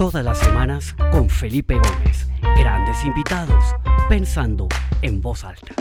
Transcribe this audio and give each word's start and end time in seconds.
Todas 0.00 0.24
las 0.24 0.38
semanas 0.38 0.96
con 1.12 1.28
Felipe 1.28 1.74
Gómez. 1.74 2.26
Grandes 2.58 3.04
invitados, 3.04 3.62
pensando 4.08 4.66
en 5.02 5.20
voz 5.20 5.44
alta. 5.44 5.74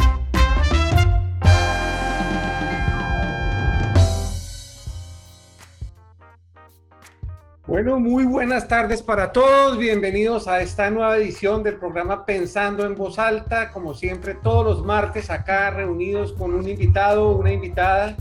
Bueno, 7.65 7.97
muy 7.97 8.25
buenas 8.25 8.67
tardes 8.67 9.01
para 9.01 9.31
todos. 9.31 9.77
Bienvenidos 9.77 10.49
a 10.49 10.59
esta 10.59 10.89
nueva 10.89 11.15
edición 11.15 11.63
del 11.63 11.77
programa 11.77 12.25
Pensando 12.25 12.85
en 12.85 12.95
Voz 12.95 13.19
Alta. 13.19 13.71
Como 13.71 13.93
siempre, 13.93 14.33
todos 14.33 14.65
los 14.65 14.85
martes 14.85 15.29
acá 15.29 15.69
reunidos 15.69 16.33
con 16.33 16.53
un 16.53 16.67
invitado, 16.67 17.29
una 17.37 17.53
invitada 17.53 18.17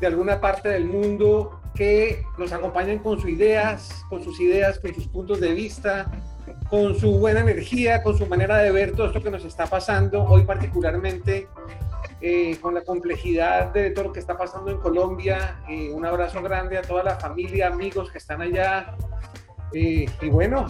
de 0.00 0.06
alguna 0.06 0.38
parte 0.38 0.68
del 0.68 0.84
mundo 0.84 1.62
que 1.74 2.24
nos 2.38 2.52
acompañen 2.52 3.00
con 3.00 3.20
sus 3.20 3.30
ideas, 3.30 4.04
con 4.08 4.22
sus 4.22 4.40
ideas, 4.40 4.78
con 4.78 4.94
sus 4.94 5.08
puntos 5.08 5.40
de 5.40 5.52
vista, 5.52 6.10
con 6.68 6.94
su 6.94 7.18
buena 7.18 7.40
energía, 7.40 8.02
con 8.02 8.16
su 8.16 8.26
manera 8.26 8.58
de 8.58 8.70
ver 8.70 8.92
todo 8.92 9.08
esto 9.08 9.22
que 9.22 9.30
nos 9.30 9.44
está 9.44 9.66
pasando 9.66 10.24
hoy 10.24 10.44
particularmente 10.44 11.48
eh, 12.20 12.56
con 12.60 12.74
la 12.74 12.82
complejidad 12.82 13.72
de 13.72 13.90
todo 13.90 14.06
lo 14.06 14.12
que 14.12 14.20
está 14.20 14.38
pasando 14.38 14.70
en 14.70 14.78
Colombia. 14.78 15.60
Eh, 15.68 15.90
un 15.92 16.06
abrazo 16.06 16.42
grande 16.42 16.78
a 16.78 16.82
toda 16.82 17.02
la 17.02 17.16
familia, 17.16 17.68
amigos 17.68 18.10
que 18.10 18.18
están 18.18 18.40
allá. 18.40 18.96
Eh, 19.74 20.06
y 20.22 20.28
bueno, 20.30 20.66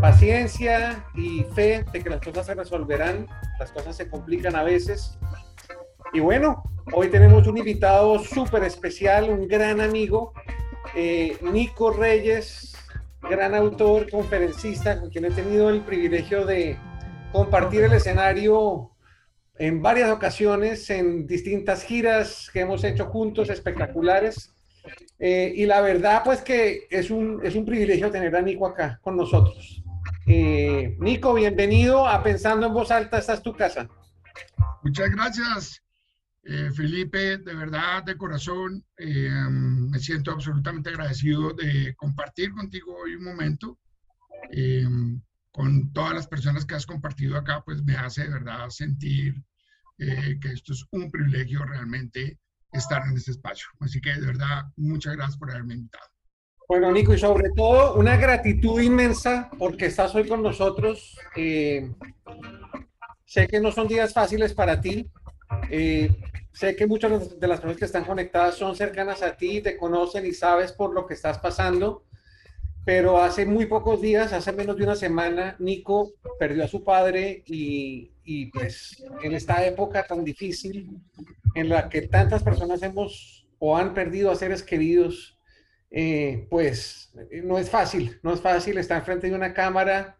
paciencia 0.00 1.04
y 1.14 1.44
fe 1.54 1.84
de 1.92 2.02
que 2.02 2.10
las 2.10 2.20
cosas 2.20 2.44
se 2.46 2.54
resolverán. 2.54 3.26
Las 3.58 3.72
cosas 3.72 3.96
se 3.96 4.10
complican 4.10 4.54
a 4.54 4.64
veces. 4.64 5.18
Y 6.14 6.20
bueno, 6.20 6.62
hoy 6.92 7.08
tenemos 7.08 7.46
un 7.46 7.56
invitado 7.56 8.18
súper 8.18 8.64
especial, 8.64 9.30
un 9.30 9.48
gran 9.48 9.80
amigo, 9.80 10.34
Nico 11.40 11.90
Reyes, 11.90 12.74
gran 13.22 13.54
autor, 13.54 14.10
conferencista, 14.10 15.00
con 15.00 15.08
quien 15.08 15.24
he 15.24 15.30
tenido 15.30 15.70
el 15.70 15.80
privilegio 15.80 16.44
de 16.44 16.78
compartir 17.32 17.84
el 17.84 17.94
escenario 17.94 18.90
en 19.58 19.80
varias 19.80 20.10
ocasiones, 20.10 20.90
en 20.90 21.26
distintas 21.26 21.82
giras 21.82 22.50
que 22.52 22.60
hemos 22.60 22.84
hecho 22.84 23.06
juntos, 23.06 23.48
espectaculares. 23.48 24.52
Eh, 25.18 25.52
y 25.54 25.64
la 25.64 25.80
verdad, 25.80 26.22
pues 26.24 26.42
que 26.42 26.88
es 26.90 27.10
un, 27.10 27.40
es 27.42 27.54
un 27.54 27.64
privilegio 27.64 28.10
tener 28.10 28.36
a 28.36 28.42
Nico 28.42 28.66
acá 28.66 28.98
con 29.02 29.16
nosotros. 29.16 29.82
Eh, 30.26 30.96
Nico, 30.98 31.32
bienvenido 31.32 32.06
a 32.06 32.22
Pensando 32.22 32.66
en 32.66 32.74
Voz 32.74 32.90
Alta, 32.90 33.18
esta 33.18 33.34
es 33.34 33.42
tu 33.42 33.54
casa. 33.54 33.88
Muchas 34.82 35.10
gracias, 35.10 35.82
eh, 36.44 36.70
Felipe, 36.74 37.38
de 37.38 37.54
verdad, 37.54 38.02
de 38.02 38.16
corazón, 38.16 38.84
me 38.98 39.98
siento 39.98 40.32
absolutamente 40.32 40.90
agradecido 40.90 41.52
de 41.52 41.94
compartir 41.96 42.52
contigo 42.52 42.96
hoy 43.02 43.14
un 43.14 43.24
momento. 43.24 43.78
con 45.50 45.92
todas 45.92 46.14
las 46.14 46.26
personas 46.26 46.64
que 46.64 46.74
has 46.74 46.86
compartido 46.86 47.36
acá, 47.36 47.62
pues 47.64 47.82
me 47.84 47.94
hace 47.94 48.22
de 48.24 48.30
verdad 48.30 48.70
sentir 48.70 49.34
eh, 50.04 50.38
que 50.40 50.48
esto 50.48 50.72
es 50.72 50.84
un 50.90 51.10
privilegio 51.10 51.64
realmente 51.64 52.38
estar 52.72 53.06
en 53.06 53.16
este 53.16 53.30
espacio. 53.30 53.68
Así 53.80 54.00
que 54.00 54.12
de 54.12 54.26
verdad, 54.26 54.62
muchas 54.76 55.14
gracias 55.14 55.36
por 55.36 55.50
haberme 55.50 55.74
invitado. 55.74 56.04
Bueno, 56.68 56.90
Nico, 56.90 57.14
y 57.14 57.18
sobre 57.18 57.50
todo 57.54 57.94
una 57.94 58.16
gratitud 58.16 58.80
inmensa 58.80 59.50
porque 59.58 59.86
estás 59.86 60.14
hoy 60.14 60.26
con 60.26 60.42
nosotros. 60.42 61.16
Eh, 61.36 61.92
sé 63.26 63.46
que 63.46 63.60
no 63.60 63.70
son 63.70 63.86
días 63.86 64.12
fáciles 64.12 64.54
para 64.54 64.80
ti. 64.80 65.08
Eh, 65.70 66.10
sé 66.52 66.76
que 66.76 66.86
muchas 66.86 67.38
de 67.38 67.48
las 67.48 67.60
personas 67.60 67.78
que 67.78 67.84
están 67.84 68.04
conectadas 68.04 68.56
son 68.56 68.76
cercanas 68.76 69.22
a 69.22 69.36
ti, 69.36 69.60
te 69.60 69.76
conocen 69.76 70.26
y 70.26 70.32
sabes 70.32 70.72
por 70.72 70.92
lo 70.92 71.06
que 71.06 71.14
estás 71.14 71.38
pasando 71.38 72.04
pero 72.84 73.18
hace 73.18 73.46
muy 73.46 73.66
pocos 73.66 74.00
días, 74.00 74.32
hace 74.32 74.52
menos 74.52 74.76
de 74.76 74.84
una 74.84 74.96
semana, 74.96 75.56
Nico 75.58 76.14
perdió 76.38 76.64
a 76.64 76.68
su 76.68 76.82
padre 76.82 77.42
y, 77.46 78.46
pues 78.46 79.04
en 79.22 79.32
esta 79.34 79.64
época 79.64 80.04
tan 80.06 80.24
difícil 80.24 81.00
en 81.54 81.68
la 81.68 81.88
que 81.88 82.02
tantas 82.02 82.42
personas 82.42 82.82
hemos 82.82 83.46
o 83.58 83.76
han 83.76 83.94
perdido 83.94 84.30
a 84.30 84.36
seres 84.36 84.62
queridos, 84.62 85.38
eh, 85.90 86.46
pues 86.50 87.12
no 87.44 87.58
es 87.58 87.70
fácil, 87.70 88.18
no 88.22 88.32
es 88.32 88.40
fácil 88.40 88.78
estar 88.78 88.98
enfrente 88.98 89.28
de 89.28 89.36
una 89.36 89.54
cámara. 89.54 90.18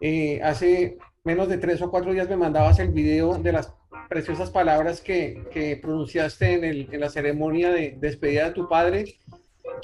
Eh, 0.00 0.40
hace 0.42 0.96
menos 1.24 1.48
de 1.48 1.58
tres 1.58 1.82
o 1.82 1.90
cuatro 1.90 2.12
días 2.12 2.28
me 2.28 2.36
mandabas 2.36 2.78
el 2.78 2.90
video 2.90 3.36
de 3.36 3.52
las 3.52 3.74
preciosas 4.08 4.50
palabras 4.50 5.00
que, 5.00 5.44
que 5.52 5.76
pronunciaste 5.76 6.54
en, 6.54 6.64
el, 6.64 6.88
en 6.92 7.00
la 7.00 7.10
ceremonia 7.10 7.70
de 7.70 7.96
despedida 7.98 8.46
de 8.46 8.52
tu 8.52 8.68
padre 8.68 9.16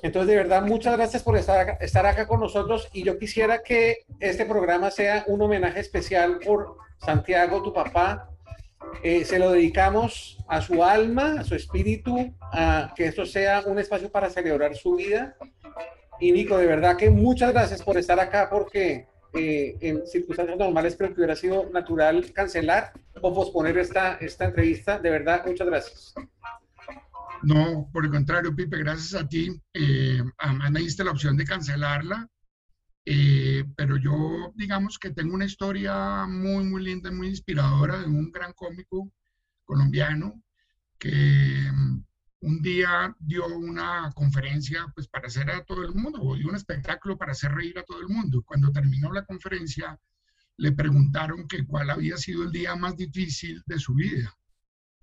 entonces, 0.02 0.28
de 0.28 0.36
verdad, 0.36 0.62
muchas 0.62 0.96
gracias 0.96 1.22
por 1.22 1.36
estar 1.36 1.58
acá, 1.58 1.78
estar 1.80 2.06
acá 2.06 2.26
con 2.26 2.40
nosotros 2.40 2.88
y 2.92 3.02
yo 3.04 3.18
quisiera 3.18 3.62
que 3.62 4.04
este 4.20 4.44
programa 4.44 4.90
sea 4.90 5.24
un 5.26 5.40
homenaje 5.42 5.80
especial 5.80 6.38
por 6.44 6.76
Santiago, 6.98 7.62
tu 7.62 7.72
papá. 7.72 8.30
Eh, 9.02 9.24
se 9.24 9.38
lo 9.38 9.50
dedicamos 9.50 10.38
a 10.46 10.60
su 10.60 10.84
alma, 10.84 11.40
a 11.40 11.44
su 11.44 11.54
espíritu, 11.54 12.34
a 12.52 12.92
que 12.94 13.06
esto 13.06 13.26
sea 13.26 13.62
un 13.66 13.78
espacio 13.78 14.10
para 14.10 14.30
celebrar 14.30 14.76
su 14.76 14.96
vida. 14.96 15.36
Y 16.20 16.32
Nico, 16.32 16.56
de 16.58 16.66
verdad 16.66 16.96
que 16.96 17.10
muchas 17.10 17.52
gracias 17.52 17.82
por 17.82 17.98
estar 17.98 18.20
acá 18.20 18.48
porque 18.50 19.06
eh, 19.34 19.76
en 19.80 20.06
circunstancias 20.06 20.58
normales 20.58 20.96
creo 20.96 21.10
que 21.10 21.20
hubiera 21.20 21.34
sido 21.34 21.68
natural 21.70 22.32
cancelar 22.32 22.92
o 23.26 23.34
posponer 23.34 23.78
esta, 23.78 24.16
esta 24.16 24.44
entrevista. 24.44 24.98
De 24.98 25.08
verdad, 25.08 25.44
muchas 25.46 25.66
gracias. 25.66 26.14
No, 27.42 27.88
por 27.90 28.04
el 28.04 28.10
contrario, 28.10 28.54
Pipe, 28.54 28.76
gracias 28.76 29.14
a 29.14 29.26
ti. 29.26 29.50
Eh, 29.72 30.22
me 30.70 30.80
diste 30.80 31.04
la 31.04 31.12
opción 31.12 31.34
de 31.36 31.46
cancelarla, 31.46 32.28
eh, 33.06 33.64
pero 33.76 33.96
yo 33.96 34.52
digamos 34.54 34.98
que 34.98 35.10
tengo 35.10 35.34
una 35.34 35.46
historia 35.46 36.26
muy, 36.26 36.64
muy 36.64 36.82
linda, 36.84 37.10
muy 37.10 37.28
inspiradora 37.28 37.98
de 37.98 38.06
un 38.06 38.30
gran 38.30 38.52
cómico 38.52 39.10
colombiano 39.64 40.42
que 40.98 41.10
mm, 41.72 42.04
un 42.40 42.62
día 42.62 43.14
dio 43.18 43.46
una 43.46 44.12
conferencia 44.14 44.86
pues 44.94 45.08
para 45.08 45.28
hacer 45.28 45.50
a 45.50 45.64
todo 45.64 45.82
el 45.82 45.94
mundo, 45.94 46.20
o 46.20 46.36
dio 46.36 46.48
un 46.48 46.56
espectáculo 46.56 47.16
para 47.16 47.32
hacer 47.32 47.52
reír 47.52 47.78
a 47.78 47.84
todo 47.84 48.00
el 48.00 48.08
mundo. 48.08 48.42
Cuando 48.42 48.70
terminó 48.70 49.10
la 49.12 49.24
conferencia, 49.24 49.98
le 50.56 50.72
preguntaron 50.72 51.48
que 51.48 51.66
cuál 51.66 51.91
había 51.91 52.16
sido 52.16 52.44
el 52.44 52.53
día 52.53 52.76
más 52.76 52.97
difícil 52.97 53.62
de 53.66 53.78
su 53.78 53.94
vida. 53.94 54.34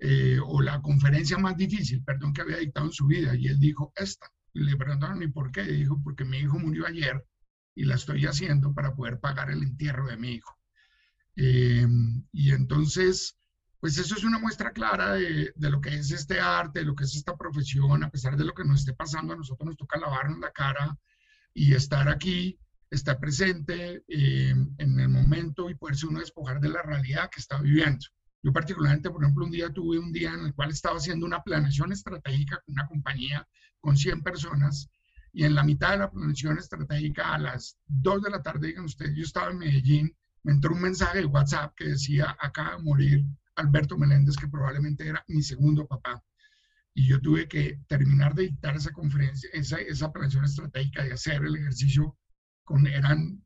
Eh, 0.03 0.39
o 0.43 0.61
la 0.61 0.81
conferencia 0.81 1.37
más 1.37 1.55
difícil, 1.55 2.03
perdón, 2.03 2.33
que 2.33 2.41
había 2.41 2.57
dictado 2.57 2.87
en 2.87 2.91
su 2.91 3.05
vida. 3.05 3.35
Y 3.35 3.47
él 3.47 3.59
dijo, 3.59 3.93
esta. 3.95 4.27
Le 4.53 4.75
preguntaron, 4.75 5.21
¿y 5.23 5.27
por 5.27 5.51
qué? 5.51 5.61
Y 5.63 5.77
dijo, 5.77 6.01
porque 6.03 6.25
mi 6.25 6.39
hijo 6.39 6.57
murió 6.59 6.87
ayer 6.87 7.23
y 7.75 7.85
la 7.85 7.95
estoy 7.95 8.25
haciendo 8.25 8.73
para 8.73 8.95
poder 8.95 9.19
pagar 9.19 9.49
el 9.51 9.63
entierro 9.63 10.07
de 10.07 10.17
mi 10.17 10.33
hijo. 10.33 10.57
Eh, 11.35 11.87
y 12.33 12.51
entonces, 12.51 13.37
pues 13.79 13.97
eso 13.97 14.15
es 14.15 14.23
una 14.23 14.39
muestra 14.39 14.73
clara 14.73 15.13
de, 15.13 15.53
de, 15.55 15.69
lo 15.69 15.79
que 15.79 15.95
es 15.95 16.11
este 16.11 16.39
arte, 16.39 16.79
de 16.79 16.85
lo 16.85 16.95
que 16.95 17.05
es 17.05 17.15
esta 17.15 17.37
profesión, 17.37 18.03
a 18.03 18.09
pesar 18.09 18.35
de 18.35 18.43
lo 18.43 18.53
que 18.53 18.65
nos 18.65 18.81
esté 18.81 18.93
pasando, 18.93 19.33
a 19.33 19.37
nosotros 19.37 19.67
nos 19.67 19.77
toca 19.77 19.99
lavarnos 19.99 20.39
la 20.39 20.51
cara 20.51 20.97
y 21.53 21.73
estar 21.73 22.09
aquí, 22.09 22.59
estar 22.91 23.19
presente 23.19 24.03
eh, 24.07 24.53
en 24.77 24.99
el 24.99 25.09
momento 25.09 25.69
y 25.69 25.75
poderse 25.75 26.05
uno 26.05 26.19
despojar 26.19 26.59
de 26.59 26.69
la 26.69 26.81
realidad 26.81 27.29
que 27.33 27.39
está 27.39 27.59
viviendo. 27.61 28.05
Yo 28.43 28.51
particularmente, 28.51 29.09
por 29.09 29.23
ejemplo, 29.23 29.45
un 29.45 29.51
día 29.51 29.71
tuve 29.71 29.97
un 29.97 30.11
día 30.11 30.33
en 30.33 30.47
el 30.47 30.53
cual 30.53 30.71
estaba 30.71 30.97
haciendo 30.97 31.25
una 31.25 31.41
planeación 31.41 31.91
estratégica 31.91 32.61
con 32.65 32.73
una 32.73 32.87
compañía 32.87 33.47
con 33.79 33.95
100 33.95 34.21
personas 34.21 34.89
y 35.33 35.45
en 35.45 35.55
la 35.55 35.63
mitad 35.63 35.91
de 35.91 35.99
la 35.99 36.11
planeación 36.11 36.57
estratégica 36.57 37.33
a 37.33 37.37
las 37.37 37.77
2 37.87 38.23
de 38.23 38.29
la 38.29 38.41
tarde, 38.41 38.67
digan 38.67 38.85
ustedes, 38.85 39.15
yo 39.15 39.23
estaba 39.23 39.51
en 39.51 39.59
Medellín, 39.59 40.17
me 40.43 40.51
entró 40.51 40.73
un 40.73 40.81
mensaje 40.81 41.19
de 41.19 41.25
WhatsApp 41.25 41.73
que 41.75 41.89
decía, 41.89 42.35
acaba 42.39 42.75
de 42.75 42.83
morir 42.83 43.25
Alberto 43.55 43.97
Meléndez, 43.97 44.35
que 44.35 44.47
probablemente 44.47 45.07
era 45.07 45.23
mi 45.27 45.41
segundo 45.41 45.87
papá. 45.87 46.21
Y 46.93 47.07
yo 47.07 47.21
tuve 47.21 47.47
que 47.47 47.79
terminar 47.87 48.33
de 48.33 48.43
dictar 48.43 48.75
esa 48.75 48.91
conferencia, 48.91 49.49
esa, 49.53 49.77
esa 49.79 50.11
planeación 50.11 50.43
estratégica, 50.43 51.03
de 51.03 51.13
hacer 51.13 51.43
el 51.43 51.55
ejercicio 51.55 52.17
con, 52.63 52.87
eran 52.87 53.43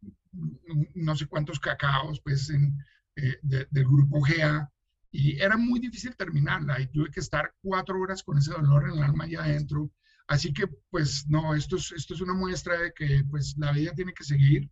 no 0.95 1.15
sé 1.15 1.27
cuántos 1.27 1.59
cacaos, 1.59 2.21
pues, 2.21 2.50
en, 2.50 2.77
eh, 3.15 3.38
del 3.41 3.85
grupo 3.85 4.21
GEA, 4.21 4.69
y 5.12 5.39
era 5.39 5.56
muy 5.56 5.79
difícil 5.79 6.15
terminarla 6.15 6.81
y 6.81 6.88
tuve 6.88 7.09
que 7.09 7.21
estar 7.21 7.53
cuatro 7.62 8.00
horas 8.01 8.21
con 8.23 8.38
ese 8.38 8.51
dolor 8.51 8.89
en 8.89 8.97
el 8.97 9.03
alma 9.03 9.23
allá 9.23 9.44
adentro. 9.44 9.89
Así 10.27 10.51
que, 10.51 10.67
pues, 10.89 11.25
no, 11.29 11.56
esto 11.56 11.77
es, 11.77 11.91
esto 11.94 12.15
es 12.15 12.21
una 12.21 12.33
muestra 12.33 12.77
de 12.77 12.91
que, 12.94 13.23
pues, 13.29 13.56
la 13.57 13.71
vida 13.71 13.94
tiene 13.94 14.13
que 14.13 14.23
seguir 14.23 14.69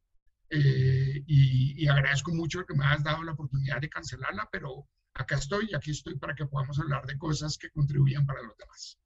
eh, 0.50 1.24
y, 1.26 1.84
y, 1.84 1.88
agradezco 1.88 2.34
mucho 2.34 2.66
que 2.66 2.76
me 2.76 2.86
hayas 2.86 3.04
dado 3.04 3.24
la 3.24 3.32
oportunidad 3.32 3.80
de 3.80 3.90
cancelarla, 3.90 4.50
pero 4.52 4.88
acá 5.14 5.38
estoy 5.38 5.70
y 5.72 5.76
aquí 5.76 5.92
estoy 5.92 6.18
para 6.18 6.36
que 6.36 6.46
podamos 6.46 6.78
hablar 6.80 7.06
de 7.06 7.18
cosas 7.18 7.58
que 7.58 7.70
contribuyan 7.70 8.26
para 8.26 8.42
los 8.42 8.58
demás. 8.58 9.00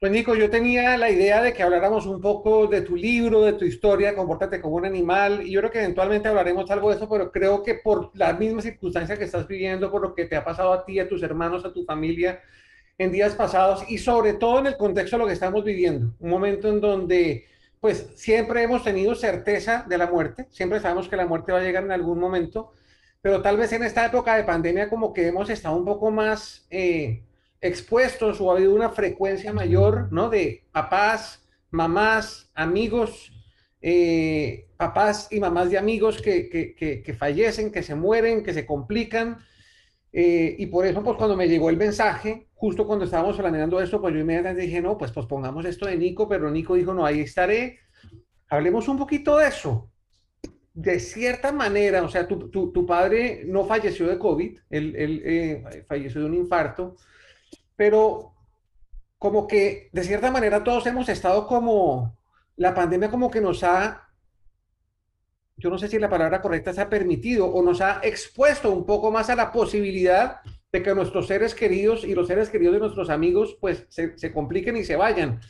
Pues 0.00 0.12
Nico, 0.12 0.36
yo 0.36 0.48
tenía 0.48 0.96
la 0.96 1.10
idea 1.10 1.42
de 1.42 1.52
que 1.52 1.62
habláramos 1.64 2.06
un 2.06 2.20
poco 2.20 2.68
de 2.68 2.82
tu 2.82 2.94
libro, 2.94 3.42
de 3.42 3.54
tu 3.54 3.64
historia, 3.64 4.14
Compórtate 4.14 4.60
como 4.60 4.76
un 4.76 4.86
animal, 4.86 5.44
y 5.44 5.50
yo 5.50 5.60
creo 5.60 5.72
que 5.72 5.80
eventualmente 5.80 6.28
hablaremos 6.28 6.70
algo 6.70 6.90
de 6.90 6.96
eso, 6.96 7.08
pero 7.08 7.32
creo 7.32 7.64
que 7.64 7.74
por 7.74 8.12
la 8.14 8.32
misma 8.32 8.62
circunstancia 8.62 9.16
que 9.18 9.24
estás 9.24 9.48
viviendo, 9.48 9.90
por 9.90 10.02
lo 10.02 10.14
que 10.14 10.26
te 10.26 10.36
ha 10.36 10.44
pasado 10.44 10.72
a 10.72 10.84
ti, 10.84 11.00
a 11.00 11.08
tus 11.08 11.20
hermanos, 11.24 11.64
a 11.64 11.72
tu 11.72 11.84
familia 11.84 12.40
en 12.96 13.10
días 13.10 13.34
pasados, 13.34 13.84
y 13.90 13.98
sobre 13.98 14.34
todo 14.34 14.60
en 14.60 14.66
el 14.66 14.76
contexto 14.76 15.16
de 15.16 15.22
lo 15.22 15.26
que 15.26 15.32
estamos 15.32 15.64
viviendo, 15.64 16.14
un 16.20 16.30
momento 16.30 16.68
en 16.68 16.80
donde 16.80 17.46
pues 17.80 18.10
siempre 18.14 18.62
hemos 18.62 18.84
tenido 18.84 19.16
certeza 19.16 19.84
de 19.88 19.98
la 19.98 20.06
muerte, 20.06 20.46
siempre 20.50 20.78
sabemos 20.80 21.08
que 21.08 21.16
la 21.16 21.26
muerte 21.26 21.50
va 21.52 21.58
a 21.58 21.62
llegar 21.62 21.82
en 21.84 21.92
algún 21.92 22.20
momento, 22.20 22.72
pero 23.20 23.42
tal 23.42 23.56
vez 23.56 23.72
en 23.72 23.82
esta 23.82 24.06
época 24.06 24.36
de 24.36 24.44
pandemia 24.44 24.88
como 24.88 25.12
que 25.12 25.26
hemos 25.26 25.50
estado 25.50 25.76
un 25.76 25.84
poco 25.84 26.10
más 26.12 26.66
eh, 26.70 27.24
expuestos 27.60 28.40
o 28.40 28.50
ha 28.50 28.56
habido 28.56 28.74
una 28.74 28.90
frecuencia 28.90 29.52
mayor, 29.52 30.12
¿no? 30.12 30.28
De 30.28 30.64
papás, 30.72 31.44
mamás, 31.70 32.50
amigos, 32.54 33.32
eh, 33.80 34.66
papás 34.76 35.28
y 35.30 35.40
mamás 35.40 35.70
de 35.70 35.78
amigos 35.78 36.20
que, 36.20 36.48
que, 36.48 37.02
que, 37.02 37.14
fallecen, 37.14 37.70
que 37.70 37.82
se 37.82 37.94
mueren, 37.94 38.42
que 38.42 38.54
se 38.54 38.66
complican. 38.66 39.38
Eh, 40.12 40.56
y 40.58 40.66
por 40.66 40.86
eso, 40.86 41.02
pues 41.02 41.16
cuando 41.16 41.36
me 41.36 41.48
llegó 41.48 41.68
el 41.70 41.76
mensaje, 41.76 42.48
justo 42.54 42.86
cuando 42.86 43.04
estábamos 43.04 43.36
planeando 43.36 43.80
esto, 43.80 44.00
pues 44.00 44.14
yo 44.14 44.20
inmediatamente 44.20 44.62
dije, 44.62 44.80
no, 44.80 44.96
pues, 44.96 45.12
pues 45.12 45.26
pongamos 45.26 45.64
esto 45.64 45.86
de 45.86 45.96
Nico, 45.96 46.28
pero 46.28 46.50
Nico 46.50 46.74
dijo, 46.74 46.94
no, 46.94 47.04
ahí 47.04 47.20
estaré. 47.20 47.80
Hablemos 48.48 48.88
un 48.88 48.98
poquito 48.98 49.36
de 49.36 49.48
eso. 49.48 49.90
De 50.72 51.00
cierta 51.00 51.52
manera, 51.52 52.02
o 52.02 52.08
sea, 52.08 52.26
tu, 52.26 52.48
tu, 52.50 52.72
tu 52.72 52.86
padre 52.86 53.42
no 53.46 53.64
falleció 53.64 54.06
de 54.06 54.18
COVID, 54.18 54.58
él, 54.70 54.94
él 54.96 55.22
eh, 55.24 55.84
falleció 55.88 56.20
de 56.20 56.26
un 56.26 56.34
infarto, 56.34 56.96
pero 57.78 58.34
como 59.18 59.46
que 59.46 59.88
de 59.92 60.02
cierta 60.02 60.32
manera 60.32 60.64
todos 60.64 60.84
hemos 60.86 61.08
estado 61.08 61.46
como, 61.46 62.18
la 62.56 62.74
pandemia 62.74 63.08
como 63.08 63.30
que 63.30 63.40
nos 63.40 63.62
ha, 63.62 64.10
yo 65.56 65.70
no 65.70 65.78
sé 65.78 65.86
si 65.86 65.96
la 66.00 66.10
palabra 66.10 66.42
correcta 66.42 66.72
se 66.72 66.80
ha 66.80 66.90
permitido 66.90 67.46
o 67.46 67.62
nos 67.62 67.80
ha 67.80 68.00
expuesto 68.02 68.72
un 68.72 68.84
poco 68.84 69.12
más 69.12 69.30
a 69.30 69.36
la 69.36 69.52
posibilidad 69.52 70.40
de 70.72 70.82
que 70.82 70.92
nuestros 70.92 71.28
seres 71.28 71.54
queridos 71.54 72.02
y 72.02 72.16
los 72.16 72.26
seres 72.26 72.50
queridos 72.50 72.74
de 72.74 72.80
nuestros 72.80 73.10
amigos 73.10 73.56
pues 73.60 73.86
se, 73.90 74.32
compliquen 74.32 74.76
y 74.76 74.84
se 74.84 74.96
vayan. 74.96 75.40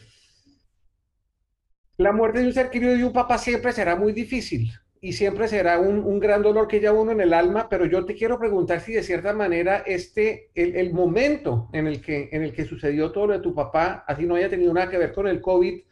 La 1.97 2.13
muerte 2.13 2.41
de 2.41 2.47
un 2.47 2.53
ser 2.53 2.69
querido 2.69 2.93
de 2.95 3.05
un 3.05 3.13
papá 3.15 3.39
siempre 3.39 3.73
será 3.73 3.97
muy 3.97 4.13
difícil 4.13 4.71
y 5.01 5.13
siempre 5.13 5.49
será 5.49 5.79
un, 5.79 6.19
gran 6.19 6.43
dolor 6.43 6.67
que 6.67 6.81
lleva 6.81 7.01
uno 7.01 7.13
en 7.13 7.21
el 7.21 7.33
alma, 7.33 7.69
pero 7.69 7.87
yo 7.87 8.05
te 8.05 8.15
quiero 8.15 8.39
preguntar 8.39 8.81
si 8.81 8.93
de 8.93 9.03
cierta 9.03 9.33
manera 9.33 9.85
este, 9.87 10.51
el, 10.55 10.75
el, 10.77 10.93
momento 10.93 11.69
en 11.73 11.87
el, 11.87 12.01
que, 12.01 12.29
en 12.33 12.43
el 12.43 12.53
que 12.53 12.65
sucedió 12.65 13.13
todo 13.13 13.29
lo 13.29 13.33
de 13.35 13.41
tu 13.41 13.55
papá, 13.55 14.05
así 14.07 14.27
no 14.27 14.35
haya 14.35 14.51
tenido 14.51 14.73
nada 14.73 14.91
que 14.91 14.99
ver 14.99 15.13
con 15.13 15.29
el 15.29 15.41
COVID, 15.41 15.83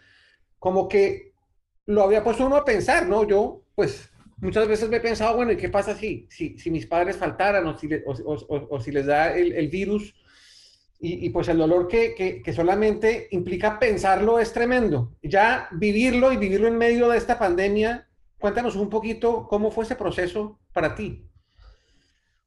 como 0.58 0.88
que 0.88 1.32
lo 1.86 2.02
había 2.02 2.24
puesto 2.24 2.46
uno 2.46 2.56
a 2.56 2.64
pensar, 2.64 3.06
¿no? 3.08 3.24
Yo, 3.24 3.62
pues, 3.74 4.10
muchas 4.38 4.66
veces 4.66 4.88
me 4.88 4.96
he 4.96 5.00
pensado, 5.00 5.36
bueno, 5.36 5.52
¿y 5.52 5.56
qué 5.56 5.68
pasa 5.68 5.94
si, 5.94 6.26
si, 6.30 6.58
si 6.58 6.70
mis 6.70 6.86
padres 6.86 7.16
faltaran 7.16 7.66
o 7.66 7.78
si, 7.78 7.88
o, 8.04 8.80
si 8.80 8.90
les 8.90 9.06
da 9.06 9.34
el, 9.36 9.52
el 9.52 9.68
virus? 9.68 10.14
Y, 10.98 11.26
y, 11.26 11.30
pues 11.30 11.46
el 11.48 11.58
dolor 11.58 11.88
que, 11.88 12.14
que, 12.14 12.42
que, 12.42 12.52
solamente 12.54 13.28
implica 13.30 13.78
pensarlo 13.78 14.40
es 14.40 14.54
tremendo. 14.54 15.14
Ya 15.22 15.68
vivirlo 15.72 16.32
y 16.32 16.38
vivirlo 16.38 16.68
en 16.68 16.78
medio 16.78 17.10
de 17.10 17.18
esta 17.18 17.38
pandemia, 17.38 18.08
cuéntanos 18.38 18.76
un 18.76 18.88
poquito 18.88 19.46
cómo 19.48 19.70
fue 19.70 19.84
ese 19.84 19.96
proceso 19.96 20.60
para 20.72 20.94
ti. 20.94 21.28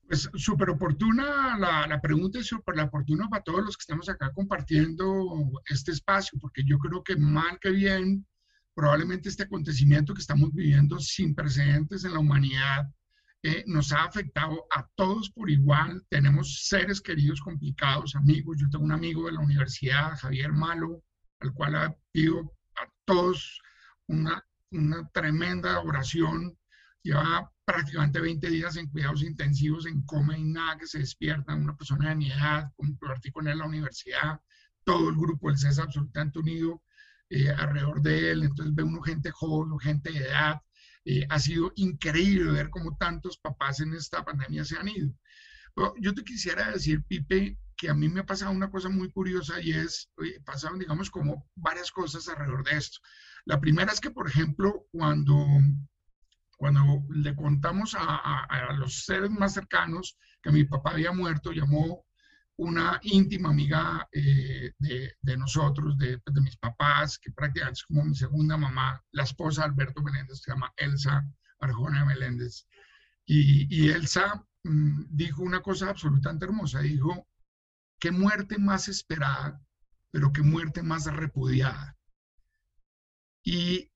Pues 0.07 0.29
súper 0.35 0.71
oportuna 0.71 1.57
la, 1.57 1.85
la, 1.87 2.01
pregunta 2.01 2.39
y 2.39 2.43
súper 2.43 2.79
oportuna 2.79 3.29
para 3.29 3.43
todos 3.43 3.63
los 3.63 3.77
que 3.77 3.81
estamos 3.81 4.09
acá 4.09 4.31
compartiendo 4.33 5.51
este 5.67 5.91
espacio, 5.91 6.39
porque 6.41 6.63
yo 6.65 6.79
creo 6.79 7.03
que 7.03 7.15
mal 7.15 7.59
que 7.61 7.69
bien, 7.69 8.25
probablemente 8.73 9.29
este 9.29 9.43
acontecimiento 9.43 10.13
que 10.13 10.21
estamos 10.21 10.51
viviendo 10.51 10.99
sin 10.99 11.35
precedentes 11.35 12.05
en 12.05 12.13
la 12.13 12.19
humanidad 12.19 12.87
eh, 13.41 13.63
nos 13.67 13.93
ha 13.93 14.03
afectado 14.03 14.65
a 14.75 14.85
todos 14.95 15.29
por 15.29 15.49
igual. 15.49 16.03
Tenemos 16.09 16.65
seres 16.67 16.99
queridos 16.99 17.39
complicados, 17.39 18.15
amigos. 18.15 18.57
Yo 18.59 18.69
tengo 18.69 18.83
un 18.83 18.91
amigo 18.91 19.25
de 19.25 19.33
la 19.33 19.39
universidad, 19.39 20.17
Javier 20.17 20.51
Malo, 20.51 21.03
al 21.39 21.53
cual 21.53 21.95
pido 22.11 22.53
a 22.75 22.89
todos 23.05 23.61
una, 24.07 24.45
una 24.71 25.07
tremenda 25.09 25.79
oración. 25.79 26.57
Lleva 27.01 27.51
prácticamente 27.65 28.19
20 28.19 28.49
días 28.49 28.75
en 28.75 28.89
cuidados 28.89 29.23
intensivos, 29.23 29.85
en 29.85 30.01
coma 30.03 30.37
y 30.37 30.43
nada 30.43 30.77
que 30.77 30.87
se 30.87 30.99
despierta, 30.99 31.55
una 31.55 31.77
persona 31.77 32.09
de 32.09 32.15
mi 32.15 32.31
edad, 32.31 32.71
compartí 32.75 33.31
con 33.31 33.47
él 33.47 33.59
la 33.59 33.67
universidad, 33.67 34.41
todo 34.83 35.09
el 35.09 35.15
grupo 35.15 35.49
del 35.49 35.57
CES 35.57 35.79
absolutamente 35.79 36.39
unido 36.39 36.81
eh, 37.29 37.49
alrededor 37.51 38.01
de 38.01 38.31
él, 38.31 38.43
entonces 38.43 38.73
ve 38.73 38.83
uno 38.83 39.01
gente 39.01 39.29
joven, 39.29 39.79
gente 39.79 40.11
de 40.11 40.19
edad, 40.19 40.61
eh, 41.05 41.25
ha 41.29 41.39
sido 41.39 41.71
increíble 41.75 42.51
ver 42.51 42.69
cómo 42.69 42.97
tantos 42.97 43.37
papás 43.37 43.79
en 43.81 43.93
esta 43.93 44.25
pandemia 44.25 44.65
se 44.65 44.77
han 44.77 44.87
ido. 44.87 45.13
yo 46.01 46.13
te 46.13 46.23
quisiera 46.23 46.71
decir, 46.71 47.03
Pipe, 47.03 47.57
que 47.77 47.89
a 47.89 47.93
mí 47.93 48.09
me 48.09 48.21
ha 48.21 48.25
pasado 48.25 48.51
una 48.51 48.69
cosa 48.69 48.89
muy 48.89 49.09
curiosa 49.11 49.61
y 49.61 49.71
es, 49.71 50.11
pasaron, 50.43 50.79
digamos, 50.79 51.09
como 51.09 51.49
varias 51.55 51.91
cosas 51.91 52.27
alrededor 52.27 52.63
de 52.65 52.77
esto. 52.77 52.99
La 53.49 53.59
primera 53.59 53.91
es 53.91 53.99
que, 53.99 54.11
por 54.11 54.27
ejemplo, 54.27 54.85
cuando 54.91 55.35
cuando 56.55 57.03
le 57.09 57.35
contamos 57.35 57.95
a, 57.97 58.73
los 58.73 59.05
seres 59.05 59.31
más 59.31 59.53
cercanos 59.53 60.19
que 60.43 60.51
mi 60.51 60.65
papá 60.65 60.91
había 60.91 61.11
muerto, 61.11 61.51
llamó 61.51 62.05
una 62.57 62.99
íntima 63.01 63.49
amiga 63.49 64.07
eh, 64.11 64.73
de, 64.77 65.37
nosotros, 65.37 65.97
de, 65.97 66.21
mis 66.43 66.57
papás, 66.57 67.17
que 67.17 67.31
prácticamente 67.31 67.79
es 67.79 67.85
como 67.85 68.03
mi 68.03 68.13
segunda 68.13 68.55
mamá, 68.55 69.01
la 69.13 69.23
esposa 69.23 69.63
de 69.63 69.69
Alberto 69.69 70.03
Meléndez, 70.03 70.41
se 70.41 70.51
llama 70.51 70.71
Elsa 70.77 71.25
Arjona 71.59 72.05
Meléndez. 72.05 72.67
Y, 73.25 73.89
Elsa 73.89 74.45
mm, 74.63 75.05
dijo 75.09 75.41
una 75.41 75.61
cosa 75.61 75.89
absolutamente 75.89 76.45
hermosa, 76.45 76.81
dijo, 76.81 77.27
qué 77.99 78.11
muerte 78.11 78.59
más 78.59 78.89
esperada, 78.89 79.59
pero 80.11 80.31
qué 80.33 80.43
muerte 80.43 80.83
más 80.83 81.05
repudiada. 81.05 81.95
Y 83.43 83.89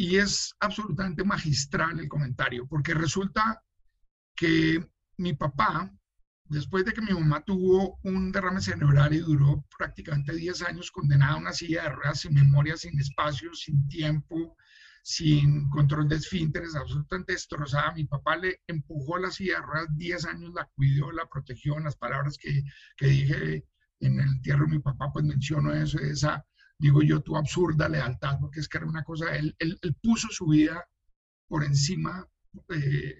y 0.00 0.16
es 0.16 0.54
absolutamente 0.60 1.24
magistral 1.24 1.98
el 1.98 2.08
comentario, 2.08 2.66
porque 2.68 2.94
resulta 2.94 3.60
que 4.36 4.88
mi 5.16 5.34
papá, 5.34 5.92
después 6.44 6.84
de 6.84 6.92
que 6.92 7.02
mi 7.02 7.12
mamá 7.12 7.44
tuvo 7.44 7.98
un 8.04 8.30
derrame 8.30 8.60
cerebral 8.60 9.12
y 9.12 9.18
duró 9.18 9.66
prácticamente 9.76 10.36
10 10.36 10.62
años 10.62 10.92
condenada 10.92 11.32
a 11.32 11.38
una 11.38 11.52
silla 11.52 11.82
de 11.82 11.88
ruedas 11.88 12.20
sin 12.20 12.32
memoria, 12.32 12.76
sin 12.76 12.96
espacio, 13.00 13.52
sin 13.54 13.88
tiempo, 13.88 14.56
sin 15.02 15.68
control 15.68 16.08
de 16.08 16.16
esfínteres, 16.16 16.76
absolutamente 16.76 17.32
destrozada. 17.32 17.92
Mi 17.92 18.04
papá 18.04 18.36
le 18.36 18.60
empujó 18.68 19.18
la 19.18 19.32
silla 19.32 19.56
de 19.56 19.66
ruedas 19.66 19.88
10 19.96 20.24
años, 20.26 20.52
la 20.54 20.70
cuidó, 20.76 21.10
la 21.10 21.26
protegió. 21.26 21.76
En 21.76 21.84
las 21.84 21.96
palabras 21.96 22.38
que, 22.38 22.62
que 22.96 23.06
dije 23.06 23.64
en 23.98 24.20
el 24.20 24.28
entierro 24.28 24.66
de 24.66 24.76
mi 24.76 24.78
papá, 24.78 25.10
pues 25.12 25.24
menciono 25.24 25.72
eso, 25.74 25.98
esa 25.98 26.46
digo 26.78 27.02
yo, 27.02 27.20
tu 27.20 27.36
absurda 27.36 27.88
lealtad, 27.88 28.38
porque 28.40 28.60
es 28.60 28.68
que 28.68 28.78
era 28.78 28.86
una 28.86 29.02
cosa, 29.02 29.36
él, 29.36 29.54
él, 29.58 29.78
puso 30.02 30.28
su 30.30 30.46
vida 30.46 30.84
por 31.48 31.64
encima 31.64 32.26
eh, 32.68 33.16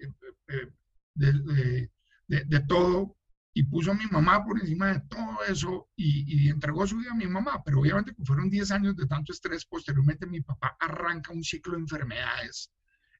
eh, 0.47 0.71
de, 1.13 1.89
de, 2.27 2.45
de, 2.45 2.59
todo 2.61 3.17
y 3.53 3.63
puso 3.63 3.91
a 3.91 3.95
mi 3.95 4.05
mamá 4.05 4.45
por 4.45 4.59
encima 4.59 4.93
de 4.93 5.01
todo 5.01 5.43
eso 5.47 5.89
y, 5.95 6.45
y 6.45 6.49
entregó 6.49 6.87
su 6.87 6.97
vida 6.97 7.11
a 7.11 7.15
mi 7.15 7.27
mamá, 7.27 7.61
pero 7.63 7.81
obviamente 7.81 8.15
fueron 8.23 8.49
10 8.49 8.71
años 8.71 8.95
de 8.95 9.07
tanto 9.07 9.33
estrés, 9.33 9.65
posteriormente 9.65 10.25
mi 10.25 10.41
papá 10.41 10.77
arranca 10.79 11.33
un 11.33 11.43
ciclo 11.43 11.73
de 11.73 11.79
enfermedades 11.79 12.71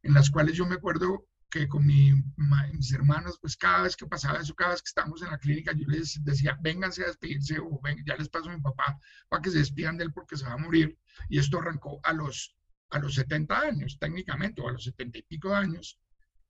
en 0.03 0.13
las 0.13 0.29
cuales 0.29 0.55
yo 0.55 0.65
me 0.65 0.75
acuerdo 0.75 1.25
que 1.49 1.67
con 1.67 1.85
mi, 1.85 2.13
mis 2.73 2.93
hermanos, 2.93 3.37
pues 3.41 3.57
cada 3.57 3.83
vez 3.83 3.95
que 3.95 4.05
pasaba 4.05 4.39
eso, 4.39 4.53
cada 4.55 4.71
vez 4.71 4.81
que 4.81 4.89
estábamos 4.89 5.21
en 5.21 5.31
la 5.31 5.37
clínica, 5.37 5.73
yo 5.73 5.87
les 5.87 6.23
decía, 6.23 6.57
vénganse 6.61 7.03
a 7.03 7.07
despedirse 7.07 7.59
o 7.59 7.79
ven, 7.83 8.03
ya 8.05 8.15
les 8.15 8.29
paso 8.29 8.49
a 8.49 8.55
mi 8.55 8.61
papá 8.61 8.99
para 9.27 9.41
que 9.41 9.51
se 9.51 9.59
despidan 9.59 9.97
de 9.97 10.05
él 10.05 10.13
porque 10.13 10.37
se 10.37 10.45
va 10.45 10.53
a 10.53 10.57
morir. 10.57 10.97
Y 11.29 11.39
esto 11.39 11.59
arrancó 11.59 11.99
a 12.03 12.13
los, 12.13 12.55
a 12.91 12.99
los 12.99 13.15
70 13.15 13.59
años, 13.59 13.97
técnicamente, 13.99 14.61
o 14.61 14.69
a 14.69 14.73
los 14.73 14.83
70 14.83 15.19
y 15.19 15.23
pico 15.23 15.53
años. 15.53 15.99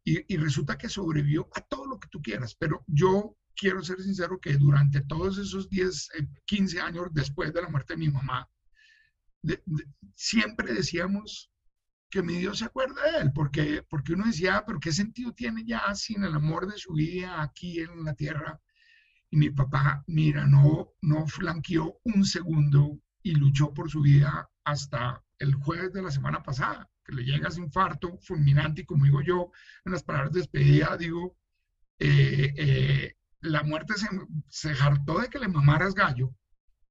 Y, 0.03 0.33
y 0.33 0.37
resulta 0.37 0.77
que 0.77 0.89
sobrevivió 0.89 1.49
a 1.55 1.61
todo 1.61 1.85
lo 1.85 1.99
que 1.99 2.07
tú 2.09 2.21
quieras, 2.21 2.55
pero 2.55 2.83
yo 2.87 3.37
quiero 3.55 3.83
ser 3.83 4.01
sincero 4.01 4.39
que 4.39 4.57
durante 4.57 5.01
todos 5.01 5.37
esos 5.37 5.69
10, 5.69 6.09
15 6.45 6.77
eh, 6.77 6.81
años 6.81 7.07
después 7.11 7.53
de 7.53 7.61
la 7.61 7.69
muerte 7.69 7.93
de 7.93 7.99
mi 7.99 8.09
mamá, 8.09 8.49
siempre 10.15 10.73
decíamos, 10.73 11.51
que 12.09 12.23
mi 12.23 12.35
Dios 12.35 12.59
se 12.59 12.65
acuerda 12.65 13.01
de 13.03 13.19
él, 13.19 13.31
porque, 13.33 13.83
porque 13.89 14.13
uno 14.13 14.25
decía, 14.25 14.57
ah, 14.57 14.63
pero 14.65 14.79
¿qué 14.79 14.91
sentido 14.91 15.33
tiene 15.33 15.63
ya 15.65 15.93
sin 15.95 16.23
el 16.23 16.33
amor 16.33 16.71
de 16.71 16.77
su 16.77 16.93
vida 16.93 17.41
aquí 17.41 17.79
en 17.79 18.03
la 18.03 18.15
tierra? 18.15 18.59
Y 19.29 19.37
mi 19.37 19.51
papá, 19.51 20.03
mira, 20.07 20.45
no, 20.47 20.93
no 21.01 21.27
flanqueó 21.27 21.99
un 22.03 22.25
segundo 22.25 22.99
y 23.21 23.35
luchó 23.35 23.73
por 23.73 23.89
su 23.89 24.01
vida 24.01 24.49
hasta 24.63 25.23
el 25.37 25.53
jueves 25.55 25.93
de 25.93 26.01
la 26.01 26.11
semana 26.11 26.41
pasada, 26.41 26.89
que 27.05 27.13
le 27.13 27.23
llega 27.23 27.49
ese 27.49 27.61
infarto 27.61 28.17
fulminante 28.21 28.81
y 28.81 28.85
como 28.85 29.05
digo 29.05 29.21
yo 29.21 29.51
en 29.85 29.91
las 29.91 30.03
palabras 30.03 30.33
de 30.33 30.39
despedida, 30.39 30.97
digo, 30.97 31.37
eh, 31.99 32.53
eh, 32.57 33.15
la 33.41 33.63
muerte 33.63 33.93
se, 33.97 34.07
se 34.49 34.71
hartó 34.71 35.19
de 35.19 35.29
que 35.29 35.39
le 35.39 35.47
mamaras 35.47 35.93
gallo 35.93 36.33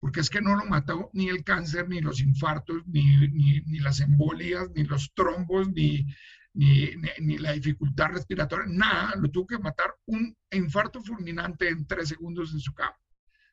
porque 0.00 0.21
es 0.21 0.31
que 0.31 0.40
no 0.40 0.55
lo 0.55 0.64
mató 0.64 1.11
ni 1.12 1.28
el 1.28 1.43
cáncer, 1.43 1.88
ni 1.88 2.00
los 2.00 2.21
infartos, 2.21 2.87
ni, 2.87 3.28
ni, 3.28 3.78
las 3.81 4.00
embolias, 4.00 4.71
ni 4.75 4.85
los 4.85 5.12
trombos, 5.12 5.69
ni, 5.71 6.07
ni, 6.55 7.38
la 7.38 7.52
dificultad 7.52 8.11
respiratoria, 8.12 8.67
nada, 8.69 9.14
lo 9.17 9.31
tuvo 9.31 9.47
que 9.47 9.59
matar 9.59 9.95
un 10.07 10.37
infarto 10.50 11.02
fulminante 11.02 11.69
en 11.69 11.87
tres 11.87 12.09
segundos 12.09 12.52
en 12.52 12.61
su 12.61 12.73
cama. 12.73 12.97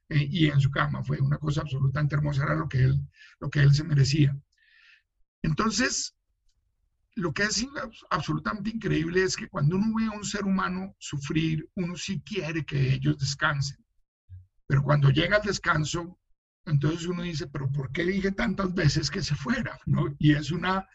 Eh, 0.10 0.28
y 0.30 0.48
en 0.48 0.62
su 0.62 0.70
cama 0.70 1.04
fue 1.04 1.20
una 1.20 1.40
cosa 1.40 1.62
absolutamente 1.62 2.16
hermosa, 2.16 2.44
era 2.44 2.56
lo 2.56 2.70
que 2.70 2.84
él, 2.84 3.00
lo 3.40 3.50
que 3.50 3.62
él 3.62 3.74
se 3.74 3.84
merecía. 3.84 4.38
Entonces, 5.42 6.16
lo 7.16 7.34
que 7.34 7.44
es 7.44 7.66
absolutamente 8.12 8.70
increíble 8.70 9.24
es 9.24 9.36
que 9.36 9.48
cuando 9.48 9.78
uno 9.78 9.96
ve 9.96 10.06
a 10.06 10.18
un 10.18 10.26
ser 10.26 10.44
humano 10.44 10.96
sufrir, 11.00 11.68
uno 11.76 11.96
sí 11.96 12.22
quiere 12.22 12.66
que 12.66 12.94
ellos 12.94 13.18
descansen. 13.18 13.84
Pero 14.68 14.84
cuando 14.84 15.10
llega 15.10 15.38
el 15.38 15.48
descanso, 15.48 16.20
entonces 16.66 17.06
uno 17.08 17.24
dice, 17.24 17.48
pero 17.48 17.72
¿por 17.72 17.92
qué 17.92 18.06
dije 18.06 18.32
tantas 18.32 18.74
veces 18.74 19.12
que 19.12 19.22
se 19.22 19.36
fuera? 19.36 19.80
¿No? 19.86 20.16
Y 20.20 20.34
es 20.34 20.52
una 20.52 20.88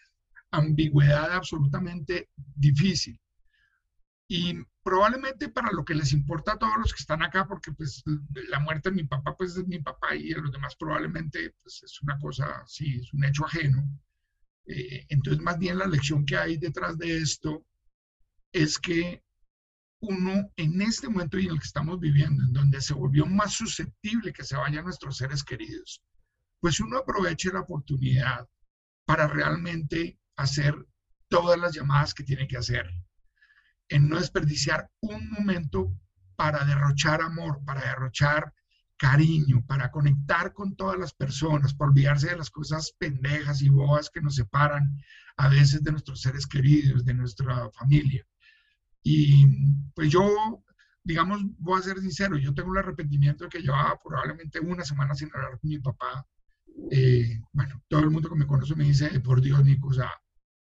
ambigüedad 0.50 1.32
absolutamente 1.32 2.30
difícil. 2.36 3.20
Y 4.28 4.54
probablemente 4.82 5.48
para 5.48 5.72
lo 5.72 5.84
que 5.84 5.94
les 5.94 6.12
importa 6.12 6.52
a 6.52 6.58
todos 6.58 6.78
los 6.78 6.92
que 6.92 7.00
están 7.00 7.22
acá, 7.22 7.46
porque 7.46 7.72
pues 7.72 8.02
la 8.48 8.60
muerte 8.60 8.90
de 8.90 8.96
mi 8.96 9.04
papá 9.04 9.36
pues 9.36 9.56
es 9.56 9.66
mi 9.66 9.80
papá 9.80 10.14
y 10.14 10.32
a 10.32 10.38
los 10.38 10.52
demás 10.52 10.76
probablemente 10.76 11.54
pues 11.62 11.82
es 11.82 12.00
una 12.02 12.18
cosa, 12.18 12.62
sí, 12.66 13.00
es 13.00 13.12
un 13.12 13.24
hecho 13.24 13.44
ajeno. 13.44 13.84
Eh, 14.66 15.06
entonces, 15.08 15.42
más 15.42 15.58
bien 15.58 15.78
la 15.78 15.86
lección 15.86 16.24
que 16.24 16.36
hay 16.36 16.56
detrás 16.56 16.96
de 16.98 17.18
esto 17.18 17.64
es 18.52 18.78
que 18.78 19.22
uno 20.00 20.50
en 20.56 20.82
este 20.82 21.08
momento 21.08 21.38
y 21.38 21.46
en 21.46 21.52
el 21.52 21.58
que 21.58 21.66
estamos 21.66 22.00
viviendo, 22.00 22.42
en 22.42 22.52
donde 22.52 22.80
se 22.80 22.94
volvió 22.94 23.26
más 23.26 23.52
susceptible 23.52 24.32
que 24.32 24.44
se 24.44 24.56
vayan 24.56 24.84
nuestros 24.84 25.18
seres 25.18 25.44
queridos, 25.44 26.02
pues 26.60 26.80
uno 26.80 26.98
aproveche 26.98 27.52
la 27.52 27.60
oportunidad 27.60 28.48
para 29.04 29.26
realmente 29.26 30.18
hacer 30.36 30.74
todas 31.28 31.58
las 31.58 31.74
llamadas 31.74 32.14
que 32.14 32.24
tiene 32.24 32.46
que 32.48 32.56
hacer, 32.56 32.90
en 33.88 34.08
no 34.08 34.18
desperdiciar 34.18 34.90
un 35.00 35.30
momento 35.30 35.94
para 36.36 36.64
derrochar 36.64 37.20
amor, 37.20 37.62
para 37.64 37.82
derrochar 37.82 38.52
cariño, 38.96 39.64
para 39.66 39.90
conectar 39.90 40.52
con 40.52 40.76
todas 40.76 40.98
las 40.98 41.12
personas, 41.14 41.74
para 41.74 41.90
olvidarse 41.90 42.28
de 42.28 42.36
las 42.36 42.50
cosas 42.50 42.92
pendejas 42.98 43.62
y 43.62 43.68
bobas 43.68 44.10
que 44.10 44.20
nos 44.20 44.36
separan 44.36 45.02
a 45.36 45.48
veces 45.48 45.82
de 45.82 45.92
nuestros 45.92 46.20
seres 46.20 46.46
queridos, 46.46 47.04
de 47.04 47.14
nuestra 47.14 47.70
familia. 47.70 48.26
Y 49.02 49.46
pues 49.94 50.10
yo, 50.10 50.64
digamos, 51.02 51.40
voy 51.58 51.78
a 51.78 51.82
ser 51.82 51.98
sincero, 52.00 52.36
yo 52.36 52.54
tengo 52.54 52.72
el 52.72 52.78
arrepentimiento 52.78 53.44
de 53.44 53.50
que 53.50 53.60
llevaba 53.60 53.98
probablemente 54.02 54.60
una 54.60 54.84
semana 54.84 55.14
sin 55.14 55.30
hablar 55.34 55.58
con 55.58 55.70
mi 55.70 55.78
papá. 55.78 56.26
Eh, 56.90 57.40
bueno, 57.52 57.82
todo 57.88 58.00
el 58.00 58.10
mundo 58.10 58.28
que 58.28 58.36
me 58.36 58.46
conoce 58.46 58.74
me 58.74 58.84
dice, 58.84 59.20
por 59.20 59.40
Dios, 59.40 59.64
Nico, 59.64 59.88
o 59.88 59.92
sea, 59.92 60.10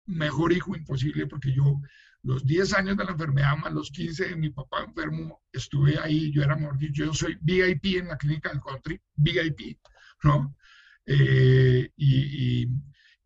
mejor 0.05 0.53
hijo 0.53 0.75
imposible 0.75 1.27
porque 1.27 1.53
yo 1.53 1.81
los 2.25 2.45
10 2.45 2.73
años 2.73 2.97
de 2.97 3.05
la 3.05 3.11
enfermedad 3.11 3.55
más 3.57 3.71
los 3.71 3.91
15 3.91 4.29
de 4.29 4.35
mi 4.35 4.49
papá 4.49 4.83
enfermo, 4.83 5.43
estuve 5.51 5.99
ahí, 5.99 6.31
yo 6.31 6.41
era, 6.41 6.55
mejor 6.55 6.77
yo 6.79 7.13
soy 7.13 7.37
VIP 7.39 7.97
en 7.97 8.07
la 8.07 8.17
clínica 8.17 8.49
del 8.49 8.61
country, 8.61 8.99
VIP, 9.15 9.77
¿no? 10.23 10.55
Eh, 11.05 11.91
y, 11.95 12.63
y, 12.63 12.69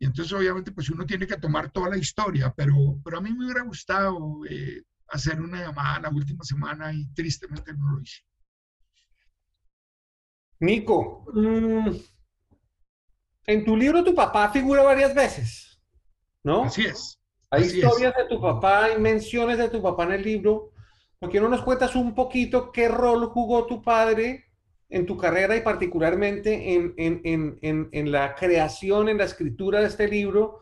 entonces 0.00 0.32
obviamente 0.34 0.72
pues 0.72 0.90
uno 0.90 1.06
tiene 1.06 1.26
que 1.26 1.38
tomar 1.38 1.70
toda 1.70 1.88
la 1.88 1.96
historia, 1.96 2.52
pero, 2.54 3.00
pero 3.02 3.18
a 3.18 3.20
mí 3.22 3.32
me 3.32 3.46
hubiera 3.46 3.62
gustado 3.62 4.44
eh, 4.48 4.82
hacer 5.10 5.40
una 5.40 5.60
llamada 5.60 6.00
la 6.00 6.10
última 6.10 6.44
semana 6.44 6.92
y 6.92 7.06
tristemente 7.12 7.72
no 7.74 7.90
lo 7.90 8.00
hice. 8.00 8.22
Nico, 10.60 11.24
mm, 11.32 11.90
en 13.46 13.64
tu 13.64 13.76
libro 13.76 14.04
tu 14.04 14.14
papá 14.14 14.50
figura 14.50 14.82
varias 14.82 15.14
veces, 15.14 15.80
¿no? 16.44 16.64
Así 16.64 16.84
es. 16.84 17.18
Hay 17.50 17.64
historias 17.64 18.14
de 18.16 18.26
tu 18.26 18.40
papá, 18.40 18.84
hay 18.84 19.00
menciones 19.00 19.58
de 19.58 19.68
tu 19.68 19.82
papá 19.82 20.04
en 20.04 20.12
el 20.12 20.22
libro. 20.22 20.72
¿Por 21.18 21.30
qué 21.30 21.40
no 21.40 21.48
nos 21.48 21.62
cuentas 21.62 21.96
un 21.96 22.14
poquito 22.14 22.70
qué 22.70 22.88
rol 22.88 23.26
jugó 23.26 23.66
tu 23.66 23.82
padre 23.82 24.46
en 24.88 25.06
tu 25.06 25.16
carrera 25.16 25.56
y 25.56 25.62
particularmente 25.62 26.74
en, 26.74 26.94
en, 26.96 27.58
en, 27.62 27.88
en 27.92 28.12
la 28.12 28.34
creación, 28.34 29.08
en 29.08 29.18
la 29.18 29.24
escritura 29.24 29.80
de 29.80 29.86
este 29.86 30.08
libro, 30.08 30.60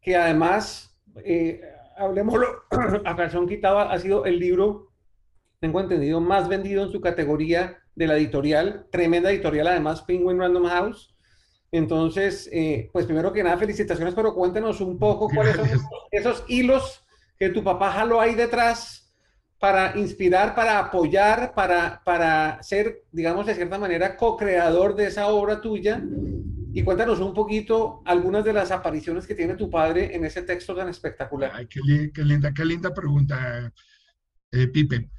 que 0.00 0.16
además, 0.16 0.98
eh, 1.24 1.60
hablemoslo 1.96 2.46
a 3.04 3.16
calzón 3.16 3.48
quitado, 3.48 3.78
ha 3.80 3.98
sido 3.98 4.24
el 4.24 4.38
libro, 4.38 4.90
tengo 5.60 5.80
entendido, 5.80 6.20
más 6.20 6.48
vendido 6.48 6.84
en 6.84 6.90
su 6.90 7.00
categoría 7.00 7.78
de 7.94 8.06
la 8.06 8.16
editorial, 8.16 8.86
tremenda 8.90 9.30
editorial 9.30 9.68
además, 9.68 10.02
Penguin 10.02 10.38
Random 10.38 10.66
House. 10.66 11.14
Entonces, 11.72 12.48
eh, 12.52 12.90
pues 12.92 13.06
primero 13.06 13.32
que 13.32 13.42
nada, 13.42 13.58
felicitaciones, 13.58 14.14
pero 14.14 14.34
cuéntenos 14.34 14.80
un 14.80 14.98
poco 14.98 15.28
cuáles 15.28 15.56
son 15.56 15.68
esos 16.10 16.44
hilos 16.48 17.04
que 17.38 17.48
tu 17.50 17.64
papá 17.64 17.92
jaló 17.92 18.20
ahí 18.20 18.34
detrás 18.34 19.12
para 19.58 19.98
inspirar, 19.98 20.54
para 20.54 20.78
apoyar, 20.78 21.54
para, 21.54 22.02
para 22.04 22.62
ser, 22.62 23.02
digamos, 23.10 23.46
de 23.46 23.54
cierta 23.54 23.78
manera, 23.78 24.16
co-creador 24.16 24.94
de 24.94 25.06
esa 25.06 25.28
obra 25.28 25.60
tuya. 25.60 26.02
Y 26.76 26.84
cuéntanos 26.84 27.20
un 27.20 27.32
poquito 27.32 28.02
algunas 28.04 28.44
de 28.44 28.52
las 28.52 28.70
apariciones 28.70 29.26
que 29.26 29.34
tiene 29.34 29.54
tu 29.54 29.70
padre 29.70 30.14
en 30.14 30.26
ese 30.26 30.42
texto 30.42 30.76
tan 30.76 30.90
espectacular. 30.90 31.50
Ay, 31.54 31.66
qué, 31.68 31.80
linda, 32.22 32.52
qué 32.52 32.66
linda 32.66 32.92
pregunta, 32.92 33.72
eh, 34.52 34.68
Pipe. 34.68 35.10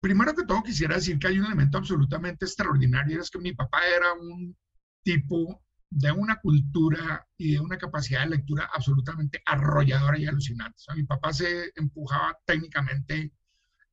Primero 0.00 0.34
que 0.34 0.44
todo, 0.44 0.64
quisiera 0.64 0.96
decir 0.96 1.16
que 1.16 1.28
hay 1.28 1.38
un 1.38 1.46
elemento 1.46 1.78
absolutamente 1.78 2.44
extraordinario, 2.44 3.20
es 3.20 3.30
que 3.30 3.38
mi 3.38 3.52
papá 3.52 3.86
era 3.86 4.12
un 4.14 4.56
tipo 5.04 5.62
de 5.90 6.10
una 6.10 6.40
cultura 6.40 7.24
y 7.36 7.52
de 7.52 7.60
una 7.60 7.78
capacidad 7.78 8.24
de 8.24 8.30
lectura 8.30 8.68
absolutamente 8.74 9.40
arrolladora 9.46 10.18
y 10.18 10.26
alucinante. 10.26 10.82
mi 10.96 11.04
papá 11.04 11.32
se 11.32 11.70
empujaba 11.76 12.36
técnicamente 12.44 13.32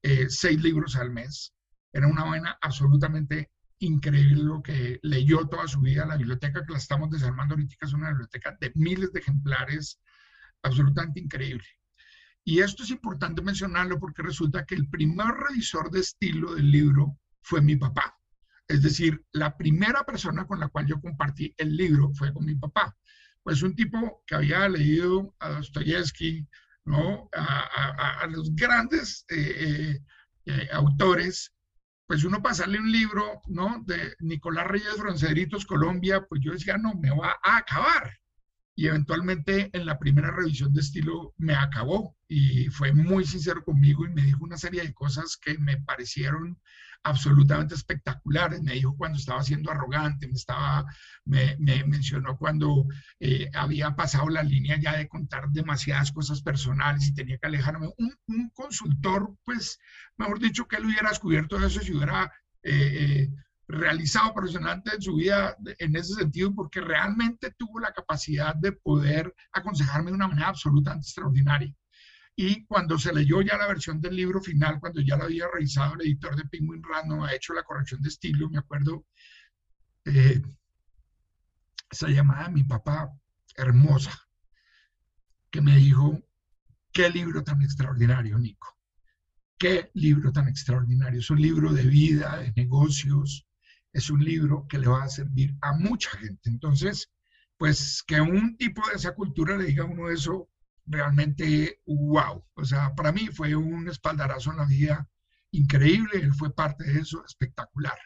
eh, 0.01 0.25
seis 0.29 0.59
libros 0.63 0.95
al 0.95 1.11
mes. 1.11 1.53
Era 1.93 2.07
una 2.07 2.23
vaina 2.23 2.57
absolutamente 2.59 3.51
increíble 3.79 4.43
lo 4.43 4.61
que 4.61 4.99
leyó 5.03 5.47
toda 5.47 5.67
su 5.67 5.81
vida. 5.81 6.05
La 6.05 6.17
biblioteca 6.17 6.65
que 6.65 6.71
la 6.71 6.77
estamos 6.77 7.09
desarmando 7.09 7.55
ahorita 7.55 7.75
es 7.81 7.93
una 7.93 8.09
biblioteca 8.09 8.57
de 8.59 8.71
miles 8.75 9.11
de 9.11 9.19
ejemplares, 9.19 9.99
absolutamente 10.61 11.19
increíble. 11.19 11.65
Y 12.43 12.59
esto 12.59 12.83
es 12.83 12.91
importante 12.91 13.41
mencionarlo 13.41 13.99
porque 13.99 14.21
resulta 14.21 14.65
que 14.65 14.75
el 14.75 14.87
primer 14.87 15.27
revisor 15.27 15.89
de 15.89 16.01
estilo 16.01 16.53
del 16.53 16.69
libro 16.69 17.17
fue 17.41 17.61
mi 17.61 17.75
papá. 17.75 18.17
Es 18.67 18.81
decir, 18.81 19.23
la 19.31 19.57
primera 19.57 20.03
persona 20.03 20.45
con 20.45 20.59
la 20.59 20.67
cual 20.69 20.85
yo 20.85 20.99
compartí 20.99 21.53
el 21.57 21.75
libro 21.75 22.11
fue 22.13 22.33
con 22.33 22.45
mi 22.45 22.55
papá. 22.55 22.95
Pues 23.43 23.61
un 23.61 23.75
tipo 23.75 24.23
que 24.25 24.35
había 24.35 24.67
leído 24.69 25.35
a 25.39 25.49
Dostoyevsky, 25.49 26.47
¿no? 26.85 27.29
A, 27.33 28.25
los 28.29 28.55
grandes 28.55 29.25
eh, 29.29 29.35
eh, 29.37 29.99
eh, 30.45 30.69
autores, 30.71 31.54
pues 32.07 32.23
uno 32.23 32.41
pasarle 32.41 32.79
un 32.79 32.91
libro, 32.91 33.41
¿no? 33.47 33.81
De 33.85 34.15
Nicolás 34.19 34.67
Reyes 34.67 34.95
Franceritos, 34.97 35.65
Colombia, 35.65 36.25
pues 36.27 36.41
yo 36.43 36.51
decía, 36.51 36.77
no, 36.77 36.93
me 36.95 37.09
va 37.09 37.37
a 37.43 37.57
acabar. 37.57 38.19
Y 38.75 38.87
eventualmente 38.87 39.69
en 39.71 39.85
la 39.85 39.97
primera 39.97 40.31
revisión 40.31 40.73
de 40.73 40.81
estilo 40.81 41.33
me 41.37 41.55
acabó 41.55 42.17
y 42.27 42.67
fue 42.67 42.91
muy 42.91 43.25
sincero 43.25 43.63
conmigo 43.63 44.05
y 44.05 44.09
me 44.09 44.23
dijo 44.23 44.43
una 44.43 44.57
serie 44.57 44.81
de 44.81 44.93
cosas 44.93 45.37
que 45.37 45.57
me 45.57 45.77
parecieron 45.77 46.59
absolutamente 47.05 47.75
espectaculares. 47.75 48.61
Me 48.61 48.73
dijo 48.73 48.97
cuando 48.97 49.17
estaba 49.17 49.43
siendo 49.43 49.71
arrogante, 49.71 50.27
me, 50.27 50.33
estaba, 50.33 50.85
me, 51.23 51.55
mencionó 51.85 52.37
cuando 52.37 52.87
eh, 53.19 53.49
había 53.53 53.95
pasado 53.95 54.27
la 54.27 54.43
línea 54.43 54.77
ya 54.79 54.97
de 54.97 55.07
contar 55.07 55.49
demasiadas 55.51 56.11
cosas 56.11 56.41
personales 56.41 57.07
y 57.07 57.13
tenía 57.13 57.37
que 57.37 57.47
alejarme. 57.47 57.89
Un, 57.97 58.49
consultor, 58.53 59.35
pues, 59.45 59.79
mejor 60.17 60.39
dicho, 60.39 60.67
que 60.67 60.77
él 60.77 60.85
hubiera 60.85 61.09
descubierto 61.09 61.63
eso 61.63 61.79
si 61.81 61.93
hubiera 61.93 62.31
eh, 62.63 62.71
eh, 62.73 63.29
realizado 63.67 64.33
profesionalmente 64.33 64.95
en 64.95 65.01
su 65.01 65.15
vida 65.15 65.55
en 65.79 65.95
ese 65.95 66.13
sentido, 66.13 66.53
porque 66.53 66.81
realmente 66.81 67.53
tuvo 67.57 67.79
la 67.79 67.91
capacidad 67.91 68.55
de 68.55 68.71
poder 68.73 69.33
aconsejarme 69.51 70.11
de 70.11 70.15
una 70.15 70.27
manera 70.27 70.49
absolutamente 70.49 71.05
extraordinaria. 71.05 71.73
Y 72.35 72.65
cuando 72.65 72.99
se 72.99 73.13
leyó 73.13 73.41
ya 73.41 73.57
la 73.57 73.67
versión 73.67 74.01
del 74.01 74.15
libro 74.15 74.41
final, 74.41 74.79
cuando 74.79 75.01
ya 75.01 75.15
lo 75.15 75.23
había 75.23 75.47
revisado 75.51 75.93
el 75.95 76.01
editor 76.01 76.35
de 76.35 76.45
Penguin 76.45 76.83
Random, 76.83 77.23
ha 77.23 77.33
hecho 77.33 77.53
la 77.53 77.63
corrección 77.63 78.01
de 78.01 78.09
estilo, 78.09 78.49
me 78.49 78.59
acuerdo, 78.59 79.05
eh, 80.03 80.41
esa 81.89 82.09
llamada 82.09 82.47
de 82.47 82.53
mi 82.53 82.63
papá, 82.63 83.09
hermosa, 83.55 84.11
que 85.49 85.61
me 85.61 85.77
dijo, 85.77 86.21
qué 86.91 87.09
libro 87.09 87.43
tan 87.43 87.61
extraordinario, 87.61 88.37
Nico. 88.37 88.77
Qué 89.57 89.89
libro 89.93 90.33
tan 90.33 90.49
extraordinario. 90.49 91.21
Es 91.21 91.29
un 91.29 91.41
libro 91.41 91.71
de 91.71 91.83
vida, 91.83 92.37
de 92.39 92.51
negocios. 92.57 93.47
Es 93.95 94.09
un 94.09 94.23
libro 94.23 94.67
que 94.67 94.77
le 94.77 94.87
va 94.87 95.03
a 95.03 95.09
servir 95.09 95.55
a 95.61 95.71
mucha 95.73 96.09
gente. 96.17 96.49
Entonces, 96.49 97.09
pues 97.57 98.03
que 98.05 98.19
un 98.19 98.57
tipo 98.57 98.81
de 98.89 98.95
esa 98.95 99.15
cultura 99.15 99.57
le 99.57 99.67
diga 99.67 99.83
a 99.83 99.87
uno 99.87 100.09
eso, 100.09 100.49
realmente 100.85 101.81
wow. 101.85 102.45
O 102.55 102.65
sea, 102.65 102.93
para 102.93 103.13
mí 103.13 103.27
fue 103.27 103.55
un 103.55 103.87
espaldarazo 103.87 104.51
en 104.51 104.57
la 104.57 104.65
vida 104.65 105.09
increíble, 105.51 106.19
él 106.21 106.33
fue 106.33 106.53
parte 106.53 106.83
de 106.83 106.99
eso, 106.99 107.23
espectacular. 107.25 107.97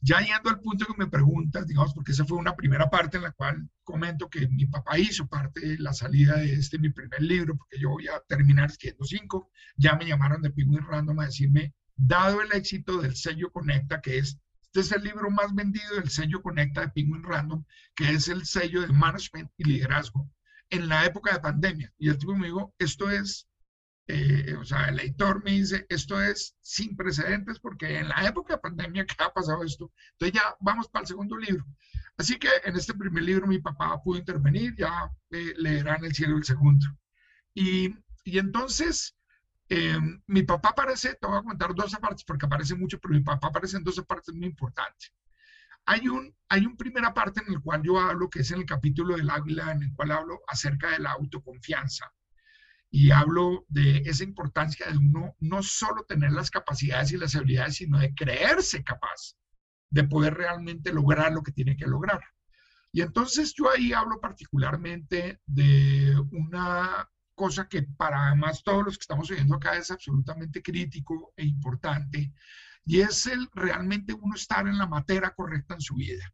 Ya 0.00 0.18
yendo 0.18 0.50
al 0.50 0.60
punto 0.60 0.86
que 0.86 0.98
me 0.98 1.06
preguntas, 1.06 1.68
digamos, 1.68 1.94
porque 1.94 2.10
esa 2.10 2.24
fue 2.24 2.38
una 2.38 2.56
primera 2.56 2.90
parte 2.90 3.16
en 3.16 3.22
la 3.22 3.30
cual 3.30 3.70
comento 3.84 4.28
que 4.28 4.48
mi 4.48 4.66
papá 4.66 4.98
hizo 4.98 5.28
parte 5.28 5.60
de 5.60 5.78
la 5.78 5.92
salida 5.92 6.38
de 6.38 6.52
este 6.54 6.80
mi 6.80 6.90
primer 6.90 7.22
libro, 7.22 7.56
porque 7.56 7.78
yo 7.78 7.90
voy 7.90 8.08
a 8.08 8.20
terminar 8.26 8.70
escribiendo 8.70 9.04
cinco, 9.04 9.50
ya 9.76 9.94
me 9.94 10.06
llamaron 10.06 10.42
de 10.42 10.50
Penguin 10.50 10.84
Random 10.84 11.20
a 11.20 11.26
decirme, 11.26 11.74
dado 11.94 12.42
el 12.42 12.52
éxito 12.52 13.00
del 13.00 13.14
sello 13.16 13.52
Conecta, 13.52 14.00
que 14.00 14.18
es, 14.18 14.38
este 14.80 14.94
es 14.94 15.02
el 15.02 15.08
libro 15.08 15.30
más 15.30 15.54
vendido 15.54 15.94
del 15.94 16.10
sello 16.10 16.42
Conecta 16.42 16.82
de 16.82 16.88
Penguin 16.88 17.22
Random, 17.22 17.64
que 17.94 18.10
es 18.10 18.28
el 18.28 18.44
sello 18.44 18.82
de 18.82 18.88
management 18.88 19.50
y 19.56 19.64
liderazgo 19.64 20.30
en 20.68 20.88
la 20.88 21.06
época 21.06 21.32
de 21.32 21.40
pandemia. 21.40 21.92
Y 21.96 22.10
el 22.10 22.18
tipo 22.18 22.34
me 22.36 22.48
dijo, 22.48 22.74
esto 22.78 23.10
es, 23.10 23.48
eh, 24.06 24.54
o 24.54 24.64
sea, 24.66 24.88
el 24.88 25.00
editor 25.00 25.42
me 25.42 25.52
dice, 25.52 25.86
esto 25.88 26.20
es 26.20 26.56
sin 26.60 26.94
precedentes 26.94 27.58
porque 27.58 27.98
en 27.98 28.08
la 28.08 28.26
época 28.26 28.54
de 28.54 28.60
pandemia, 28.60 29.06
¿qué 29.06 29.14
ha 29.24 29.32
pasado 29.32 29.64
esto? 29.64 29.90
Entonces 30.12 30.42
ya 30.42 30.54
vamos 30.60 30.88
para 30.88 31.04
el 31.04 31.08
segundo 31.08 31.38
libro. 31.38 31.64
Así 32.18 32.38
que 32.38 32.50
en 32.64 32.76
este 32.76 32.92
primer 32.92 33.22
libro 33.22 33.46
mi 33.46 33.58
papá 33.58 33.98
pudo 34.02 34.18
intervenir, 34.18 34.74
ya 34.76 35.10
eh, 35.30 35.54
leerán 35.56 36.04
El 36.04 36.14
cielo 36.14 36.36
el 36.36 36.44
segundo. 36.44 36.86
Y, 37.54 37.94
y 38.24 38.38
entonces 38.38 39.15
em, 39.68 40.20
mi 40.26 40.42
papá 40.42 40.70
aparece, 40.70 41.14
te 41.14 41.26
voy 41.26 41.38
a 41.38 41.42
contar 41.42 41.74
dos 41.74 41.94
partes 41.96 42.24
porque 42.24 42.46
aparece 42.46 42.74
mucho, 42.74 42.98
pero 42.98 43.14
mi 43.14 43.20
papá 43.20 43.48
aparece 43.48 43.76
en 43.76 43.84
dos 43.84 44.02
partes 44.06 44.34
muy 44.34 44.46
importantes. 44.46 45.12
Hay 45.86 46.08
un, 46.08 46.34
hay 46.48 46.66
un 46.66 46.76
primera 46.76 47.14
parte 47.14 47.42
en 47.46 47.52
el 47.52 47.60
cual 47.60 47.82
yo 47.82 48.00
hablo, 48.00 48.28
que 48.28 48.40
es 48.40 48.50
en 48.50 48.60
el 48.60 48.66
capítulo 48.66 49.16
del 49.16 49.30
águila, 49.30 49.70
en 49.72 49.82
el 49.82 49.92
cual 49.94 50.10
hablo 50.10 50.40
acerca 50.48 50.90
de 50.90 50.98
la 50.98 51.12
autoconfianza. 51.12 52.12
Y 52.90 53.10
hablo 53.10 53.64
de 53.68 53.98
esa 53.98 54.24
importancia 54.24 54.86
de 54.90 54.98
uno 54.98 55.36
no 55.40 55.62
solo 55.62 56.04
tener 56.04 56.32
las 56.32 56.50
capacidades 56.50 57.12
y 57.12 57.18
las 57.18 57.36
habilidades, 57.36 57.76
sino 57.76 57.98
de 57.98 58.14
creerse 58.14 58.82
capaz 58.82 59.36
de 59.90 60.04
poder 60.04 60.34
realmente 60.34 60.92
lograr 60.92 61.32
lo 61.32 61.42
que 61.42 61.52
tiene 61.52 61.76
que 61.76 61.86
lograr. 61.86 62.20
Y 62.92 63.02
entonces 63.02 63.54
yo 63.54 63.70
ahí 63.70 63.92
hablo 63.92 64.20
particularmente 64.20 65.40
de 65.46 66.16
una 66.30 67.08
cosa 67.36 67.68
que 67.68 67.82
para 67.82 68.34
más 68.34 68.64
todos 68.64 68.84
los 68.84 68.98
que 68.98 69.02
estamos 69.02 69.30
oyendo 69.30 69.54
acá 69.54 69.76
es 69.76 69.92
absolutamente 69.92 70.62
crítico 70.62 71.32
e 71.36 71.44
importante, 71.44 72.32
y 72.84 73.00
es 73.00 73.26
el 73.26 73.48
realmente 73.54 74.12
uno 74.14 74.34
estar 74.34 74.66
en 74.66 74.78
la 74.78 74.86
materia 74.86 75.30
correcta 75.30 75.74
en 75.74 75.80
su 75.80 75.94
vida. 75.94 76.32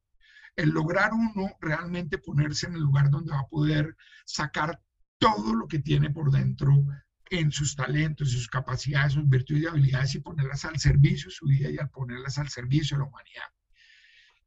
El 0.57 0.71
lograr 0.71 1.13
uno 1.13 1.51
realmente 1.61 2.19
ponerse 2.19 2.67
en 2.67 2.75
el 2.75 2.83
lugar 2.83 3.11
donde 3.11 3.33
va 3.33 3.41
a 3.41 3.49
poder 3.49 3.97
sacar 4.25 4.81
todo 5.19 5.55
lo 5.55 5.67
que 5.67 5.81
tiene 5.81 6.11
por 6.11 6.31
dentro 6.31 6.85
en 7.31 7.51
sus 7.51 7.75
talentos, 7.75 8.31
sus 8.31 8.49
capacidades, 8.49 9.15
sus 9.15 9.29
virtudes 9.29 9.63
y 9.63 9.67
habilidades 9.67 10.15
y 10.15 10.21
ponerlas 10.21 10.65
al 10.65 10.79
servicio 10.79 11.29
de 11.29 11.35
su 11.35 11.47
vida 11.47 11.71
y 11.71 11.79
al 11.79 11.91
ponerlas 11.91 12.39
al 12.39 12.51
servicio 12.51 12.97
de 12.97 13.03
la 13.03 13.09
humanidad. 13.09 13.45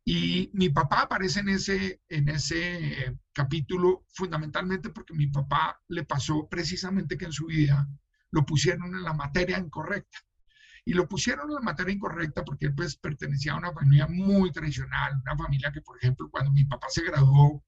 Y 0.08 0.52
mi 0.54 0.70
papá 0.70 1.02
aparece 1.02 1.40
en 1.40 1.50
ese, 1.50 2.00
en 2.10 2.30
ese 2.30 3.18
capítulo 3.34 4.06
fundamentalmente 4.14 4.92
porque 4.92 5.16
mi 5.16 5.28
papá 5.28 5.82
le 5.88 6.06
pasó 6.06 6.48
precisamente 6.48 7.18
que 7.18 7.26
en 7.26 7.32
su 7.32 7.48
vida 7.48 7.88
lo 8.30 8.46
pusieron 8.46 8.94
en 8.94 9.02
la 9.02 9.14
materia 9.14 9.58
incorrecta. 9.58 10.20
Y 10.86 10.94
lo 10.94 11.08
pusieron 11.08 11.50
en 11.50 11.56
la 11.56 11.62
materia 11.62 11.96
incorrecta 11.96 12.46
porque 12.46 12.68
él 12.68 12.76
pues 12.76 12.96
pertenecía 12.98 13.54
a 13.54 13.58
una 13.58 13.74
familia 13.74 14.08
muy 14.08 14.52
tradicional, 14.52 15.20
una 15.24 15.36
familia 15.36 15.72
que, 15.72 15.82
por 15.82 15.98
ejemplo, 15.98 16.30
cuando 16.30 16.52
mi 16.52 16.66
papá 16.66 16.88
se 16.90 17.04
graduó, 17.04 17.64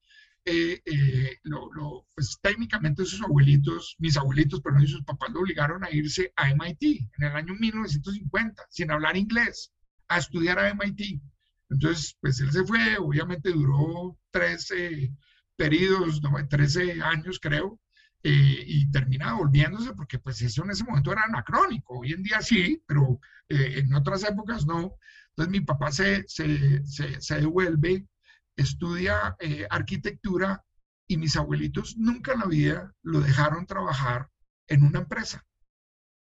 eh, 0.46 0.80
eh, 0.86 1.40
lo, 1.44 2.08
pues 2.14 2.38
técnicamente 2.42 3.04
sus 3.04 3.22
abuelitos, 3.24 3.96
mis 3.98 4.16
abuelitos, 4.16 4.62
pero 4.62 4.80
no 4.80 4.86
sus 4.86 5.04
papás 5.04 5.32
lo 5.32 5.42
obligaron 5.42 5.84
a 5.84 5.92
irse 5.92 6.32
a 6.36 6.52
MIT 6.52 6.84
en 7.18 7.24
el 7.24 7.36
año 7.36 7.56
1950, 7.56 8.64
sin 8.70 8.92
hablar 8.92 9.18
inglés, 9.18 9.74
a 10.08 10.20
estudiar 10.20 10.60
a 10.60 10.70
MIT. 10.70 11.20
Entonces, 11.70 12.18
pues 12.22 12.40
él 12.40 12.52
se 12.52 12.64
fue, 12.64 12.98
obviamente 12.98 13.52
duró 13.52 14.18
13 14.32 15.12
periodos, 15.56 16.22
13 16.50 17.02
años 17.02 17.40
creo, 17.42 17.80
eh, 18.24 18.64
y 18.66 18.92
termina 18.92 19.34
volviéndose 19.34 19.94
porque 19.94 20.20
pues 20.20 20.42
eso 20.42 20.64
en 20.64 20.72
ese 20.72 20.84
momento 20.84 21.12
era 21.12 21.24
anacrónico, 21.24 22.00
hoy 22.00 22.14
en 22.14 22.24
día 22.24 22.42
sí, 22.42 22.82
pero 22.86 23.20
eh, 23.50 23.80
en 23.80 23.94
otras 23.94 24.24
épocas 24.24 24.66
no. 24.66 24.96
Entonces 25.30 25.52
mi 25.52 25.62
papá 25.62 25.92
se, 25.92 26.26
se, 26.28 26.84
se, 26.86 27.36
devuelve, 27.36 28.08
estudia 28.56 29.36
eh, 29.40 29.68
arquitectura 29.70 30.64
y 31.08 31.18
mis 31.18 31.36
abuelitos 31.36 31.96
nunca 31.98 32.34
en 32.34 32.40
la 32.40 32.48
vida 32.48 32.94
lo 33.04 33.22
dejaron 33.22 33.66
trabajar 33.66 34.30
en 34.68 34.84
una 34.84 35.00
empresa. 35.00 35.46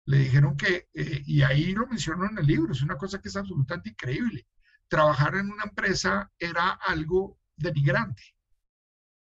Le 0.05 0.17
dijeron 0.19 0.57
que, 0.57 0.87
y 0.93 1.43
ahí 1.43 1.73
lo 1.73 1.87
menciono 1.87 2.25
en 2.29 2.37
el 2.37 2.45
libro, 2.45 2.73
es 2.73 2.81
una 2.81 2.97
cosa 2.97 3.21
que 3.21 3.29
es 3.29 3.35
absolutamente 3.35 3.89
increíble. 3.89 4.45
Trabajar 4.93 5.33
en 5.37 5.51
una 5.51 5.63
empresa 5.63 6.31
era 6.37 6.69
algo 6.69 7.39
denigrante. 7.55 8.21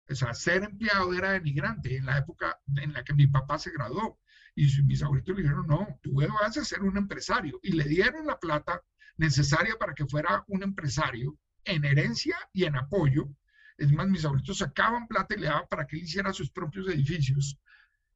O 0.09 0.15
sea, 0.15 0.33
ser 0.33 0.63
empleado 0.63 1.13
era 1.13 1.33
denigrante 1.33 1.97
en 1.97 2.07
la 2.07 2.19
época 2.19 2.61
en 2.77 2.93
la 2.93 3.03
que 3.03 3.15
mi 3.15 3.27
papá 3.27 3.59
se 3.59 3.73
graduó. 3.73 4.21
Y 4.55 4.71
mis 4.85 5.03
abuelitos 5.03 5.35
le 5.35 5.43
dijeron, 5.43 5.67
no, 5.67 5.99
tú 6.05 6.15
vas 6.41 6.57
a 6.57 6.65
ser 6.65 6.83
un 6.83 6.97
empresario. 6.97 7.59
Y 7.65 7.73
le 7.73 7.83
dieron 7.83 8.29
la 8.29 8.39
plata 8.39 8.81
necesaria 9.17 9.75
para 9.77 9.93
que 9.93 10.07
fuera 10.07 10.45
un 10.47 10.63
empresario 10.63 11.37
en 11.65 11.85
herencia 11.85 12.37
y 12.53 12.63
en 12.63 12.77
apoyo. 12.77 13.29
Es 13.77 13.91
más, 13.91 14.07
mis 14.07 14.25
abuelitos 14.25 14.59
sacaban 14.59 15.09
plata 15.09 15.35
y 15.35 15.41
le 15.41 15.49
daban 15.49 15.67
para 15.69 15.85
que 15.85 15.97
él 15.97 16.05
hiciera 16.05 16.33
sus 16.33 16.49
propios 16.49 16.87
edificios. 16.87 17.59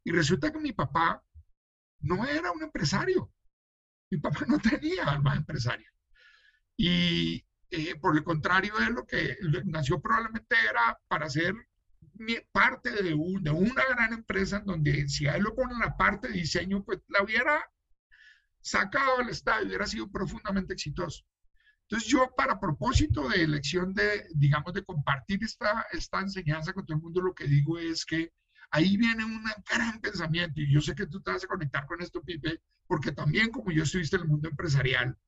Y 0.04 0.12
resulta 0.12 0.52
que 0.52 0.60
mi 0.60 0.70
papá 0.70 1.20
no 1.98 2.24
era 2.28 2.52
un 2.52 2.62
empresario. 2.62 3.32
Mi 4.08 4.18
papá 4.18 4.44
no 4.46 4.60
tenía 4.60 5.02
alma 5.06 5.34
empresario. 5.34 5.90
Y 6.82 7.44
eh, 7.68 7.94
por 8.00 8.16
el 8.16 8.24
contrario, 8.24 8.72
él 8.78 8.94
lo 8.94 9.04
que 9.04 9.36
nació 9.66 10.00
probablemente 10.00 10.56
era 10.66 10.98
para 11.08 11.28
ser 11.28 11.54
parte 12.52 12.90
de, 12.90 13.10
de 13.10 13.50
una 13.50 13.84
gran 13.90 14.14
empresa 14.14 14.56
en 14.56 14.64
donde 14.64 15.06
si 15.06 15.26
a 15.26 15.36
él 15.36 15.42
lo 15.42 15.54
ponen 15.54 15.78
la 15.78 15.94
parte 15.98 16.28
de 16.28 16.38
diseño, 16.38 16.82
pues 16.82 17.00
la 17.08 17.22
hubiera 17.22 17.62
sacado 18.62 19.18
al 19.18 19.28
estadio, 19.28 19.66
hubiera 19.68 19.86
sido 19.86 20.10
profundamente 20.10 20.72
exitoso. 20.72 21.22
Entonces 21.82 22.08
yo 22.08 22.32
para 22.34 22.58
propósito 22.58 23.28
de 23.28 23.42
elección 23.42 23.92
de, 23.92 24.26
digamos, 24.34 24.72
de 24.72 24.82
compartir 24.82 25.44
esta, 25.44 25.84
esta 25.92 26.20
enseñanza 26.20 26.72
con 26.72 26.86
todo 26.86 26.96
el 26.96 27.02
mundo, 27.02 27.20
lo 27.20 27.34
que 27.34 27.44
digo 27.44 27.78
es 27.78 28.06
que 28.06 28.32
ahí 28.70 28.96
viene 28.96 29.22
un 29.22 29.44
gran 29.70 30.00
pensamiento 30.00 30.62
y 30.62 30.72
yo 30.72 30.80
sé 30.80 30.94
que 30.94 31.06
tú 31.06 31.20
te 31.20 31.30
vas 31.30 31.44
a 31.44 31.48
conectar 31.48 31.84
con 31.84 32.00
esto, 32.00 32.22
Pipe, 32.22 32.62
porque 32.86 33.12
también 33.12 33.50
como 33.50 33.70
yo 33.70 33.82
estuviste 33.82 34.16
en 34.16 34.22
el 34.22 34.28
mundo 34.28 34.48
empresarial. 34.48 35.18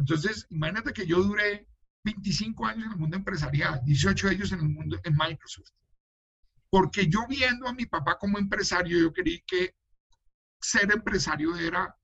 Entonces, 0.00 0.46
imagínate 0.50 0.92
que 0.92 1.06
yo 1.06 1.22
duré 1.22 1.66
25 2.04 2.66
años 2.66 2.86
en 2.86 2.92
el 2.92 2.98
mundo 2.98 3.16
empresarial, 3.16 3.80
18 3.84 4.28
de 4.28 4.34
ellos 4.34 4.52
en 4.52 4.60
el 4.60 4.68
mundo 4.68 4.98
en 5.04 5.14
Microsoft 5.16 5.70
porque 6.70 7.08
yo 7.08 7.26
viendo 7.28 7.66
a 7.66 7.74
mi 7.74 7.84
papá 7.84 8.16
como 8.16 8.38
empresario, 8.38 8.98
yo 8.98 9.12
creí 9.12 9.42
que 9.46 9.74
ser 10.60 10.90
empresario 10.92 11.56
era 11.56 11.94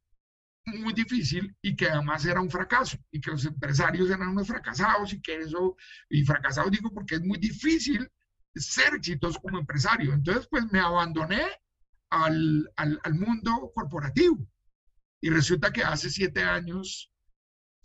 muy 0.67 0.93
difícil 0.93 1.57
y 1.63 1.77
que 1.77 1.89
además 1.89 2.25
era 2.27 2.41
un 2.41 2.51
fracaso 2.51 2.99
y 3.13 3.21
que 3.21 3.31
los 3.31 3.45
empresarios 3.45 4.11
eran 4.11 4.31
unos 4.31 4.49
fracasados 4.49 5.13
y 5.13 5.23
que 5.23 5.37
eso, 5.37 5.77
y 6.11 6.25
fracasados 6.25 6.73
digo 6.73 6.93
porque 6.93 7.15
es 7.15 7.23
muy 7.23 7.39
difícil 7.39 8.11
ser 8.57 8.95
exitoso 8.95 9.41
como 9.41 9.61
empresario. 9.61 10.13
Entonces, 10.13 10.49
pues 10.51 10.65
me 10.73 10.81
abandoné 10.81 11.47
al, 12.11 12.69
al, 12.77 12.99
al 13.05 13.15
mundo 13.15 13.71
corporativo 13.73 14.45
y 15.21 15.31
resulta 15.31 15.73
que 15.73 15.85
hace 15.85 16.11
siete 16.11 16.43
años, 16.43 17.13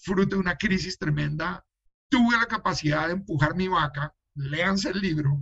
fruto 0.01 0.35
de 0.35 0.41
una 0.41 0.57
crisis 0.57 0.97
tremenda, 0.97 1.65
tuve 2.09 2.35
la 2.37 2.45
capacidad 2.45 3.07
de 3.07 3.13
empujar 3.13 3.55
mi 3.55 3.67
vaca, 3.67 4.13
léanse 4.35 4.89
el 4.89 4.99
libro, 4.99 5.41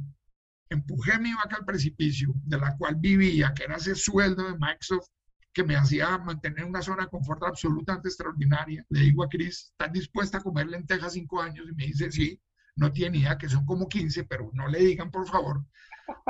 empujé 0.69 1.17
mi 1.17 1.33
vaca 1.33 1.57
al 1.57 1.65
precipicio, 1.65 2.33
de 2.43 2.57
la 2.57 2.75
cual 2.77 2.95
vivía, 2.97 3.53
que 3.53 3.63
era 3.63 3.77
ese 3.77 3.95
sueldo 3.95 4.43
de 4.43 4.57
Microsoft 4.57 5.07
que 5.53 5.63
me 5.63 5.75
hacía 5.75 6.17
mantener 6.19 6.65
una 6.65 6.81
zona 6.81 7.03
de 7.03 7.09
confort 7.09 7.41
absolutamente 7.43 8.07
extraordinaria. 8.07 8.85
Le 8.89 9.01
digo 9.01 9.23
a 9.23 9.29
Chris, 9.29 9.71
¿estás 9.71 9.91
dispuesta 9.91 10.37
a 10.37 10.41
comer 10.41 10.67
lentejas 10.67 11.13
cinco 11.13 11.41
años? 11.41 11.65
Y 11.67 11.73
me 11.73 11.87
dice, 11.87 12.11
sí, 12.11 12.39
no 12.75 12.91
tiene 12.91 13.17
idea 13.17 13.37
que 13.37 13.49
son 13.49 13.65
como 13.65 13.87
15, 13.87 14.25
pero 14.25 14.51
no 14.53 14.67
le 14.67 14.79
digan, 14.79 15.09
por 15.09 15.27
favor, 15.27 15.65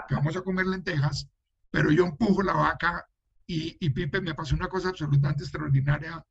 que 0.08 0.16
vamos 0.16 0.38
a 0.38 0.42
comer 0.42 0.68
lentejas. 0.68 1.28
Pero 1.70 1.92
yo 1.92 2.06
empujo 2.06 2.42
la 2.42 2.54
vaca 2.54 3.06
y, 3.46 3.76
y 3.80 3.90
Pipe 3.90 4.22
me 4.22 4.36
pasó 4.36 4.56
una 4.56 4.70
cosa 4.70 4.90
absolutamente 4.90 5.44
extraordinaria 5.44 6.26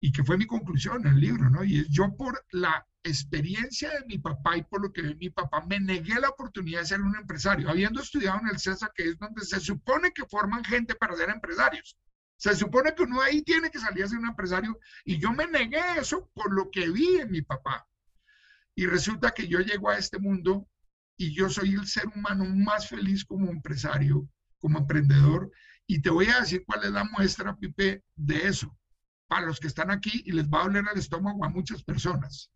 y 0.00 0.12
que 0.12 0.24
fue 0.24 0.38
mi 0.38 0.46
conclusión 0.46 1.06
en 1.06 1.12
el 1.12 1.20
libro, 1.20 1.50
¿no? 1.50 1.62
Y 1.62 1.80
es 1.80 1.88
yo 1.90 2.16
por 2.16 2.42
la 2.52 2.86
experiencia 3.02 3.90
de 3.90 4.06
mi 4.06 4.18
papá 4.18 4.56
y 4.56 4.62
por 4.62 4.82
lo 4.82 4.92
que 4.92 5.02
ve 5.02 5.14
mi 5.14 5.30
papá, 5.30 5.64
me 5.66 5.78
negué 5.78 6.18
la 6.18 6.30
oportunidad 6.30 6.80
de 6.80 6.86
ser 6.86 7.02
un 7.02 7.16
empresario, 7.16 7.68
habiendo 7.68 8.00
estudiado 8.00 8.40
en 8.40 8.48
el 8.48 8.58
CESA, 8.58 8.90
que 8.94 9.04
es 9.04 9.18
donde 9.18 9.44
se 9.44 9.60
supone 9.60 10.12
que 10.12 10.24
forman 10.26 10.64
gente 10.64 10.94
para 10.94 11.16
ser 11.16 11.28
empresarios. 11.30 11.96
Se 12.36 12.54
supone 12.56 12.94
que 12.94 13.02
uno 13.02 13.20
ahí 13.20 13.42
tiene 13.42 13.70
que 13.70 13.78
salir 13.78 14.04
a 14.04 14.08
ser 14.08 14.18
un 14.18 14.28
empresario 14.28 14.78
y 15.04 15.18
yo 15.18 15.32
me 15.32 15.46
negué 15.46 15.82
eso 15.98 16.30
por 16.32 16.52
lo 16.52 16.70
que 16.70 16.90
vi 16.90 17.18
en 17.18 17.30
mi 17.30 17.42
papá. 17.42 17.86
Y 18.74 18.86
resulta 18.86 19.32
que 19.32 19.46
yo 19.46 19.60
llego 19.60 19.90
a 19.90 19.98
este 19.98 20.18
mundo 20.18 20.66
y 21.18 21.34
yo 21.34 21.50
soy 21.50 21.74
el 21.74 21.86
ser 21.86 22.06
humano 22.06 22.46
más 22.46 22.88
feliz 22.88 23.26
como 23.26 23.50
empresario, 23.50 24.26
como 24.58 24.78
emprendedor. 24.78 25.50
Y 25.86 26.00
te 26.00 26.08
voy 26.08 26.28
a 26.28 26.40
decir 26.40 26.64
cuál 26.64 26.84
es 26.84 26.92
la 26.92 27.04
muestra, 27.04 27.54
Pipe, 27.56 28.02
de 28.16 28.48
eso 28.48 28.74
para 29.30 29.46
los 29.46 29.60
que 29.60 29.68
están 29.68 29.92
aquí 29.92 30.24
y 30.26 30.32
les 30.32 30.48
va 30.48 30.60
a 30.60 30.64
doler 30.64 30.84
el 30.92 30.98
estómago 30.98 31.44
a 31.44 31.48
muchas 31.48 31.84
personas. 31.84 32.50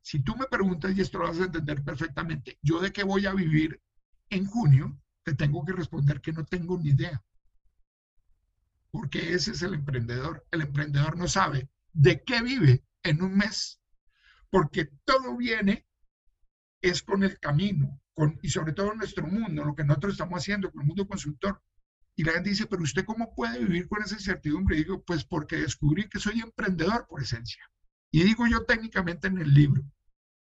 Si 0.00 0.22
tú 0.22 0.36
me 0.36 0.46
preguntas, 0.46 0.96
y 0.96 1.00
esto 1.00 1.18
lo 1.18 1.26
vas 1.26 1.40
a 1.40 1.46
entender 1.46 1.82
perfectamente, 1.82 2.56
yo 2.62 2.78
de 2.78 2.92
qué 2.92 3.02
voy 3.02 3.26
a 3.26 3.34
vivir 3.34 3.82
en 4.30 4.46
junio, 4.46 4.96
te 5.24 5.34
tengo 5.34 5.64
que 5.64 5.72
responder 5.72 6.20
que 6.20 6.32
no 6.32 6.44
tengo 6.44 6.78
ni 6.78 6.90
idea. 6.90 7.20
Porque 8.92 9.34
ese 9.34 9.50
es 9.50 9.62
el 9.62 9.74
emprendedor. 9.74 10.46
El 10.52 10.60
emprendedor 10.60 11.18
no 11.18 11.26
sabe 11.26 11.68
de 11.92 12.22
qué 12.22 12.42
vive 12.42 12.84
en 13.02 13.20
un 13.20 13.36
mes. 13.36 13.80
Porque 14.50 14.84
todo 15.04 15.36
viene 15.36 15.84
es 16.80 17.02
con 17.02 17.24
el 17.24 17.40
camino, 17.40 18.00
y 18.40 18.50
sobre 18.50 18.72
todo 18.72 18.92
en 18.92 18.98
nuestro 18.98 19.26
mundo, 19.26 19.64
lo 19.64 19.74
que 19.74 19.82
nosotros 19.82 20.12
estamos 20.12 20.38
haciendo 20.38 20.70
con 20.70 20.82
el 20.82 20.86
mundo 20.86 21.08
consultor. 21.08 21.60
Y 22.14 22.24
la 22.24 22.32
gente 22.32 22.50
dice, 22.50 22.66
pero 22.66 22.82
usted 22.82 23.04
cómo 23.04 23.34
puede 23.34 23.58
vivir 23.60 23.88
con 23.88 24.02
esa 24.02 24.14
incertidumbre? 24.14 24.76
Y 24.76 24.84
digo, 24.84 25.02
pues 25.02 25.24
porque 25.24 25.56
descubrí 25.56 26.08
que 26.08 26.18
soy 26.18 26.40
emprendedor 26.40 27.06
por 27.08 27.22
esencia. 27.22 27.62
Y 28.10 28.24
digo 28.24 28.46
yo 28.46 28.64
técnicamente 28.64 29.28
en 29.28 29.38
el 29.38 29.52
libro, 29.54 29.82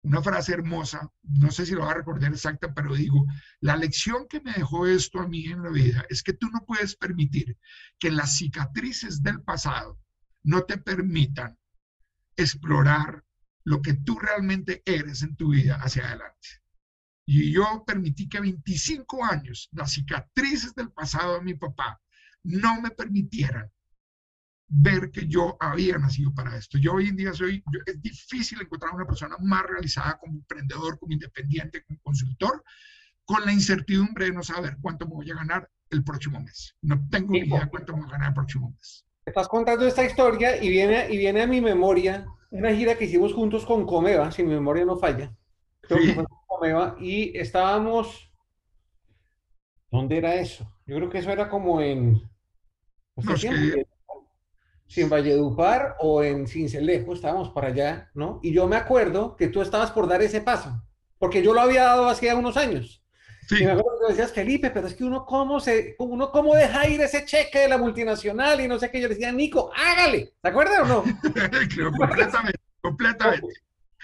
una 0.03 0.21
frase 0.21 0.53
hermosa, 0.53 1.11
no 1.23 1.49
sé 1.49 1.65
si 1.65 1.73
lo 1.73 1.81
va 1.81 1.91
a 1.91 1.95
recordar 1.95 2.31
exacta, 2.31 2.73
pero 2.75 2.93
digo, 2.93 3.25
la 3.59 3.75
lección 3.75 4.27
que 4.27 4.39
me 4.39 4.53
dejó 4.53 4.85
esto 4.85 5.19
a 5.19 5.27
mí 5.27 5.45
en 5.45 5.63
la 5.63 5.71
vida 5.71 6.05
es 6.09 6.21
que 6.21 6.33
tú 6.33 6.47
no 6.51 6.63
puedes 6.63 6.95
permitir 6.95 7.57
que 7.97 8.11
las 8.11 8.37
cicatrices 8.37 9.23
del 9.23 9.41
pasado 9.41 9.99
no 10.43 10.61
te 10.63 10.77
permitan 10.77 11.57
explorar 12.37 13.23
lo 13.63 13.81
que 13.81 13.93
tú 13.93 14.19
realmente 14.19 14.83
eres 14.85 15.23
en 15.23 15.35
tu 15.35 15.49
vida 15.49 15.77
hacia 15.77 16.07
adelante. 16.07 16.47
Y 17.25 17.51
yo 17.51 17.83
permití 17.85 18.29
que 18.29 18.39
25 18.39 19.25
años, 19.25 19.69
las 19.71 19.93
cicatrices 19.93 20.75
del 20.75 20.91
pasado 20.91 21.35
de 21.35 21.41
mi 21.41 21.55
papá, 21.55 21.99
no 22.43 22.81
me 22.81 22.91
permitieran 22.91 23.71
ver 24.67 25.11
que 25.11 25.27
yo 25.27 25.57
había 25.59 25.97
nacido 25.97 26.33
para 26.33 26.57
esto. 26.57 26.77
Yo 26.77 26.93
hoy 26.93 27.07
en 27.07 27.15
día 27.15 27.33
soy, 27.33 27.63
es 27.85 28.01
difícil 28.01 28.61
encontrar 28.61 28.93
una 28.93 29.05
persona 29.05 29.35
más 29.39 29.63
realizada 29.63 30.17
como 30.19 30.33
emprendedor, 30.33 30.99
como 30.99 31.13
independiente, 31.13 31.83
como 31.83 31.99
consultor, 32.01 32.63
con 33.25 33.43
la 33.45 33.51
incertidumbre 33.51 34.25
de 34.25 34.33
no 34.33 34.43
saber 34.43 34.77
cuánto 34.81 35.07
me 35.07 35.15
voy 35.15 35.31
a 35.31 35.35
ganar 35.35 35.69
el 35.89 36.03
próximo 36.03 36.39
mes. 36.39 36.75
No 36.81 37.07
tengo 37.09 37.31
ni 37.31 37.39
idea 37.39 37.67
cuánto 37.69 37.93
me 37.93 38.01
voy 38.01 38.09
a 38.09 38.13
ganar 38.13 38.27
el 38.29 38.33
próximo 38.35 38.71
mes. 38.71 39.05
Estás 39.25 39.47
contando 39.47 39.87
esta 39.87 40.05
historia 40.05 40.61
y 40.61 40.69
viene, 40.69 41.11
y 41.11 41.17
viene 41.17 41.41
a 41.41 41.47
mi 41.47 41.61
memoria 41.61 42.27
una 42.51 42.73
gira 42.73 42.95
que 42.95 43.05
hicimos 43.05 43.33
juntos 43.33 43.65
con 43.65 43.85
Comeva, 43.85 44.31
si 44.31 44.43
mi 44.43 44.53
memoria 44.53 44.85
no 44.85 44.97
falla. 44.97 45.33
Y 46.99 47.37
estábamos... 47.37 48.31
¿Dónde 49.91 50.17
era 50.17 50.35
eso? 50.35 50.65
Yo 50.85 50.95
creo 50.97 51.09
que 51.09 51.19
eso 51.19 51.31
era 51.31 51.49
como 51.49 51.81
en... 51.81 52.21
No, 53.15 53.37
sé 53.37 53.49
que 53.49 53.85
si 54.87 55.01
en 55.01 55.09
Valledupar 55.09 55.95
o 55.99 56.23
en 56.23 56.47
Cincelejo, 56.47 57.13
estábamos 57.13 57.49
para 57.49 57.67
allá, 57.67 58.11
¿no? 58.13 58.39
Y 58.43 58.53
yo 58.53 58.67
me 58.67 58.75
acuerdo 58.75 59.35
que 59.35 59.47
tú 59.47 59.61
estabas 59.61 59.91
por 59.91 60.07
dar 60.07 60.21
ese 60.21 60.41
paso, 60.41 60.83
porque 61.17 61.41
yo 61.41 61.53
lo 61.53 61.61
había 61.61 61.83
dado 61.83 62.07
hace 62.07 62.33
unos 62.33 62.57
años. 62.57 63.03
Sí. 63.47 63.61
Y 63.61 63.65
me 63.65 63.71
acuerdo 63.71 63.99
que 64.01 64.13
decías, 64.13 64.31
Felipe, 64.31 64.71
pero 64.71 64.87
es 64.87 64.95
que 64.95 65.03
uno 65.03 65.25
cómo, 65.25 65.59
se, 65.59 65.95
uno 65.99 66.31
cómo 66.31 66.55
deja 66.55 66.87
ir 66.87 67.01
ese 67.01 67.25
cheque 67.25 67.59
de 67.59 67.69
la 67.69 67.77
multinacional 67.77 68.59
y 68.59 68.67
no 68.67 68.79
sé 68.79 68.89
qué. 68.89 68.99
Yo 68.99 69.07
le 69.07 69.15
decía, 69.15 69.31
Nico, 69.31 69.71
hágale. 69.75 70.33
¿Te 70.41 70.49
acuerdas 70.49 70.79
o 70.81 70.85
no? 70.85 71.03
Creo, 71.75 71.91
completamente, 71.91 72.59
completamente. 72.81 73.47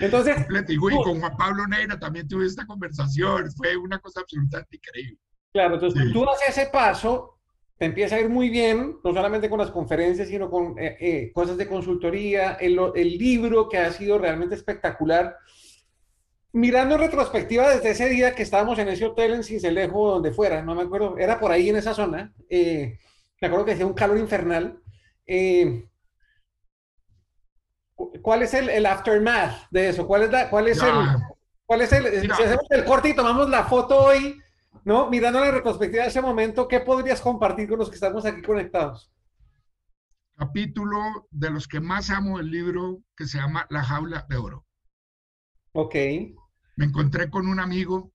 Entonces, 0.01 0.35
y 0.67 0.77
con 0.77 1.19
Juan 1.19 1.37
Pablo 1.37 1.67
Neira 1.67 1.97
también 1.99 2.27
tuve 2.27 2.45
esta 2.45 2.65
conversación. 2.65 3.51
Fue 3.51 3.77
una 3.77 3.99
cosa 3.99 4.21
absolutamente 4.21 4.77
increíble. 4.77 5.19
Claro, 5.53 5.75
entonces 5.75 6.11
tú 6.11 6.29
haces 6.29 6.57
ese 6.57 6.69
paso 6.69 7.41
te 7.81 7.87
empieza 7.87 8.15
a 8.15 8.19
ir 8.19 8.29
muy 8.29 8.49
bien, 8.49 8.99
no 9.03 9.11
solamente 9.11 9.49
con 9.49 9.57
las 9.57 9.71
conferencias, 9.71 10.27
sino 10.27 10.51
con 10.51 10.77
eh, 10.77 10.97
eh, 10.99 11.31
cosas 11.33 11.57
de 11.57 11.67
consultoría, 11.67 12.53
el, 12.61 12.79
el, 12.93 13.17
libro 13.17 13.67
que 13.67 13.79
ha 13.79 13.91
sido 13.91 14.19
realmente 14.19 14.53
espectacular. 14.53 15.35
Mirando 16.51 16.93
en 16.93 17.01
retrospectiva 17.01 17.67
desde 17.71 17.89
ese 17.89 18.07
día 18.07 18.35
que 18.35 18.43
estábamos 18.43 18.77
en 18.77 18.87
ese 18.87 19.05
hotel 19.05 19.33
en 19.33 19.43
Cincelejo, 19.43 20.11
donde 20.11 20.31
fuera, 20.31 20.61
no 20.61 20.75
me 20.75 20.83
acuerdo, 20.83 21.17
era 21.17 21.39
por 21.39 21.51
ahí 21.51 21.69
en 21.69 21.77
esa 21.77 21.95
zona, 21.95 22.31
eh, 22.51 22.99
me 23.41 23.47
acuerdo 23.47 23.65
que 23.65 23.71
hacía 23.71 23.87
un 23.87 23.95
calor 23.95 24.19
infernal. 24.19 24.79
¿Cuál 28.21 28.43
es 28.43 28.53
el, 28.53 28.69
el, 28.69 28.86
aftermath 28.86 29.69
de 29.71 29.89
eso? 29.89 30.07
¿Cuál 30.07 30.23
es, 30.23 30.31
la, 30.31 30.49
cuál 30.49 30.67
es 30.67 30.81
el... 30.81 30.93
¿Cuál 31.65 31.81
es 31.84 31.93
el, 31.93 32.21
si 32.21 32.29
hacemos 32.29 32.65
el 32.69 32.84
corte 32.84 33.10
y 33.10 33.15
tomamos 33.15 33.49
la 33.49 33.63
foto 33.63 33.97
hoy, 33.97 34.38
¿no? 34.84 35.10
Mirando 35.10 35.39
la 35.39 35.51
retrospectiva 35.51 36.03
de 36.03 36.10
ese 36.10 36.21
momento, 36.21 36.67
¿qué 36.67 36.81
podrías 36.81 37.21
compartir 37.21 37.69
con 37.69 37.79
los 37.79 37.88
que 37.88 37.95
estamos 37.95 38.25
aquí 38.25 38.41
conectados? 38.41 39.10
Capítulo 40.36 41.29
de 41.29 41.49
los 41.49 41.69
que 41.69 41.79
más 41.79 42.10
amo 42.10 42.39
del 42.39 42.51
libro 42.51 43.01
que 43.15 43.25
se 43.25 43.38
llama 43.38 43.67
La 43.69 43.84
jaula 43.84 44.25
de 44.27 44.36
oro. 44.36 44.65
Ok. 45.71 45.95
Me 46.75 46.86
encontré 46.86 47.29
con 47.29 47.47
un 47.47 47.62
amigo 47.62 48.12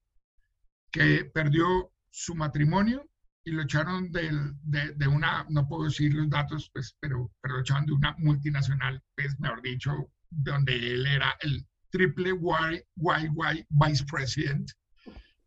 que 0.91 1.25
perdió 1.25 1.93
su 2.11 2.35
matrimonio 2.35 3.09
y 3.47 3.53
lo 3.53 3.63
echaron 3.63 4.11
de, 4.13 4.31
de, 4.65 5.09
una, 5.09 5.47
no 5.49 5.67
puedo 5.67 5.85
decir 5.85 6.13
los 6.13 6.29
datos, 6.29 6.69
pues, 6.75 6.97
pero, 7.01 7.33
pero 7.41 7.55
lo 7.55 7.61
echaron 7.61 7.87
de 7.87 7.93
una 7.93 8.15
multinacional, 8.19 9.03
pues, 9.15 9.39
mejor 9.41 9.63
dicho, 9.63 10.11
donde 10.29 10.75
él 10.75 11.07
era 11.07 11.35
el 11.41 11.67
triple 11.91 12.31
YYY 12.31 13.67
Vice 13.71 14.05
President 14.05 14.71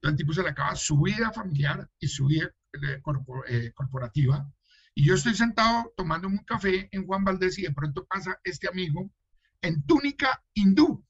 el 0.02 0.16
tipo 0.16 0.34
se 0.34 0.44
le 0.44 0.50
acaba 0.50 0.76
su 0.76 1.02
vida 1.02 1.32
familiar 1.32 1.90
y 2.00 2.08
su 2.08 2.28
vida 2.28 2.50
eh, 2.74 3.02
eh, 3.48 3.72
corporativa. 3.74 4.50
Y 4.96 5.06
yo 5.06 5.16
estoy 5.16 5.34
sentado 5.36 5.94
tomando 5.96 6.28
un 6.28 6.38
café 6.40 6.90
en 6.92 7.06
Juan 7.06 7.24
Valdés 7.24 7.58
y 7.60 7.64
de 7.64 7.72
pronto 7.72 8.06
pasa 8.06 8.40
este 8.44 8.68
amigo 8.68 9.10
en 9.62 9.84
túnica 9.84 10.44
hindú. 10.54 11.06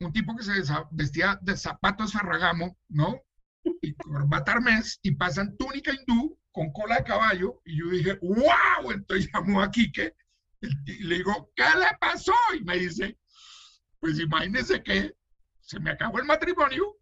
Un 0.00 0.12
tipo 0.12 0.36
que 0.36 0.44
se 0.44 0.52
vestía 0.90 1.38
de 1.42 1.56
zapatos 1.56 2.12
Ferragamo, 2.12 2.76
¿no? 2.88 3.22
Y 3.80 3.94
corbata 3.94 4.52
armés 4.52 4.98
y 5.02 5.12
pasa 5.12 5.42
en 5.42 5.56
túnica 5.56 5.92
hindú 5.92 6.38
con 6.52 6.72
cola 6.72 6.96
de 6.96 7.04
caballo. 7.04 7.60
Y 7.64 7.78
yo 7.78 7.90
dije, 7.90 8.18
¡wow! 8.22 8.90
Entonces 8.92 9.30
llamó 9.32 9.62
a 9.62 9.70
Quique 9.70 10.14
y 10.60 11.04
le 11.04 11.16
digo, 11.16 11.50
¿qué 11.54 11.64
le 11.64 11.96
pasó? 12.00 12.34
Y 12.58 12.64
me 12.64 12.78
dice, 12.78 13.18
pues 14.00 14.18
imagínese 14.18 14.82
que 14.82 15.14
se 15.60 15.80
me 15.80 15.90
acabó 15.90 16.18
el 16.18 16.24
matrimonio 16.24 16.96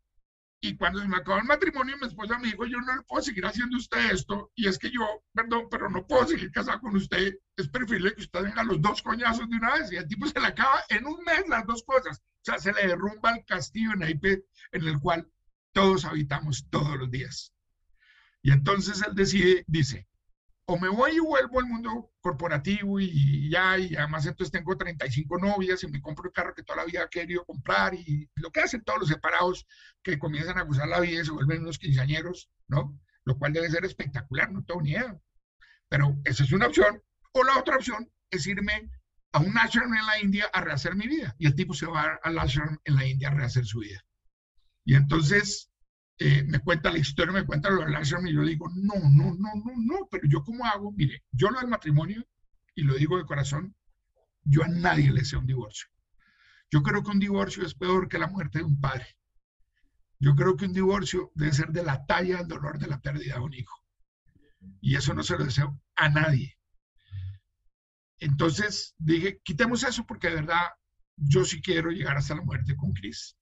y 0.64 0.78
cuando 0.78 0.98
se 0.98 1.08
me 1.08 1.18
acabó 1.18 1.38
el 1.38 1.44
matrimonio, 1.44 1.94
mi 2.00 2.06
esposa 2.06 2.38
me 2.38 2.48
dijo, 2.48 2.64
yo 2.64 2.80
no 2.80 2.96
le 2.96 3.02
puedo 3.02 3.22
seguir 3.22 3.44
haciendo 3.44 3.76
usted 3.76 4.12
esto. 4.12 4.50
Y 4.54 4.66
es 4.66 4.78
que 4.78 4.90
yo, 4.90 5.22
perdón, 5.34 5.68
pero 5.70 5.90
no 5.90 6.06
puedo 6.06 6.26
seguir 6.26 6.50
casado 6.50 6.80
con 6.80 6.96
usted. 6.96 7.34
Es 7.54 7.68
preferible 7.68 8.14
que 8.14 8.22
usted 8.22 8.42
venga 8.42 8.64
los 8.64 8.80
dos 8.80 9.02
coñazos 9.02 9.46
de 9.50 9.56
una 9.56 9.74
vez. 9.74 9.92
Y 9.92 9.96
el 9.96 10.08
tipo 10.08 10.26
se 10.26 10.40
le 10.40 10.46
acaba 10.46 10.82
en 10.88 11.06
un 11.06 11.22
mes 11.22 11.46
las 11.48 11.66
dos 11.66 11.84
cosas. 11.84 12.18
O 12.18 12.44
sea, 12.44 12.58
se 12.58 12.72
le 12.72 12.86
derrumba 12.86 13.32
el 13.32 13.44
castillo 13.44 13.92
en 13.92 14.04
Aipe 14.04 14.46
en 14.72 14.88
el 14.88 14.98
cual 15.00 15.30
todos 15.74 16.06
habitamos 16.06 16.66
todos 16.70 16.96
los 16.96 17.10
días. 17.10 17.52
Y 18.42 18.52
entonces 18.52 19.02
él 19.06 19.14
decide, 19.14 19.64
dice, 19.66 20.06
o 20.66 20.78
me 20.78 20.88
voy 20.88 21.16
y 21.16 21.18
vuelvo 21.18 21.60
al 21.60 21.66
mundo 21.66 22.12
corporativo 22.20 22.98
y 22.98 23.50
ya, 23.50 23.78
y 23.78 23.94
además 23.94 24.24
entonces 24.24 24.50
tengo 24.50 24.76
35 24.76 25.38
novias 25.38 25.82
y 25.82 25.88
me 25.88 26.00
compro 26.00 26.26
el 26.26 26.32
carro 26.32 26.54
que 26.54 26.62
toda 26.62 26.78
la 26.78 26.84
vida 26.86 27.04
he 27.04 27.08
querido 27.08 27.44
comprar 27.44 27.94
y 27.94 28.30
lo 28.36 28.50
que 28.50 28.60
hacen 28.60 28.82
todos 28.82 29.00
los 29.00 29.08
separados 29.08 29.66
que 30.02 30.18
comienzan 30.18 30.56
a 30.56 30.62
gozar 30.62 30.88
la 30.88 31.00
vida 31.00 31.20
y 31.20 31.24
se 31.24 31.32
vuelven 31.32 31.62
unos 31.62 31.78
quinceañeros, 31.78 32.50
¿no? 32.68 32.98
Lo 33.24 33.36
cual 33.38 33.52
debe 33.52 33.68
ser 33.68 33.84
espectacular, 33.84 34.50
no 34.52 34.64
tengo 34.64 34.80
ni 34.80 34.92
idea. 34.92 35.18
Pero 35.88 36.16
esa 36.24 36.44
es 36.44 36.52
una 36.52 36.66
opción. 36.66 37.02
O 37.32 37.44
la 37.44 37.58
otra 37.58 37.76
opción 37.76 38.10
es 38.30 38.46
irme 38.46 38.90
a 39.32 39.40
un 39.40 39.56
ashram 39.58 39.92
en 39.92 40.06
la 40.06 40.20
India 40.20 40.50
a 40.52 40.60
rehacer 40.60 40.94
mi 40.94 41.08
vida. 41.08 41.34
Y 41.38 41.46
el 41.46 41.54
tipo 41.54 41.74
se 41.74 41.86
va 41.86 42.18
al 42.22 42.38
ashram 42.38 42.78
en 42.84 42.96
la 42.96 43.06
India 43.06 43.28
a 43.28 43.34
rehacer 43.34 43.66
su 43.66 43.80
vida. 43.80 44.04
Y 44.84 44.94
entonces 44.94 45.70
eh, 46.18 46.44
me 46.44 46.60
cuenta 46.60 46.92
la 46.92 46.98
historia, 46.98 47.32
me 47.32 47.46
cuenta 47.46 47.70
lo 47.70 47.84
del 47.84 47.94
ashram 47.94 48.26
y 48.26 48.34
yo 48.34 48.42
digo, 48.42 48.70
no, 48.74 48.94
no, 48.94 49.34
no, 49.34 49.54
no, 49.54 49.72
no, 49.76 50.08
pero 50.10 50.28
yo 50.28 50.44
cómo 50.44 50.64
hago, 50.64 50.92
mire, 50.92 51.24
yo 51.32 51.50
lo 51.50 51.58
del 51.60 51.68
matrimonio, 51.68 52.24
y 52.74 52.82
lo 52.82 52.94
digo 52.94 53.16
de 53.16 53.24
corazón, 53.24 53.74
yo 54.42 54.62
a 54.62 54.68
nadie 54.68 55.10
le 55.10 55.20
deseo 55.20 55.40
un 55.40 55.46
divorcio. 55.46 55.88
Yo 56.70 56.82
creo 56.82 57.02
que 57.02 57.10
un 57.10 57.20
divorcio 57.20 57.64
es 57.64 57.74
peor 57.74 58.08
que 58.08 58.18
la 58.18 58.26
muerte 58.26 58.58
de 58.58 58.64
un 58.64 58.80
padre. 58.80 59.16
Yo 60.18 60.34
creo 60.34 60.56
que 60.56 60.66
un 60.66 60.72
divorcio 60.72 61.30
debe 61.34 61.52
ser 61.52 61.68
de 61.68 61.84
la 61.84 62.04
talla 62.06 62.38
del 62.38 62.48
dolor 62.48 62.78
de 62.78 62.88
la 62.88 63.00
pérdida 63.00 63.34
de 63.34 63.40
un 63.40 63.54
hijo. 63.54 63.80
Y 64.80 64.96
eso 64.96 65.14
no 65.14 65.22
se 65.22 65.36
lo 65.38 65.44
deseo 65.44 65.80
a 65.96 66.08
nadie. 66.08 66.58
Entonces 68.18 68.94
dije, 68.98 69.40
quitemos 69.44 69.82
eso 69.84 70.04
porque 70.06 70.28
de 70.28 70.36
verdad 70.36 70.68
yo 71.16 71.44
sí 71.44 71.60
quiero 71.60 71.90
llegar 71.90 72.16
hasta 72.16 72.34
la 72.34 72.42
muerte 72.42 72.76
con 72.76 72.92
Cris 72.92 73.36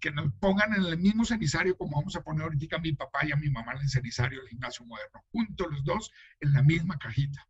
que 0.00 0.10
nos 0.10 0.32
pongan 0.34 0.74
en 0.74 0.84
el 0.84 0.98
mismo 0.98 1.24
cenizario 1.24 1.76
como 1.76 1.98
vamos 1.98 2.16
a 2.16 2.22
poner 2.22 2.44
ahorita 2.44 2.76
a 2.76 2.80
mi 2.80 2.92
papá 2.94 3.26
y 3.26 3.32
a 3.32 3.36
mi 3.36 3.50
mamá 3.50 3.72
en 3.72 3.82
el 3.82 3.88
cenizario 3.88 4.40
del 4.40 4.48
gimnasio 4.48 4.86
moderno, 4.86 5.22
juntos 5.30 5.66
los 5.70 5.84
dos 5.84 6.10
en 6.40 6.52
la 6.52 6.62
misma 6.62 6.98
cajita 6.98 7.46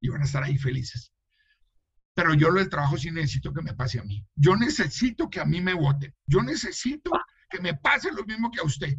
y 0.00 0.08
van 0.08 0.20
a 0.20 0.24
estar 0.24 0.42
ahí 0.42 0.58
felices. 0.58 1.12
Pero 2.14 2.34
yo 2.34 2.50
lo 2.50 2.60
del 2.60 2.68
trabajo 2.68 2.96
sí 2.96 3.10
necesito 3.10 3.52
que 3.52 3.62
me 3.62 3.74
pase 3.74 3.98
a 3.98 4.04
mí. 4.04 4.24
Yo 4.36 4.56
necesito 4.56 5.28
que 5.28 5.40
a 5.40 5.44
mí 5.44 5.60
me 5.60 5.74
voten. 5.74 6.14
Yo 6.26 6.42
necesito 6.42 7.10
que 7.48 7.60
me 7.60 7.74
pase 7.74 8.12
lo 8.12 8.24
mismo 8.24 8.50
que 8.50 8.60
a 8.60 8.64
usted. 8.64 8.94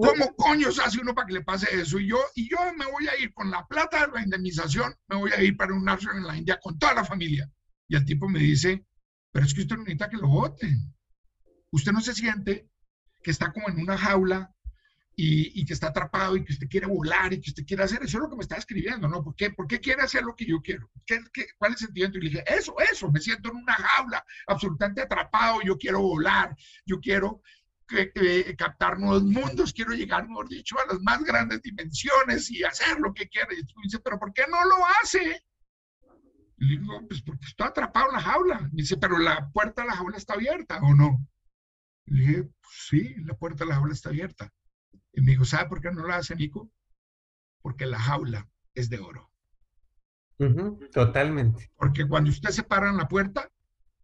¿Cómo 0.00 0.34
coños 0.36 0.78
hace 0.78 1.00
uno 1.00 1.14
para 1.14 1.26
que 1.26 1.34
le 1.34 1.42
pase 1.42 1.68
eso? 1.78 1.98
Y 1.98 2.08
yo, 2.08 2.18
y 2.34 2.48
yo 2.48 2.58
me 2.76 2.86
voy 2.86 3.06
a 3.08 3.20
ir 3.20 3.32
con 3.34 3.50
la 3.50 3.66
plata 3.66 4.06
de 4.06 4.12
la 4.12 4.22
indemnización, 4.22 4.94
me 5.08 5.16
voy 5.16 5.32
a 5.32 5.42
ir 5.42 5.56
para 5.56 5.74
un 5.74 5.84
nación 5.84 6.16
en 6.16 6.26
la 6.26 6.36
India 6.36 6.58
con 6.60 6.78
toda 6.78 6.94
la 6.94 7.04
familia. 7.04 7.48
Y 7.88 7.96
el 7.96 8.04
tipo 8.04 8.28
me 8.28 8.38
dice, 8.38 8.84
pero 9.30 9.44
es 9.44 9.54
que 9.54 9.60
usted 9.60 9.76
necesita 9.76 10.08
que 10.08 10.16
lo 10.16 10.28
voten 10.28 10.95
usted 11.76 11.92
no 11.92 12.00
se 12.00 12.14
siente 12.14 12.68
que 13.22 13.30
está 13.30 13.52
como 13.52 13.68
en 13.68 13.78
una 13.80 13.96
jaula 13.96 14.52
y, 15.18 15.64
que 15.64 15.72
está 15.72 15.88
atrapado 15.88 16.36
y 16.36 16.44
que 16.44 16.52
usted 16.52 16.68
quiere 16.68 16.86
volar 16.86 17.32
y 17.32 17.40
que 17.40 17.50
usted 17.50 17.64
quiere 17.64 17.82
hacer, 17.82 18.02
eso 18.02 18.18
es 18.18 18.22
lo 18.22 18.28
que 18.28 18.36
me 18.36 18.42
está 18.42 18.56
escribiendo, 18.56 19.08
¿no? 19.08 19.24
¿Por 19.24 19.34
qué, 19.34 19.50
¿Por 19.50 19.66
qué 19.66 19.80
quiere 19.80 20.02
hacer 20.02 20.22
lo 20.22 20.36
que 20.36 20.44
yo 20.44 20.60
quiero? 20.60 20.90
¿Qué, 21.06 21.20
qué, 21.32 21.46
cuál 21.56 21.72
es 21.72 21.80
el 21.80 21.86
sentimiento? 21.86 22.18
Y 22.18 22.22
le 22.22 22.28
dije, 22.28 22.44
eso, 22.46 22.74
eso, 22.78 23.10
me 23.10 23.20
siento 23.20 23.48
en 23.50 23.56
una 23.56 23.74
jaula, 23.74 24.24
absolutamente 24.46 25.00
atrapado, 25.00 25.60
yo 25.64 25.78
quiero 25.78 26.00
volar, 26.02 26.54
yo 26.84 27.00
quiero 27.00 27.40
que, 27.86 28.54
captar 28.58 28.98
nuevos 28.98 29.22
mundos, 29.22 29.72
quiero 29.72 29.92
llegar, 29.92 30.28
mejor 30.28 30.48
dicho, 30.48 30.76
a 30.78 30.92
las 30.92 31.00
más 31.00 31.22
grandes 31.24 31.62
dimensiones 31.62 32.50
y 32.50 32.64
hacer 32.64 32.98
lo 33.00 33.14
que 33.14 33.28
quiera. 33.28 33.48
Y 33.56 33.64
tú 33.64 33.74
dice, 33.82 33.98
pero 34.00 34.18
¿por 34.18 34.32
qué 34.32 34.44
no 34.50 34.62
lo 34.64 34.76
hace? 35.02 35.42
Y 36.58 36.64
le 36.64 36.80
digo, 36.80 37.06
pues 37.08 37.22
porque 37.22 37.46
estoy 37.46 37.68
atrapado 37.68 38.08
en 38.08 38.16
la 38.16 38.22
jaula. 38.22 38.60
Me 38.60 38.82
dice, 38.82 38.96
pero 38.96 39.18
la 39.18 39.50
puerta 39.50 39.82
de 39.82 39.88
la 39.88 39.96
jaula 39.96 40.16
está 40.16 40.34
abierta, 40.34 40.78
¿o 40.82 40.94
no? 40.94 41.26
Le 42.06 42.22
dije, 42.22 42.42
pues 42.44 42.74
sí, 42.88 43.14
la 43.24 43.34
puerta 43.34 43.64
de 43.64 43.70
la 43.70 43.76
jaula 43.76 43.92
está 43.92 44.10
abierta. 44.10 44.52
Y 45.12 45.22
me 45.22 45.32
dijo, 45.32 45.44
¿sabe 45.44 45.68
por 45.68 45.80
qué 45.80 45.90
no 45.90 46.06
lo 46.06 46.12
hace, 46.12 46.34
Nico? 46.36 46.70
Porque 47.62 47.86
la 47.86 47.98
jaula 47.98 48.48
es 48.74 48.88
de 48.90 48.98
oro. 48.98 49.30
totalmente. 50.92 51.70
Porque 51.76 52.06
cuando 52.06 52.30
usted 52.30 52.50
se 52.50 52.62
para 52.62 52.90
en 52.90 52.96
la 52.96 53.08
puerta, 53.08 53.50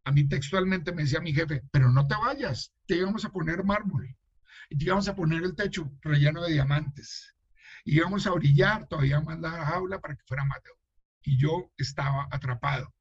a 0.05 0.13
mí 0.13 0.29
textualmente 0.29 0.93
me 0.93 1.03
decía 1.03 1.21
mi 1.21 1.33
jefe, 1.33 1.63
pero 1.71 1.91
no 1.91 2.07
te 2.07 2.15
vayas, 2.17 2.73
te 2.87 2.97
íbamos 2.97 3.25
a 3.25 3.31
poner 3.31 3.63
mármol 3.65 4.17
y 4.69 4.79
te 4.79 4.85
íbamos 4.87 5.09
a 5.09 5.15
poner 5.15 5.43
el 5.45 5.55
techo 5.55 5.93
relleno 6.01 6.43
de 6.43 6.55
diamantes 6.55 7.37
y 7.85 7.97
íbamos 7.97 8.27
a 8.27 8.33
brillar 8.33 8.87
todavía 8.87 9.21
más 9.21 9.39
la 9.39 9.51
jaula 9.51 10.01
para 10.01 10.17
que 10.17 10.25
fuera 10.27 10.45
más 10.45 10.63
de 10.63 10.71
oro. 10.71 10.81
Y 11.25 11.39
yo 11.39 11.71
estaba 11.77 12.29
atrapado 12.31 12.93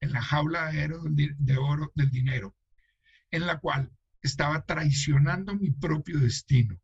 en 0.00 0.12
la 0.12 0.22
jaula 0.22 0.70
de 0.72 0.84
oro, 0.84 1.02
de 1.08 1.56
oro 1.56 1.92
del 1.94 2.10
dinero, 2.10 2.54
en 3.30 3.46
la 3.46 3.58
cual 3.58 3.90
estaba 4.24 4.64
traicionando 4.64 5.54
mi 5.54 5.70
propio 5.70 6.18
destino 6.18 6.80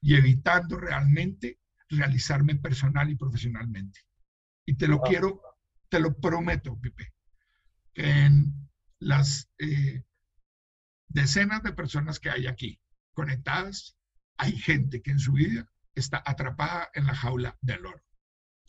y 0.00 0.14
evitando 0.14 0.78
realmente 0.78 1.58
realizarme 1.88 2.54
personal 2.56 3.10
y 3.10 3.16
profesionalmente. 3.16 4.00
Y 4.64 4.76
te 4.76 4.86
lo 4.86 5.00
quiero, 5.00 5.42
te 5.88 5.98
lo 5.98 6.16
prometo, 6.16 6.78
Pipe, 6.80 7.12
que 7.92 8.08
en 8.08 8.68
las 9.00 9.50
eh, 9.58 10.04
decenas 11.08 11.62
de 11.64 11.72
personas 11.72 12.20
que 12.20 12.30
hay 12.30 12.46
aquí 12.46 12.80
conectadas, 13.12 13.96
hay 14.36 14.52
gente 14.52 15.02
que 15.02 15.10
en 15.10 15.18
su 15.18 15.32
vida 15.32 15.68
está 15.94 16.22
atrapada 16.24 16.88
en 16.94 17.06
la 17.06 17.14
jaula 17.14 17.58
del 17.62 17.84
oro. 17.86 18.02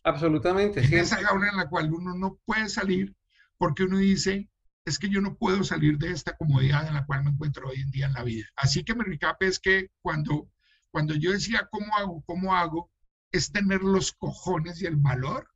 Absolutamente. 0.04 0.84
En 0.84 0.94
esa 0.94 1.18
jaula 1.18 1.50
en 1.50 1.58
la 1.58 1.70
cual 1.70 1.94
uno 1.94 2.16
no 2.16 2.40
puede 2.46 2.70
salir 2.70 3.16
porque 3.58 3.84
uno 3.84 3.98
dice, 3.98 4.50
es 4.88 4.98
que 5.00 5.10
yo 5.10 5.20
no 5.20 5.36
puedo 5.36 5.66
salir 5.66 5.98
de 5.98 6.12
esta 6.12 6.38
comodidad 6.38 6.88
en 6.88 6.94
la 6.94 7.06
cual 7.06 7.26
me 7.26 7.32
encuentro 7.32 7.68
hoy 7.68 7.82
en 7.82 7.92
día 7.92 8.06
en 8.06 8.14
la 8.14 8.24
vida. 8.24 8.46
Así 8.56 8.86
que 8.86 8.96
mi 8.96 9.04
recap 9.04 9.44
es 9.44 9.60
que 9.60 9.90
cuando, 10.02 10.50
cuando 10.92 11.14
yo 11.14 11.34
decía, 11.34 11.68
¿cómo 11.70 11.94
hago? 11.98 12.24
¿Cómo 12.26 12.56
hago? 12.56 12.90
Es 13.34 13.52
tener 13.52 13.82
los 13.82 14.14
cojones 14.14 14.82
y 14.82 14.86
el 14.86 14.96
valor 14.96 15.50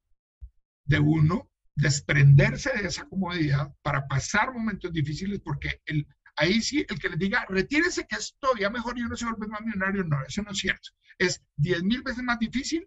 de 0.83 0.99
uno 0.99 1.49
desprenderse 1.75 2.73
de 2.73 2.87
esa 2.87 3.05
comodidad 3.05 3.73
para 3.81 4.05
pasar 4.05 4.51
momentos 4.51 4.91
difíciles, 4.91 5.39
porque 5.39 5.79
el, 5.85 6.05
ahí 6.35 6.61
sí, 6.61 6.85
el 6.89 6.99
que 6.99 7.07
le 7.07 7.15
diga, 7.15 7.45
retírese 7.47 8.05
que 8.07 8.17
es 8.17 8.35
todavía 8.37 8.69
mejor 8.69 8.99
y 8.99 9.03
uno 9.03 9.15
se 9.15 9.23
vuelve 9.23 9.47
más 9.47 9.61
millonario, 9.61 10.03
no, 10.03 10.17
eso 10.27 10.41
no 10.41 10.51
es 10.51 10.57
cierto. 10.57 10.89
Es 11.17 11.41
diez 11.55 11.81
mil 11.83 12.03
veces 12.03 12.21
más 12.21 12.37
difícil, 12.37 12.85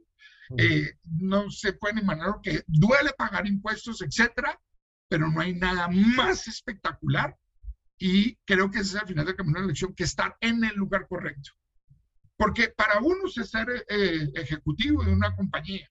eh, 0.58 0.92
no 1.04 1.50
se 1.50 1.72
puede 1.72 2.00
imaginar 2.00 2.34
que 2.42 2.62
duele 2.66 3.12
pagar 3.16 3.46
impuestos, 3.46 4.02
etcétera, 4.02 4.60
pero 5.08 5.30
no 5.30 5.40
hay 5.40 5.54
nada 5.54 5.88
más 5.88 6.48
espectacular 6.48 7.36
y 7.98 8.36
creo 8.44 8.70
que 8.70 8.80
ese 8.80 8.96
es 8.96 9.02
al 9.02 9.08
final 9.08 9.26
del 9.26 9.36
camino 9.36 9.54
de 9.54 9.60
la 9.60 9.66
elección, 9.66 9.94
que 9.94 10.04
estar 10.04 10.36
en 10.40 10.64
el 10.64 10.74
lugar 10.74 11.06
correcto. 11.08 11.52
Porque 12.36 12.68
para 12.68 12.98
uno 12.98 13.28
ser 13.28 13.86
eh, 13.88 14.28
ejecutivo 14.34 15.04
de 15.04 15.12
una 15.12 15.34
compañía, 15.36 15.88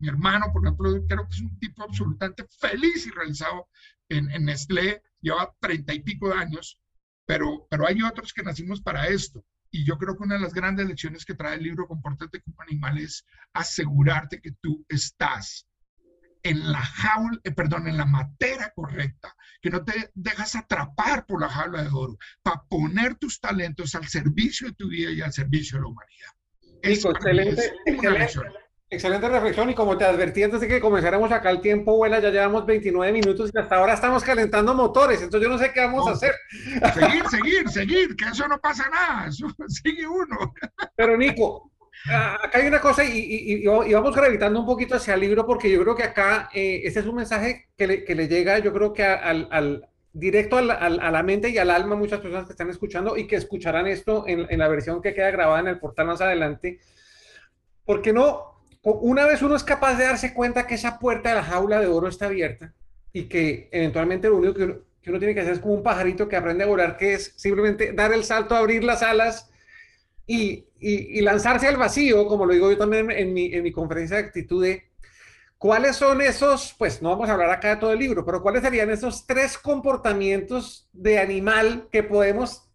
mi 0.00 0.08
hermano, 0.08 0.46
por 0.52 0.64
ejemplo, 0.64 0.90
creo 1.06 1.28
que 1.28 1.34
es 1.34 1.40
un 1.40 1.58
tipo 1.58 1.84
absolutamente 1.84 2.46
feliz 2.58 3.06
y 3.06 3.10
realizado 3.10 3.68
en, 4.08 4.30
en 4.30 4.44
Nestlé, 4.44 5.02
lleva 5.20 5.54
treinta 5.60 5.94
y 5.94 6.02
pico 6.02 6.28
de 6.28 6.34
años, 6.34 6.80
pero, 7.24 7.66
pero 7.70 7.86
hay 7.86 8.02
otros 8.02 8.32
que 8.32 8.42
nacimos 8.42 8.82
para 8.82 9.06
esto. 9.06 9.44
Y 9.70 9.84
yo 9.84 9.96
creo 9.96 10.16
que 10.16 10.24
una 10.24 10.34
de 10.34 10.40
las 10.40 10.54
grandes 10.54 10.86
lecciones 10.86 11.24
que 11.24 11.34
trae 11.34 11.56
el 11.56 11.62
libro 11.62 11.88
Compórtate 11.88 12.42
como 12.42 12.60
animal 12.62 12.98
es 12.98 13.24
asegurarte 13.52 14.40
que 14.40 14.52
tú 14.60 14.84
estás 14.88 15.66
en 16.44 16.70
la 16.70 16.82
jaula, 16.82 17.40
eh, 17.42 17.50
perdón, 17.50 17.88
en 17.88 17.96
la 17.96 18.04
materia 18.04 18.70
correcta, 18.76 19.34
que 19.60 19.70
no 19.70 19.82
te 19.84 20.10
dejas 20.14 20.54
atrapar 20.54 21.26
por 21.26 21.40
la 21.40 21.48
jaula 21.48 21.82
de 21.82 21.88
oro, 21.92 22.18
para 22.42 22.62
poner 22.68 23.16
tus 23.16 23.40
talentos 23.40 23.94
al 23.94 24.06
servicio 24.06 24.68
de 24.68 24.74
tu 24.74 24.88
vida 24.88 25.10
y 25.10 25.22
al 25.22 25.32
servicio 25.32 25.78
de 25.78 25.82
la 25.82 25.88
humanidad. 25.88 26.30
excelente, 26.82 27.72
excelente, 27.86 28.40
Excelente 28.90 29.28
reflexión 29.28 29.70
y 29.70 29.74
como 29.74 29.96
te 29.96 30.04
advertí 30.04 30.42
antes 30.42 30.60
de 30.60 30.68
que 30.68 30.80
comenzáramos 30.80 31.32
acá 31.32 31.50
el 31.50 31.60
tiempo 31.60 31.96
vuela, 31.96 32.20
ya 32.20 32.30
llevamos 32.30 32.64
29 32.64 33.12
minutos 33.12 33.50
y 33.52 33.58
hasta 33.58 33.76
ahora 33.76 33.94
estamos 33.94 34.22
calentando 34.22 34.74
motores, 34.74 35.20
entonces 35.20 35.48
yo 35.48 35.52
no 35.52 35.58
sé 35.58 35.72
qué 35.72 35.80
vamos 35.80 36.06
a 36.06 36.12
hacer. 36.12 36.32
Seguir, 36.92 37.26
seguir, 37.28 37.68
seguir, 37.70 38.16
que 38.16 38.26
eso 38.26 38.46
no 38.46 38.60
pasa 38.60 38.88
nada, 38.90 39.28
eso 39.28 39.46
sigue 39.68 40.06
uno. 40.06 40.54
Pero 40.94 41.16
Nico, 41.16 41.72
acá 42.06 42.58
hay 42.58 42.66
una 42.66 42.80
cosa 42.80 43.04
y, 43.04 43.64
vamos 43.66 44.14
gravitando 44.14 44.60
un 44.60 44.66
poquito 44.66 44.96
hacia 44.96 45.14
el 45.14 45.20
libro 45.20 45.46
porque 45.46 45.70
yo 45.70 45.80
creo 45.82 45.94
que 45.94 46.02
acá 46.02 46.50
eh, 46.52 46.82
este 46.84 47.00
es 47.00 47.06
un 47.06 47.16
mensaje 47.16 47.68
que 47.76 47.86
le, 47.86 48.04
que 48.04 48.14
le, 48.14 48.28
llega 48.28 48.58
yo 48.58 48.72
creo 48.72 48.92
que 48.92 49.04
al, 49.04 49.48
al 49.50 49.88
directo 50.12 50.58
al, 50.58 50.70
a 50.70 51.10
la 51.10 51.22
mente 51.22 51.48
y 51.48 51.58
al 51.58 51.70
alma 51.70 51.96
muchas 51.96 52.20
personas 52.20 52.46
que 52.46 52.52
están 52.52 52.70
escuchando 52.70 53.16
y 53.16 53.26
que 53.26 53.36
escucharán 53.36 53.86
esto 53.86 54.24
en, 54.26 54.46
en 54.48 54.58
la 54.58 54.68
versión 54.68 55.00
que 55.00 55.14
queda 55.14 55.30
grabada 55.30 55.60
en 55.60 55.68
el 55.68 55.78
portal 55.78 56.06
más 56.06 56.20
adelante. 56.20 56.78
porque 57.84 58.12
no 58.12 58.54
una 58.84 59.26
vez 59.26 59.40
uno 59.40 59.56
es 59.56 59.64
capaz 59.64 59.96
de 59.96 60.04
darse 60.04 60.34
cuenta 60.34 60.66
que 60.66 60.74
esa 60.74 60.98
puerta 60.98 61.30
de 61.30 61.36
la 61.36 61.42
jaula 61.42 61.80
de 61.80 61.86
oro 61.86 62.08
está 62.08 62.26
abierta 62.26 62.74
y 63.14 63.24
que 63.24 63.68
eventualmente 63.72 64.28
lo 64.28 64.36
único 64.36 64.54
que 64.54 64.64
uno, 65.10 65.18
tiene 65.18 65.34
que 65.34 65.40
hacer 65.40 65.54
es 65.54 65.60
como 65.60 65.74
un 65.74 65.82
pajarito 65.82 66.28
que 66.28 66.36
aprende 66.36 66.64
a 66.64 66.66
volar, 66.66 66.96
que 66.96 67.14
es 67.14 67.32
simplemente 67.36 67.92
dar 67.92 68.12
el 68.12 68.24
salto, 68.24 68.54
abrir 68.56 68.84
las 68.84 69.02
alas 69.02 69.50
y, 70.26 70.64
lanzarse 71.22 71.68
al 71.68 71.76
vacío, 71.76 72.26
como 72.26 72.46
lo 72.46 72.52
digo 72.52 72.70
yo 72.70 72.76
también 72.76 73.10
en 73.10 73.32
mi, 73.32 73.72
conferencia 73.72 74.16
de 74.16 74.24
actitud 74.24 74.66
cuáles 75.58 75.96
son 75.96 76.20
esos, 76.20 76.74
pues 76.76 77.00
no 77.00 77.08
vamos 77.10 77.28
a 77.28 77.32
hablar 77.32 77.50
acá 77.50 77.70
de 77.70 77.76
todo 77.76 77.92
el 77.92 77.98
libro, 77.98 78.24
pero 78.24 78.42
cuáles 78.42 78.62
serían 78.62 78.90
esos 78.90 79.26
tres 79.26 79.56
comportamientos 79.56 80.88
de 80.92 81.18
animal 81.18 81.88
que 81.90 82.02
podemos 82.02 82.68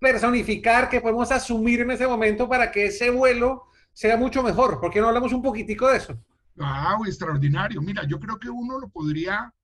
personificar, 0.00 0.88
que 0.88 1.00
podemos 1.00 1.30
asumir 1.30 1.82
en 1.82 1.92
ese 1.92 2.08
momento 2.08 2.48
para 2.48 2.72
que 2.72 2.86
ese 2.86 3.10
vuelo 3.10 3.66
sea 3.92 4.16
mucho 4.16 4.42
mejor. 4.42 4.80
¿Por 4.80 4.90
qué 4.90 5.00
no 5.00 5.08
hablamos 5.08 5.32
un 5.32 5.42
poquitico 5.42 5.88
de 5.88 5.98
eso? 5.98 6.18
Ah, 6.58 6.98
extraordinario. 7.06 7.80
Mira, 7.80 8.02
yo 8.08 8.18
creo 8.18 8.36
que 8.38 8.50
uno 8.50 8.80
lo 8.80 8.88
podría 8.88 9.54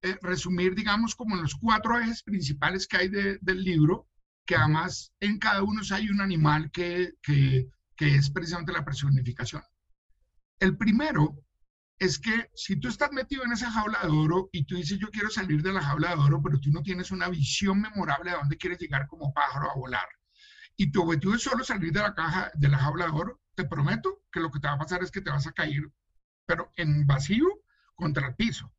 eh, 0.00 0.16
resumir, 0.22 0.74
digamos, 0.74 1.14
como 1.14 1.34
en 1.34 1.42
los 1.42 1.54
cuatro 1.54 1.98
ejes 1.98 2.22
principales 2.22 2.86
que 2.86 2.96
hay 2.96 3.08
del 3.08 3.62
libro, 3.62 4.06
que 4.46 4.56
además 4.56 5.12
en 5.20 5.38
cada 5.38 5.62
uno 5.62 5.80
hay 5.90 6.08
un 6.08 6.20
animal 6.20 6.70
que, 6.70 7.14
que, 7.22 7.68
que 7.96 8.16
es 8.16 8.30
precisamente 8.30 8.72
la 8.72 8.84
personificación. 8.84 9.62
El 10.60 10.76
primero 10.76 11.44
es 11.98 12.18
que 12.18 12.50
si 12.54 12.76
tú 12.76 12.88
estás 12.88 13.12
metido 13.12 13.44
en 13.44 13.52
esa 13.52 13.70
jaula 13.70 14.00
de 14.02 14.08
oro 14.08 14.48
y 14.52 14.64
tú 14.64 14.76
dices 14.76 14.98
yo 14.98 15.10
quiero 15.10 15.30
salir 15.30 15.62
de 15.62 15.72
la 15.72 15.82
jaula 15.82 16.10
de 16.10 16.16
oro, 16.16 16.42
pero 16.42 16.58
tú 16.58 16.70
no 16.70 16.82
tienes 16.82 17.10
una 17.10 17.28
visión 17.28 17.80
memorable 17.80 18.30
de 18.30 18.36
dónde 18.36 18.56
quieres 18.56 18.78
llegar 18.78 19.06
como 19.06 19.32
pájaro 19.32 19.70
a 19.70 19.74
volar, 19.74 20.08
y 20.76 20.90
tu 20.90 21.02
objetivo 21.02 21.34
es 21.34 21.42
solo 21.42 21.64
salir 21.64 21.92
de 21.92 22.00
la 22.00 22.14
caja, 22.14 22.50
de 22.54 22.68
la 22.68 22.78
jaula 22.78 23.06
de 23.06 23.12
oro, 23.12 23.40
te 23.54 23.64
prometo 23.64 24.22
que 24.32 24.40
lo 24.40 24.50
que 24.50 24.58
te 24.58 24.66
va 24.66 24.74
a 24.74 24.78
pasar 24.78 25.02
es 25.02 25.10
que 25.10 25.20
te 25.20 25.30
vas 25.30 25.46
a 25.46 25.52
caer, 25.52 25.90
pero 26.46 26.72
en 26.76 27.06
vacío 27.06 27.46
contra 27.94 28.28
el 28.28 28.34
piso. 28.34 28.72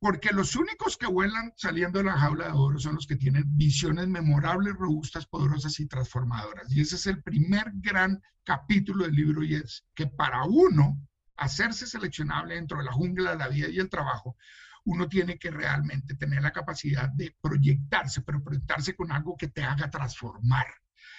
Porque 0.00 0.30
los 0.30 0.56
únicos 0.56 0.96
que 0.96 1.06
vuelan 1.06 1.52
saliendo 1.56 1.98
de 1.98 2.06
la 2.06 2.18
jaula 2.18 2.46
de 2.46 2.52
oro 2.54 2.78
son 2.78 2.94
los 2.94 3.06
que 3.06 3.16
tienen 3.16 3.44
visiones 3.56 4.08
memorables, 4.08 4.74
robustas, 4.74 5.26
poderosas 5.26 5.78
y 5.78 5.86
transformadoras. 5.86 6.72
Y 6.72 6.80
ese 6.80 6.96
es 6.96 7.06
el 7.06 7.22
primer 7.22 7.66
gran 7.74 8.22
capítulo 8.42 9.04
del 9.04 9.14
libro 9.14 9.44
y 9.44 9.56
es 9.56 9.84
que 9.94 10.06
para 10.06 10.44
uno 10.44 10.98
hacerse 11.36 11.86
seleccionable 11.86 12.54
dentro 12.54 12.78
de 12.78 12.84
la 12.84 12.92
jungla 12.92 13.32
de 13.32 13.36
la 13.36 13.48
vida 13.48 13.68
y 13.68 13.78
el 13.78 13.90
trabajo, 13.90 14.36
uno 14.84 15.08
tiene 15.08 15.38
que 15.38 15.50
realmente 15.50 16.14
tener 16.14 16.42
la 16.42 16.52
capacidad 16.52 17.10
de 17.10 17.36
proyectarse, 17.40 18.22
pero 18.22 18.42
proyectarse 18.42 18.96
con 18.96 19.12
algo 19.12 19.36
que 19.36 19.48
te 19.48 19.62
haga 19.62 19.90
transformar. 19.90 20.66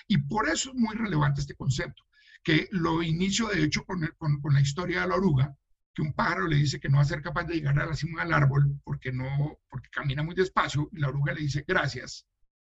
Y 0.07 0.17
por 0.17 0.49
eso 0.49 0.71
es 0.71 0.75
muy 0.75 0.95
relevante 0.95 1.41
este 1.41 1.55
concepto 1.55 2.03
que 2.43 2.67
lo 2.71 3.03
inicio 3.03 3.47
de 3.47 3.63
hecho 3.63 3.85
con, 3.85 4.01
con, 4.17 4.53
la 4.53 4.61
historia 4.61 5.01
de 5.01 5.07
la 5.07 5.15
oruga, 5.15 5.55
que 5.93 6.01
un 6.01 6.13
pájaro 6.13 6.47
le 6.47 6.55
dice 6.55 6.79
que 6.79 6.89
no 6.89 6.97
va 6.97 7.03
a 7.03 7.05
ser 7.05 7.21
capaz 7.21 7.43
de 7.43 7.55
llegar 7.55 7.77
a 7.79 7.85
la 7.85 7.95
cima 7.95 8.23
del 8.23 8.33
árbol 8.33 8.79
porque, 8.83 9.11
no, 9.11 9.59
porque 9.69 9.89
camina 9.89 10.23
muy 10.23 10.35
despacio 10.35 10.89
y 10.91 10.99
la 10.99 11.09
oruga 11.09 11.33
le 11.33 11.41
dice 11.41 11.65
gracias. 11.67 12.25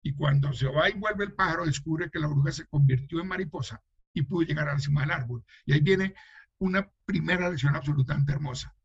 Y 0.01 0.13
cuando 0.13 0.53
se 0.53 0.67
va 0.67 0.89
y 0.89 0.93
vuelve 0.93 1.25
el 1.25 1.33
pájaro, 1.33 1.65
descubre 1.65 2.09
que 2.11 2.19
la 2.19 2.27
oruga 2.27 2.51
se 2.51 2.67
convirtió 2.67 3.21
en 3.21 3.27
mariposa 3.27 3.81
y 4.13 4.21
pudo 4.21 4.43
llegar 4.43 4.69
a 4.69 4.73
la 4.73 4.79
cima 4.79 5.01
del 5.01 5.11
árbol. 5.11 5.43
Y 5.65 5.73
ahí 5.73 5.81
viene 5.81 6.13
una 6.59 6.89
primera 7.05 7.49
lección 7.49 7.75
absolutamente 7.75 8.31
hermosa. 8.31 8.75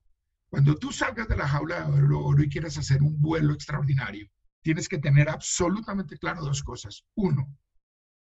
Cuando 0.48 0.74
tú 0.74 0.90
salgas 0.92 1.28
de 1.28 1.36
la 1.36 1.46
jaula 1.46 1.88
de 1.88 2.02
oro 2.14 2.42
y 2.42 2.48
quieras 2.48 2.76
hacer 2.78 3.02
un 3.02 3.20
vuelo 3.20 3.52
extraordinario, 3.52 4.28
tienes 4.62 4.88
que 4.88 4.98
tener 4.98 5.28
absolutamente 5.28 6.18
claro 6.18 6.42
dos 6.42 6.62
cosas. 6.62 7.04
Uno, 7.14 7.56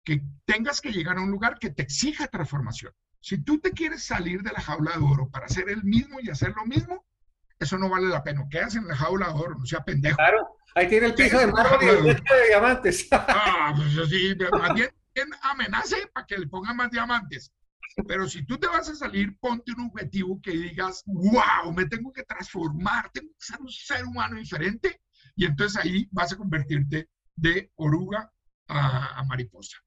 que 0.03 0.23
tengas 0.45 0.81
que 0.81 0.91
llegar 0.91 1.17
a 1.17 1.21
un 1.21 1.31
lugar 1.31 1.57
que 1.59 1.69
te 1.69 1.83
exija 1.83 2.27
transformación. 2.27 2.93
Si 3.19 3.43
tú 3.43 3.59
te 3.59 3.71
quieres 3.71 4.03
salir 4.03 4.41
de 4.41 4.51
la 4.51 4.61
jaula 4.61 4.91
de 4.91 5.03
oro 5.03 5.29
para 5.29 5.45
hacer 5.45 5.69
el 5.69 5.83
mismo 5.83 6.19
y 6.21 6.29
hacer 6.29 6.53
lo 6.55 6.65
mismo, 6.65 7.05
eso 7.59 7.77
no 7.77 7.89
vale 7.89 8.07
la 8.07 8.23
pena. 8.23 8.45
Quedas 8.49 8.75
en 8.75 8.87
la 8.87 8.95
jaula 8.95 9.27
de 9.27 9.33
oro, 9.33 9.55
no 9.57 9.65
sea 9.65 9.83
pendejo. 9.83 10.17
Claro, 10.17 10.47
ahí 10.75 10.87
tiene 10.87 11.07
el 11.07 11.15
piso 11.15 11.39
de 11.39 11.47
mármol 11.47 11.83
y 11.83 11.87
el 11.87 12.03
de 12.03 12.23
diamantes. 12.49 13.07
ah, 13.11 13.73
pues 13.75 14.09
sí, 14.09 14.35
más 14.51 14.73
bien 14.73 14.89
amenace 15.41 16.07
para 16.13 16.25
que 16.25 16.37
le 16.37 16.47
pongan 16.47 16.77
más 16.77 16.91
diamantes. 16.91 17.51
Pero 18.07 18.29
si 18.29 18.45
tú 18.45 18.59
te 18.59 18.67
vas 18.67 18.87
a 18.89 18.95
salir, 18.95 19.37
ponte 19.39 19.71
un 19.71 19.87
objetivo 19.87 20.39
que 20.41 20.51
digas, 20.51 21.03
wow, 21.07 21.73
me 21.73 21.85
tengo 21.85 22.13
que 22.13 22.23
transformar, 22.23 23.09
tengo 23.11 23.29
que 23.29 23.45
ser 23.45 23.59
un 23.59 23.69
ser 23.69 24.05
humano 24.05 24.37
diferente. 24.37 25.01
Y 25.35 25.45
entonces 25.45 25.83
ahí 25.83 26.07
vas 26.11 26.31
a 26.31 26.37
convertirte 26.37 27.09
de 27.35 27.71
oruga 27.75 28.31
a, 28.67 29.19
a 29.19 29.23
mariposa. 29.23 29.77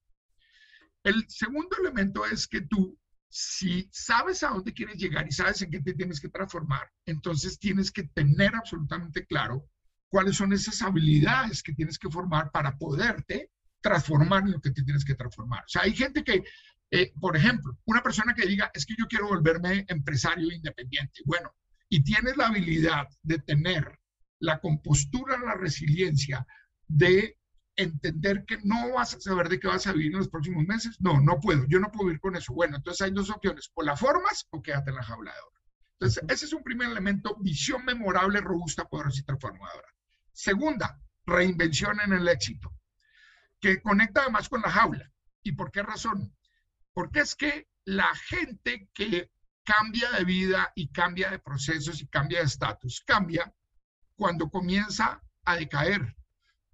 El 1.05 1.25
segundo 1.29 1.77
elemento 1.81 2.27
es 2.27 2.49
que 2.49 2.63
tú, 2.63 2.99
si 3.31 3.89
sabes 3.93 4.43
a 4.43 4.49
dónde 4.49 4.75
quieres 4.75 4.97
llegar 4.97 5.27
y 5.27 5.33
sabes 5.33 5.63
en 5.63 5.71
qué 5.71 5.81
te 5.81 5.95
tienes 5.95 6.21
que 6.21 6.29
transformar, 6.29 6.91
entonces 7.07 7.59
tienes 7.59 7.93
que 7.93 8.03
tener 8.03 8.55
absolutamente 8.57 9.25
claro 9.25 9.69
cuáles 10.09 10.37
son 10.37 10.53
esas 10.53 10.83
habilidades 10.83 11.63
que 11.63 11.73
tienes 11.73 11.97
que 11.97 12.11
formar 12.11 12.51
para 12.51 12.77
poderte 12.77 13.51
transformar 13.81 14.43
en 14.43 14.53
lo 14.53 14.61
que 14.61 14.73
te 14.73 14.83
tienes 14.83 15.05
que 15.05 15.15
transformar. 15.15 15.61
O 15.61 15.69
sea, 15.69 15.83
hay 15.83 15.95
gente 15.95 16.25
que, 16.25 16.43
eh, 16.91 17.13
por 17.21 17.37
ejemplo, 17.37 17.79
una 17.85 18.03
persona 18.03 18.35
que 18.35 18.47
diga, 18.47 18.71
es 18.75 18.85
que 18.85 18.97
yo 18.99 19.07
quiero 19.07 19.29
volverme 19.29 19.85
empresario 19.89 20.53
independiente. 20.53 21.23
Bueno, 21.25 21.55
y 21.89 22.03
tienes 22.03 22.37
la 22.37 22.49
habilidad 22.49 23.07
de 23.23 23.39
tener 23.39 24.01
la 24.41 24.59
compostura, 24.59 25.39
la 25.39 25.55
resiliencia 25.55 26.45
de 26.89 27.39
entender 27.77 28.45
que 28.47 28.59
no 28.65 28.93
vas 28.93 29.15
a 29.15 29.21
saber 29.21 29.49
de 29.49 29.59
qué 29.59 29.69
vas 29.69 29.87
a 29.87 29.93
vivir 29.93 30.13
en 30.13 30.19
los 30.19 30.29
próximos 30.29 30.65
meses. 30.67 30.97
No, 31.01 31.21
no 31.21 31.41
puedo, 31.41 31.65
yo 31.69 31.81
no 31.81 31.91
puedo 31.91 32.07
vivir 32.07 32.21
con 32.21 32.37
eso. 32.37 32.53
Bueno, 32.53 32.77
entonces 32.77 33.03
hay 33.03 33.13
dos 33.13 33.31
opciones, 33.31 33.71
o 33.75 33.83
la 33.83 33.97
formas 33.97 34.47
o 34.51 34.63
quédate 34.63 34.91
en 34.91 34.97
la 34.97 35.03
jaula 35.03 35.33
de 35.33 35.39
oro. 35.39 35.61
Entonces, 35.99 36.25
ese 36.29 36.47
es 36.47 36.53
un 36.53 36.63
primer 36.63 36.89
elemento, 36.89 37.37
visión 37.41 37.85
memorable, 37.85 38.41
robusta, 38.41 38.87
poderosa 38.87 39.21
y 39.21 39.25
transformadora. 39.25 39.89
Segunda, 40.33 40.99
reinvención 41.27 42.01
en 42.01 42.15
el 42.15 42.27
éxito, 42.29 42.73
que 43.61 43.83
conecta 43.83 44.23
además 44.23 44.49
con 44.49 44.63
la 44.63 44.71
jaula. 44.71 45.11
¿Y 45.43 45.53
por 45.53 45.71
qué 45.71 45.83
razón? 45.83 46.35
Porque 46.95 47.21
es 47.21 47.35
que 47.35 47.69
la 47.85 48.15
gente 48.15 48.89
que 48.95 49.31
cambia 49.65 50.11
de 50.13 50.25
vida 50.25 50.73
y 50.75 50.91
cambia 50.91 51.31
de 51.31 51.39
procesos 51.39 52.01
y 52.01 52.09
cambia 52.09 52.41
de 52.41 52.47
estatus, 52.47 53.03
cambia 53.07 53.55
cuando 54.17 54.51
comienza 54.51 55.23
a 55.45 55.57
decaer, 55.57 56.17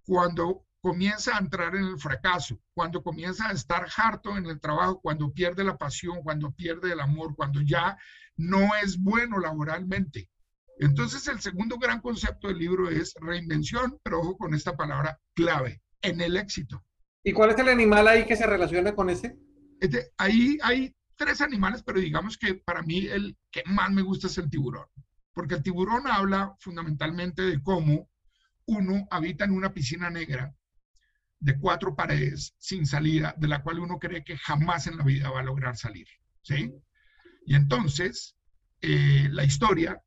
cuando 0.04 0.65
comienza 0.87 1.35
a 1.35 1.40
entrar 1.40 1.75
en 1.75 1.83
el 1.83 1.99
fracaso, 1.99 2.61
cuando 2.72 3.03
comienza 3.03 3.49
a 3.49 3.53
estar 3.53 3.88
harto 3.96 4.37
en 4.37 4.46
el 4.46 4.61
trabajo, 4.61 5.01
cuando 5.01 5.33
pierde 5.33 5.64
la 5.64 5.77
pasión, 5.77 6.22
cuando 6.22 6.53
pierde 6.53 6.92
el 6.92 7.01
amor, 7.01 7.35
cuando 7.35 7.61
ya 7.61 7.99
no 8.37 8.72
es 8.77 8.96
bueno 8.96 9.40
laboralmente. 9.40 10.31
Entonces 10.79 11.27
el 11.27 11.40
segundo 11.40 11.77
gran 11.77 12.01
concepto 12.01 12.46
del 12.46 12.59
libro 12.59 12.88
es 12.88 13.14
reinvención, 13.20 13.99
pero 14.05 14.20
ojo 14.20 14.37
con 14.37 14.55
esta 14.55 14.77
palabra 14.77 15.18
clave, 15.35 15.83
en 16.03 16.20
el 16.20 16.37
éxito. 16.37 16.85
¿Y 17.25 17.33
cuál 17.33 17.51
es 17.51 17.59
el 17.59 17.68
animal 17.68 18.07
ahí 18.07 18.25
que 18.25 18.37
se 18.37 18.46
relaciona 18.46 18.94
con 18.94 19.11
ese? 19.11 19.37
Este, 19.81 20.12
ahí 20.18 20.57
hay 20.62 20.94
tres 21.16 21.40
animales, 21.40 21.83
pero 21.83 21.99
digamos 21.99 22.38
que 22.38 22.55
para 22.55 22.83
mí 22.83 23.09
el 23.09 23.37
que 23.51 23.64
más 23.66 23.90
me 23.90 24.03
gusta 24.03 24.29
es 24.29 24.38
el 24.38 24.49
tiburón, 24.49 24.87
porque 25.33 25.57
el 25.57 25.64
tiburón 25.64 26.07
habla 26.07 26.55
fundamentalmente 26.61 27.42
de 27.42 27.61
cómo 27.61 28.09
uno 28.66 29.09
habita 29.11 29.44
en 29.44 29.51
una 29.51 29.75
piscina 29.75 30.11
negra 30.11 30.55
de 31.38 31.59
cuatro 31.59 31.94
paredes 31.94 32.55
sin 32.59 32.87
salida, 32.87 33.35
de 33.37 33.49
la 33.49 33.62
cual 33.62 33.81
uno 33.81 33.99
cree 33.99 34.25
que 34.25 34.37
jamás 34.37 34.87
en 34.87 34.96
la 34.96 35.05
vida 35.05 35.31
va 35.31 35.40
a 35.40 35.44
lograr 35.44 35.77
salir. 35.77 36.07
¿sí? 36.42 36.72
Y 37.44 37.55
entonces, 37.55 38.37
eh, 38.81 39.29
la 39.31 39.44
historia, 39.44 40.01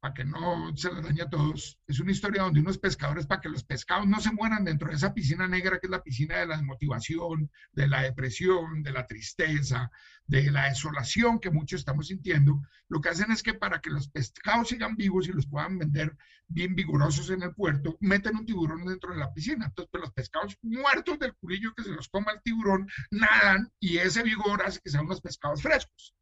para 0.00 0.14
que 0.14 0.24
no 0.24 0.74
se 0.76 0.92
les 0.92 1.04
dañe 1.04 1.22
a 1.22 1.28
todos, 1.28 1.78
es 1.86 2.00
una 2.00 2.10
historia 2.10 2.42
donde 2.42 2.60
unos 2.60 2.78
pescadores, 2.78 3.26
para 3.26 3.42
que 3.42 3.50
los 3.50 3.64
pescados 3.64 4.08
no 4.08 4.18
se 4.18 4.32
mueran 4.32 4.64
dentro 4.64 4.88
de 4.88 4.96
esa 4.96 5.12
piscina 5.12 5.46
negra, 5.46 5.78
que 5.78 5.86
es 5.86 5.90
la 5.90 6.02
piscina 6.02 6.38
de 6.38 6.46
la 6.46 6.56
desmotivación, 6.56 7.50
de 7.72 7.86
la 7.86 8.02
depresión, 8.02 8.82
de 8.82 8.92
la 8.92 9.06
tristeza, 9.06 9.90
de 10.26 10.50
la 10.50 10.68
desolación 10.68 11.38
que 11.38 11.50
muchos 11.50 11.80
estamos 11.80 12.06
sintiendo, 12.06 12.62
lo 12.88 13.00
que 13.00 13.10
hacen 13.10 13.30
es 13.30 13.42
que 13.42 13.54
para 13.54 13.80
que 13.80 13.90
los 13.90 14.08
pescados 14.08 14.68
sigan 14.68 14.96
vivos 14.96 15.28
y 15.28 15.32
los 15.32 15.46
puedan 15.46 15.76
vender 15.76 16.16
bien 16.48 16.74
vigorosos 16.74 17.30
en 17.30 17.42
el 17.42 17.54
puerto, 17.54 17.96
meten 18.00 18.36
un 18.36 18.46
tiburón 18.46 18.84
dentro 18.86 19.12
de 19.12 19.18
la 19.18 19.32
piscina. 19.32 19.66
Entonces, 19.66 19.90
pues, 19.90 20.02
los 20.02 20.12
pescados 20.12 20.56
muertos 20.62 21.18
del 21.18 21.34
curillo 21.34 21.74
que 21.74 21.82
se 21.82 21.90
los 21.90 22.08
coma 22.08 22.32
el 22.32 22.42
tiburón 22.42 22.88
nadan 23.10 23.70
y 23.80 23.98
ese 23.98 24.22
vigor 24.22 24.62
hace 24.62 24.80
que 24.82 24.90
sean 24.90 25.04
unos 25.04 25.20
pescados 25.20 25.62
frescos. 25.62 26.14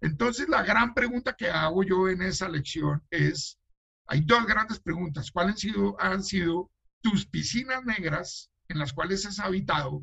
Entonces, 0.00 0.48
la 0.48 0.62
gran 0.62 0.94
pregunta 0.94 1.34
que 1.36 1.50
hago 1.50 1.82
yo 1.82 2.08
en 2.08 2.22
esa 2.22 2.48
lección 2.48 3.02
es, 3.10 3.58
hay 4.06 4.20
dos 4.20 4.46
grandes 4.46 4.80
preguntas. 4.80 5.30
¿Cuáles 5.30 5.64
han 5.98 6.22
sido, 6.22 6.70
tus 7.00 7.26
piscinas 7.26 7.84
negras 7.84 8.50
en 8.68 8.78
las 8.78 8.92
cuales 8.92 9.24
has 9.26 9.38
habitado, 9.38 10.02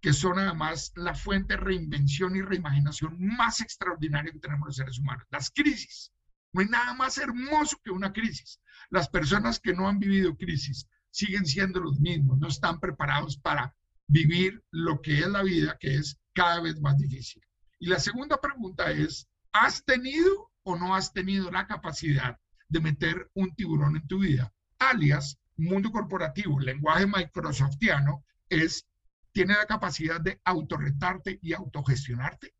que 0.00 0.12
son 0.12 0.38
además 0.38 0.92
la 0.94 1.14
fuente 1.14 1.54
de 1.54 1.60
reinvención 1.60 2.34
y 2.36 2.42
reimaginación 2.42 3.16
más 3.18 3.60
extraordinaria 3.60 4.32
que 4.32 4.38
tenemos 4.38 4.66
los 4.68 4.76
seres 4.76 4.98
humanos? 4.98 5.26
Las 5.30 5.50
crisis. 5.50 6.12
No 6.52 6.60
hay 6.62 6.68
nada 6.68 6.94
más 6.94 7.18
hermoso 7.18 7.78
que 7.82 7.90
una 7.90 8.12
crisis. 8.12 8.60
Las 8.90 9.08
personas 9.08 9.60
que 9.60 9.72
no 9.72 9.88
han 9.88 9.98
vivido 9.98 10.36
crisis 10.36 10.86
siguen 11.10 11.46
siendo 11.46 11.80
los 11.80 12.00
mismos, 12.00 12.38
no 12.38 12.48
están 12.48 12.80
preparados 12.80 13.36
para 13.38 13.74
vivir 14.06 14.62
lo 14.70 15.00
que 15.00 15.18
es 15.20 15.28
la 15.28 15.42
vida, 15.42 15.76
que 15.78 15.96
es 15.96 16.18
cada 16.34 16.60
vez 16.60 16.80
más 16.80 16.96
difícil. 16.98 17.42
Y 17.78 17.86
la 17.86 17.98
segunda 17.98 18.40
pregunta 18.40 18.90
es, 18.90 19.26
¿has 19.52 19.84
tenido 19.84 20.50
o 20.62 20.76
no 20.76 20.94
has 20.94 21.12
tenido 21.12 21.50
la 21.50 21.66
capacidad 21.66 22.38
de 22.68 22.80
meter 22.80 23.30
un 23.34 23.54
tiburón 23.54 23.96
en 23.96 24.06
tu 24.06 24.20
vida? 24.20 24.52
Alias, 24.78 25.38
mundo 25.56 25.90
corporativo, 25.90 26.58
lenguaje 26.60 27.06
microsoftiano, 27.06 28.24
es, 28.48 28.86
tiene 29.32 29.54
la 29.54 29.66
capacidad 29.66 30.20
de 30.20 30.40
autorretarte 30.44 31.38
y 31.42 31.52
autogestionarte. 31.52 32.54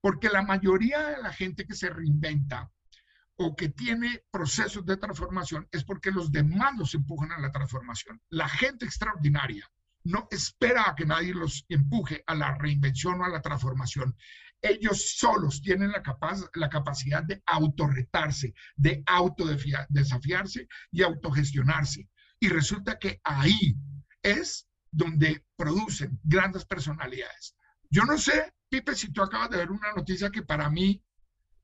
Porque 0.00 0.28
la 0.28 0.42
mayoría 0.42 1.08
de 1.08 1.22
la 1.22 1.32
gente 1.32 1.66
que 1.66 1.74
se 1.74 1.90
reinventa 1.90 2.70
o 3.36 3.56
que 3.56 3.68
tiene 3.68 4.22
procesos 4.30 4.84
de 4.86 4.96
transformación 4.96 5.66
es 5.72 5.84
porque 5.84 6.10
los 6.10 6.30
demás 6.30 6.76
los 6.76 6.94
empujan 6.94 7.32
a 7.32 7.40
la 7.40 7.50
transformación. 7.50 8.20
La 8.28 8.48
gente 8.48 8.84
extraordinaria 8.84 9.68
no 10.04 10.28
espera 10.30 10.88
a 10.88 10.94
que 10.94 11.06
nadie 11.06 11.34
los 11.34 11.64
empuje 11.68 12.22
a 12.26 12.34
la 12.34 12.54
reinvención 12.56 13.20
o 13.20 13.24
a 13.24 13.28
la 13.28 13.40
transformación. 13.40 14.16
Ellos 14.66 15.16
solos 15.18 15.60
tienen 15.60 15.92
la, 15.92 16.02
la 16.54 16.68
capacidad 16.70 17.22
de 17.22 17.42
autorretarse, 17.44 18.54
de 18.76 19.02
autodesafiarse 19.04 20.66
y 20.90 21.02
autogestionarse. 21.02 22.08
Y 22.40 22.48
resulta 22.48 22.98
que 22.98 23.20
ahí 23.24 23.76
es 24.22 24.66
donde 24.90 25.44
producen 25.56 26.18
grandes 26.22 26.64
personalidades. 26.64 27.54
Yo 27.90 28.04
no 28.04 28.16
sé, 28.16 28.54
Pipe, 28.70 28.94
si 28.94 29.12
tú 29.12 29.22
acabas 29.22 29.50
de 29.50 29.58
ver 29.58 29.70
una 29.70 29.92
noticia 29.94 30.30
que 30.30 30.42
para 30.42 30.70
mí 30.70 31.02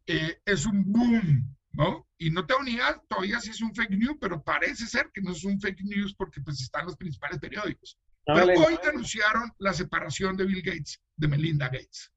eh, 0.07 0.39
es 0.45 0.67
un 0.67 0.85
boom, 0.85 1.57
¿no? 1.73 2.07
Y 2.19 2.31
no 2.31 2.45
tengo 2.45 2.63
ni 2.63 2.73
idea 2.73 3.01
todavía 3.09 3.41
si 3.41 3.51
es 3.51 3.63
un 3.63 3.75
fake 3.75 3.93
news, 3.93 4.19
pero 4.21 4.43
parece 4.43 4.87
ser 4.87 5.11
que 5.15 5.23
no 5.23 5.33
es 5.33 5.45
un 5.45 5.59
fake 5.59 5.85
news 5.85 6.15
porque 6.15 6.41
pues 6.43 6.61
están 6.61 6.85
los 6.85 6.97
principales 6.97 7.39
periódicos. 7.39 7.99
Pero 8.27 8.61
hoy 8.61 8.79
denunciaron 8.85 9.51
la 9.59 9.73
separación 9.73 10.37
de 10.37 10.45
Bill 10.45 10.63
Gates 10.63 11.01
de 11.17 11.29
Melinda 11.29 11.67
Gates. 11.69 12.13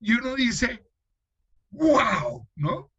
Y 0.00 0.14
uno 0.14 0.34
dice, 0.34 0.86
wow, 1.70 2.48
¿no? 2.56 2.92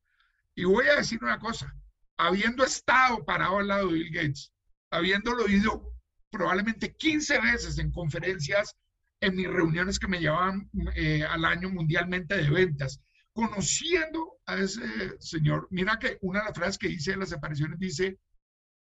Y 0.55 0.65
voy 0.65 0.87
a 0.87 0.97
decir 0.97 1.23
una 1.23 1.39
cosa, 1.39 1.73
habiendo 2.17 2.63
estado 2.63 3.25
parado 3.25 3.59
al 3.59 3.67
lado 3.67 3.87
de 3.87 3.93
Bill 3.93 4.13
Gates, 4.13 4.51
habiéndolo 4.91 5.45
oído 5.45 5.93
probablemente 6.29 6.95
15 6.95 7.41
veces 7.41 7.77
en 7.79 7.91
conferencias, 7.91 8.75
en 9.19 9.35
mis 9.35 9.47
reuniones 9.47 9.99
que 9.99 10.07
me 10.07 10.19
llevaban 10.19 10.69
eh, 10.95 11.23
al 11.23 11.45
año 11.45 11.69
mundialmente 11.69 12.35
de 12.37 12.49
ventas, 12.49 13.01
conociendo 13.33 14.39
a 14.45 14.57
ese 14.57 15.19
señor, 15.19 15.67
mira 15.71 15.99
que 15.99 16.17
una 16.21 16.39
de 16.39 16.45
las 16.45 16.57
frases 16.57 16.77
que 16.77 16.87
dice 16.87 17.11
de 17.11 17.17
las 17.17 17.29
separaciones 17.29 17.79
dice, 17.79 18.19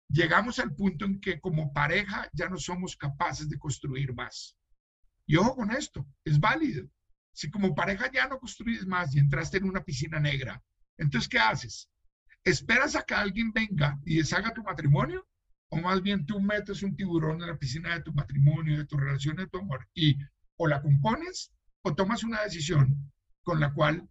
llegamos 0.08 0.58
al 0.58 0.74
punto 0.74 1.04
en 1.04 1.20
que 1.20 1.40
como 1.40 1.72
pareja 1.72 2.28
ya 2.32 2.48
no 2.48 2.56
somos 2.56 2.96
capaces 2.96 3.48
de 3.48 3.58
construir 3.58 4.14
más. 4.14 4.56
Y 5.26 5.36
ojo 5.36 5.56
con 5.56 5.70
esto, 5.70 6.06
es 6.24 6.38
válido. 6.38 6.88
Si 7.32 7.50
como 7.50 7.74
pareja 7.74 8.10
ya 8.12 8.28
no 8.28 8.38
construyes 8.38 8.86
más 8.86 9.14
y 9.14 9.18
entraste 9.18 9.58
en 9.58 9.64
una 9.64 9.84
piscina 9.84 10.20
negra, 10.20 10.62
entonces 10.96 11.28
¿qué 11.28 11.38
haces? 11.38 11.88
¿Esperas 12.44 12.96
a 12.96 13.02
que 13.02 13.14
alguien 13.14 13.52
venga 13.52 13.98
y 14.04 14.16
deshaga 14.16 14.54
tu 14.54 14.62
matrimonio? 14.62 15.26
¿O 15.68 15.76
más 15.76 16.02
bien 16.02 16.26
tú 16.26 16.40
metes 16.40 16.82
un 16.82 16.96
tiburón 16.96 17.40
en 17.40 17.48
la 17.48 17.58
piscina 17.58 17.94
de 17.94 18.02
tu 18.02 18.12
matrimonio, 18.12 18.78
de 18.78 18.86
tu 18.86 18.96
relación, 18.96 19.36
de 19.36 19.46
tu 19.46 19.58
amor 19.58 19.88
y 19.94 20.16
o 20.56 20.66
la 20.66 20.82
compones 20.82 21.52
o 21.82 21.94
tomas 21.94 22.24
una 22.24 22.42
decisión 22.42 23.12
con 23.42 23.60
la 23.60 23.72
cual 23.72 24.08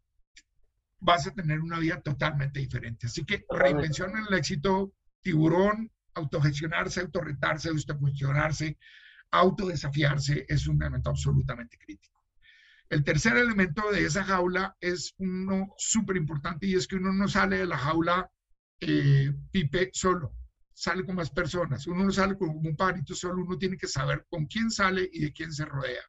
vas 1.00 1.28
a 1.28 1.32
tener 1.32 1.60
una 1.60 1.80
vida 1.80 2.02
totalmente 2.02 2.60
diferente. 2.60 3.08
Así 3.08 3.26
que 3.26 3.46
reinvención 3.50 4.12
en 4.12 4.26
el 4.28 4.34
éxito 4.34 4.94
tiburón, 5.22 5.92
autogestionarse, 6.14 7.02
autorretarse, 7.02 7.70
autocuestionarse, 7.70 8.78
autodesafiarse 9.32 10.46
es 10.48 10.68
un 10.68 10.82
elemento 10.82 11.10
absolutamente 11.10 11.78
crítico. 11.78 12.19
El 12.90 13.04
tercer 13.04 13.38
elemento 13.38 13.92
de 13.92 14.06
esa 14.06 14.24
jaula 14.24 14.76
es 14.82 15.14
uno 15.20 15.74
súper 15.78 16.18
importante 16.18 16.66
y 16.66 16.74
es 16.74 16.88
que 16.88 16.96
uno 16.96 17.14
no 17.14 17.28
sale 17.28 17.60
de 17.60 17.68
la 17.68 17.78
jaula 17.78 18.32
eh, 18.80 19.32
pipe 19.52 19.92
solo, 19.94 20.34
sale 20.74 21.06
con 21.06 21.16
más 21.16 21.30
personas. 21.30 21.86
Uno 21.86 22.06
no 22.06 22.12
sale 22.12 22.36
con 22.36 22.50
un 22.50 22.76
pajarito 22.76 23.14
solo, 23.14 23.44
uno 23.44 23.60
tiene 23.60 23.78
que 23.78 23.88
saber 23.88 24.26
con 24.28 24.48
quién 24.48 24.72
sale 24.72 25.08
y 25.14 25.22
de 25.22 25.34
quién 25.34 25.54
se 25.54 25.66
rodea. 25.66 26.02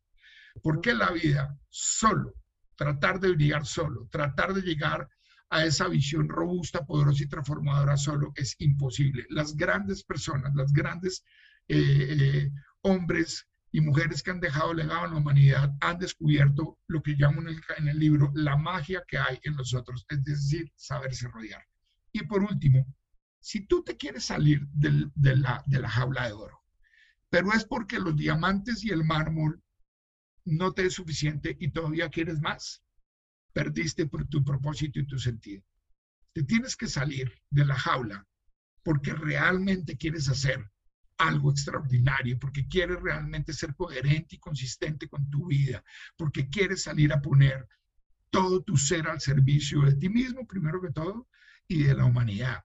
Porque 0.63 0.95
la 0.95 1.11
vida 1.11 1.55
solo, 1.69 2.33
tratar 2.77 3.21
de 3.21 3.33
brillar 3.33 3.67
solo, 3.67 4.09
tratar 4.11 4.55
de 4.55 4.63
llegar 4.63 5.07
a 5.51 5.67
esa 5.67 5.87
visión 5.87 6.31
robusta, 6.31 6.87
poderosa 6.87 7.25
y 7.25 7.29
transformadora 7.29 7.99
solo 7.99 8.33
es 8.37 8.57
imposible. 8.59 9.27
Las 9.29 9.55
grandes 9.55 10.03
personas, 10.03 10.55
las 10.55 10.73
grandes 10.73 11.25
eh, 11.69 11.77
eh, 11.79 12.51
hombres 12.83 13.50
y 13.73 13.81
mujeres 13.81 14.23
que 14.23 14.31
han 14.31 14.41
dejado 14.41 14.75
legado 14.75 15.07
en 15.07 15.13
la 15.13 15.19
humanidad 15.19 15.75
han 15.81 15.99
descubierto 15.99 16.79
lo 16.89 17.03
que 17.03 17.15
llamo 17.17 17.41
en 17.43 17.89
el, 17.89 17.99
libro 17.99 18.33
la 18.35 18.57
magia 18.57 19.05
que 19.07 19.19
hay 19.19 19.39
en 19.45 19.55
nosotros, 19.55 20.05
es 20.09 20.25
decir, 20.25 20.73
saberse 20.75 21.29
rodear. 21.29 21.65
Y 22.13 22.25
por 22.25 22.43
último, 22.43 22.87
si 23.39 23.67
tú 23.67 23.85
te 23.85 23.97
quieres 23.97 24.25
salir 24.25 24.67
del, 24.73 25.13
de, 25.15 25.37
la, 25.37 25.63
de 25.67 25.79
la 25.79 25.89
jaula 25.89 26.27
de 26.27 26.33
oro, 26.33 26.61
pero 27.29 27.53
es 27.53 27.65
porque 27.65 28.01
los 28.01 28.17
diamantes 28.17 28.85
y 28.85 28.91
el 28.91 29.05
mármol 29.05 29.63
no 30.45 30.73
te 30.73 30.87
es 30.87 30.95
suficiente 30.95 31.57
y 31.61 31.71
todavía 31.71 32.11
quieres 32.11 32.41
más, 32.41 32.83
perdiste 33.53 34.09
tu 34.29 34.45
propósito 34.45 34.99
y 34.99 35.07
tu 35.07 35.19
sentido. 35.19 35.63
Te 36.33 36.43
tienes 36.43 36.77
que 36.77 36.89
salir 36.89 37.33
de 37.51 37.65
la 37.65 37.77
jaula 37.77 38.27
porque 38.83 39.13
realmente 39.13 39.97
quieres 39.97 40.29
hacer 40.29 40.71
algo 41.21 41.51
extraordinario, 41.51 42.39
porque 42.39 42.67
quieres 42.67 43.01
realmente 43.01 43.53
ser 43.53 43.75
coherente 43.75 44.37
y 44.37 44.39
consistente 44.39 45.09
con 45.09 45.31
tu 45.31 45.47
vida, 45.47 45.85
porque 46.17 46.49
quieres 46.49 46.83
salir 46.83 47.13
a 47.13 47.21
poner 47.21 47.69
todo 48.31 48.63
tu 48.63 48.77
ser 48.77 49.07
al 49.07 49.21
servicio 49.21 49.83
de 49.83 49.97
ti 49.97 50.09
mismo, 50.09 50.47
primero 50.47 50.81
que 50.81 50.91
todo, 50.91 51.29
y 51.69 51.83
de 51.83 51.95
la 51.95 52.05
humanidad. 52.07 52.65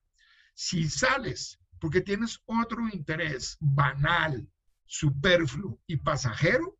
Si 0.54 0.88
sales 0.88 1.58
porque 1.78 2.00
tienes 2.00 2.40
otro 2.46 2.88
interés 2.88 3.58
banal, 3.60 4.48
superfluo 4.86 5.78
y 5.86 5.98
pasajero, 5.98 6.78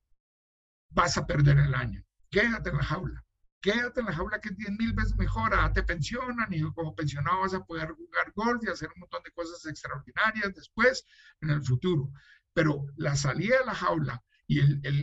vas 0.88 1.18
a 1.18 1.26
perder 1.26 1.58
el 1.58 1.74
año. 1.74 2.02
Quédate 2.30 2.70
en 2.70 2.76
la 2.78 2.84
jaula 2.84 3.25
quédate 3.60 4.00
en 4.00 4.06
la 4.06 4.12
jaula 4.12 4.40
que 4.40 4.50
es 4.50 4.56
10 4.56 4.70
mil 4.78 4.92
veces 4.92 5.16
mejor, 5.16 5.52
te 5.72 5.82
pensionan 5.82 6.52
y 6.52 6.62
como 6.72 6.94
pensionado 6.94 7.40
vas 7.40 7.54
a 7.54 7.64
poder 7.64 7.90
jugar 7.90 8.32
golf 8.34 8.62
y 8.64 8.70
hacer 8.70 8.88
un 8.94 9.00
montón 9.00 9.22
de 9.24 9.32
cosas 9.32 9.64
extraordinarias 9.66 10.54
después 10.54 11.04
en 11.40 11.50
el 11.50 11.62
futuro. 11.62 12.10
Pero 12.52 12.86
la 12.96 13.16
salida 13.16 13.58
de 13.58 13.66
la 13.66 13.74
jaula 13.74 14.22
y 14.48 14.60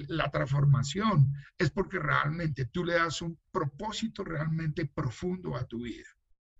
la 0.07 0.31
transformación 0.31 1.33
es 1.57 1.69
porque 1.69 1.99
realmente 1.99 2.65
tú 2.65 2.83
le 2.85 2.93
das 2.93 3.21
un 3.21 3.37
propósito 3.51 4.23
realmente 4.23 4.85
profundo 4.85 5.55
a 5.55 5.65
tu 5.65 5.83
vida. 5.83 6.07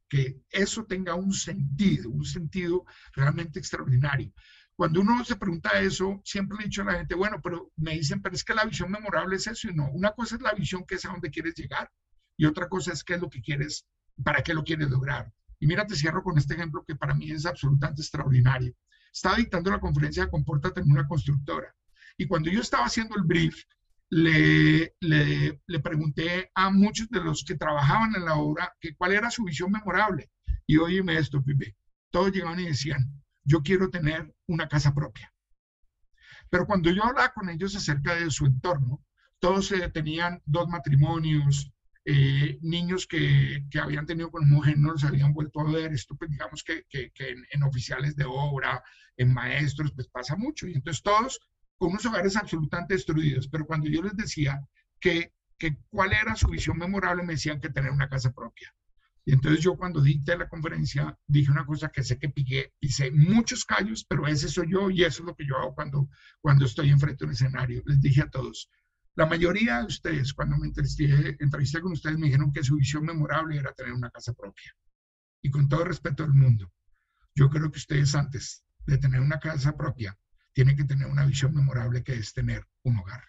Que 0.09 0.43
eso 0.49 0.85
tenga 0.85 1.15
un 1.15 1.33
sentido, 1.33 2.09
un 2.09 2.25
sentido 2.25 2.85
realmente 3.13 3.59
extraordinario. 3.59 4.31
Cuando 4.76 5.01
uno 5.01 5.24
se 5.24 5.36
pregunta 5.36 5.80
eso, 5.80 6.19
siempre 6.24 6.57
le 6.57 6.63
he 6.63 6.67
dicho 6.67 6.82
a 6.82 6.86
la 6.86 6.93
gente, 6.93 7.15
bueno, 7.15 7.39
pero 7.43 7.71
me 7.76 7.93
dicen, 7.93 8.21
pero 8.21 8.36
es 8.36 8.43
que 8.43 8.55
la 8.55 8.65
visión 8.65 8.89
memorable 8.89 9.36
es 9.36 9.45
eso 9.47 9.69
y 9.69 9.74
no. 9.76 9.89
Una 9.91 10.11
cosa 10.11 10.36
es 10.36 10.41
la 10.41 10.53
visión 10.53 10.84
que 10.86 10.95
es 10.95 11.05
a 11.05 11.09
donde 11.09 11.30
quieres 11.30 11.53
llegar 11.55 11.91
y 12.38 12.45
otra 12.45 12.67
cosa 12.67 12.91
es 12.91 13.03
qué 13.03 13.13
es 13.15 13.21
lo 13.21 13.30
que 13.30 13.41
quieres, 13.41 13.86
para 14.24 14.41
qué 14.41 14.53
lo 14.53 14.63
quieres 14.63 14.89
lograr. 14.89 15.32
Y 15.59 15.67
mira, 15.67 15.86
te 15.86 15.95
cierro 15.95 16.24
con 16.24 16.38
este 16.38 16.55
ejemplo 16.55 16.84
que 16.86 16.95
para 16.95 17.13
mí 17.13 17.32
es 17.32 17.45
absolutamente 17.45 18.01
extraordinario. 18.01 18.74
Estaba 19.13 19.36
dictando 19.36 19.69
la 19.69 19.80
conferencia 19.80 20.26
de 20.26 20.32
Compórtate 20.32 20.82
en 20.82 20.91
una 20.91 21.07
constructora. 21.07 21.74
Y 22.17 22.28
cuando 22.28 22.49
yo 22.49 22.59
estaba 22.59 22.86
haciendo 22.86 23.15
el 23.15 23.24
brief, 23.24 23.63
le, 24.09 24.95
le, 24.99 25.61
le, 25.65 25.80
pregunté 25.80 26.51
a 26.53 26.69
muchos 26.69 27.09
de 27.09 27.24
los 27.24 27.43
que 27.43 27.55
trabajaban 27.55 28.15
en 28.15 28.26
la 28.26 28.36
obra 28.36 28.76
que 28.80 28.95
cuál 28.95 29.13
era 29.13 29.32
su 29.32 29.43
visión 29.43 29.71
memorable. 29.71 30.30
Y 30.67 30.78
oíme 30.78 31.17
esto, 31.17 31.43
Pipe. 31.43 31.76
Todos 32.11 32.32
llegaban 32.32 32.59
y 32.59 32.65
decían, 32.65 33.22
yo 33.43 33.61
quiero 33.61 33.89
tener 33.89 34.33
una 34.47 34.67
casa 34.67 34.93
propia. 34.93 35.33
Pero 36.49 36.65
cuando 36.65 36.91
yo 36.91 37.03
hablaba 37.03 37.33
con 37.33 37.49
ellos 37.49 37.75
acerca 37.75 38.15
de 38.15 38.29
su 38.29 38.45
entorno, 38.45 39.03
todos 39.39 39.71
eh, 39.71 39.89
tenían 39.89 40.41
dos 40.45 40.67
matrimonios, 40.67 41.73
eh, 42.05 42.59
niños 42.61 43.07
que, 43.07 43.65
que, 43.71 43.79
habían 43.79 44.05
tenido 44.05 44.29
con 44.29 44.49
mujer 44.49 44.77
no 44.77 44.91
los 44.91 45.03
habían 45.03 45.33
vuelto 45.33 45.61
a 45.61 45.71
ver. 45.71 45.93
Esto, 45.93 46.15
pues, 46.15 46.29
digamos 46.31 46.63
que, 46.63 46.83
que, 46.89 47.11
en, 47.17 47.45
en, 47.49 47.63
oficiales 47.63 48.15
de 48.15 48.25
obra, 48.25 48.83
en 49.17 49.33
maestros, 49.33 49.91
pues 49.93 50.07
pasa 50.07 50.35
mucho. 50.35 50.67
Y 50.67 50.73
entonces 50.73 51.01
todos 51.01 51.39
con 51.77 51.91
unos 51.91 52.05
hogares 52.05 52.35
absolutamente 52.35 52.93
destruidos. 52.93 53.47
Pero 53.47 53.65
cuando 53.65 53.89
yo 53.89 54.01
les 54.01 54.15
decía 54.15 54.61
que, 54.99 55.33
que 55.57 55.77
cuál 55.89 56.13
era 56.13 56.35
su 56.35 56.47
visión 56.47 56.77
memorable, 56.77 57.23
me 57.23 57.33
decían 57.33 57.59
que 57.59 57.69
tener 57.69 57.91
una 57.91 58.09
casa 58.09 58.31
propia. 58.31 58.73
Y 59.26 59.34
entonces 59.34 59.63
yo 59.63 59.78
cuando 59.78 60.01
dicté 60.01 60.38
la 60.38 60.49
conferencia 60.49 61.17
dije 61.28 61.49
una 61.49 61.65
cosa 61.65 61.89
que 61.89 62.03
sé 62.03 62.17
que 62.19 62.30
piqué, 62.30 62.74
hice 62.82 63.09
muchos 63.11 63.63
callos, 63.63 64.05
pero 64.05 64.28
ese 64.28 64.49
soy 64.49 64.71
yo 64.71 64.89
y 64.89 65.03
eso 65.03 65.24
es 65.24 65.28
lo 65.28 65.36
que 65.36 65.45
yo 65.45 65.57
hago 65.57 65.74
cuando, 65.74 66.09
cuando 66.41 66.65
estoy 66.65 66.89
enfrente 66.89 67.19
de 67.19 67.26
un 67.26 67.32
escenario. 67.32 67.82
Les 67.86 68.01
dije 68.01 68.21
a 68.21 68.30
todos, 68.30 68.69
la 69.15 69.26
mayoría 69.26 69.80
de 69.80 69.86
ustedes 69.86 70.34
cuando 70.34 70.57
me 70.57 70.67
entrevisté, 70.67 71.38
entrevisté 71.39 71.80
con 71.80 71.93
ustedes 71.93 72.17
me 72.17 72.26
dijeron 72.26 72.51
que 72.51 72.63
su 72.63 72.76
visión 72.76 73.05
memorable 73.05 73.57
era 73.57 73.71
tener 73.74 73.93
una 73.93 74.09
casa 74.09 74.34
propia. 74.34 74.76
Y 75.41 75.51
con 75.51 75.69
todo 75.69 75.86
respeto 75.86 76.24
del 76.24 76.34
mundo, 76.34 76.71
yo 77.36 77.49
creo 77.49 77.71
que 77.71 77.78
ustedes 77.78 78.15
antes 78.15 78.65
de 78.86 78.97
tener 78.97 79.21
una 79.21 79.39
casa 79.39 79.76
propia 79.78 80.17
tienen 80.51 80.76
que 80.76 80.84
tener 80.84 81.07
una 81.07 81.26
visión 81.26 81.53
memorable 81.53 82.03
que 82.03 82.13
es 82.13 82.34
tener 82.34 82.65
un 82.84 82.97
hogar. 82.97 83.24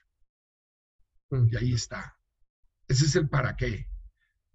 Mm. 1.30 1.49
Y 1.51 1.57
ahí 1.57 1.72
está. 1.72 2.16
Ese 2.88 3.07
es 3.07 3.16
el 3.16 3.28
para 3.28 3.57
qué. 3.57 3.88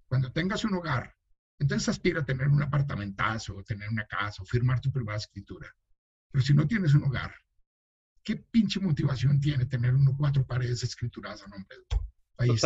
Cuando 0.08 0.32
tengas 0.32 0.64
un 0.66 0.74
hogar, 0.74 1.16
entonces 1.60 1.90
aspira 1.90 2.22
a 2.22 2.26
tener 2.26 2.48
un 2.48 2.64
apartamentazo, 2.64 3.62
tener 3.64 3.90
una 3.90 4.06
casa, 4.06 4.42
o 4.42 4.46
firmar 4.46 4.80
tu 4.80 4.92
privada 4.92 5.18
escritura. 5.18 5.68
Pero 6.32 6.44
si 6.44 6.54
no 6.54 6.66
tienes 6.66 6.94
un 6.94 7.04
hogar, 7.04 7.34
¿qué 8.24 8.38
pinche 8.38 8.80
motivación 8.80 9.40
tiene 9.40 9.66
tener 9.66 9.94
uno 9.94 10.16
cuatro 10.18 10.46
paredes 10.46 10.84
escrituradas 10.84 11.44
a 11.44 11.48
nombre 11.48 11.78
de 11.78 11.98
país? 12.36 12.62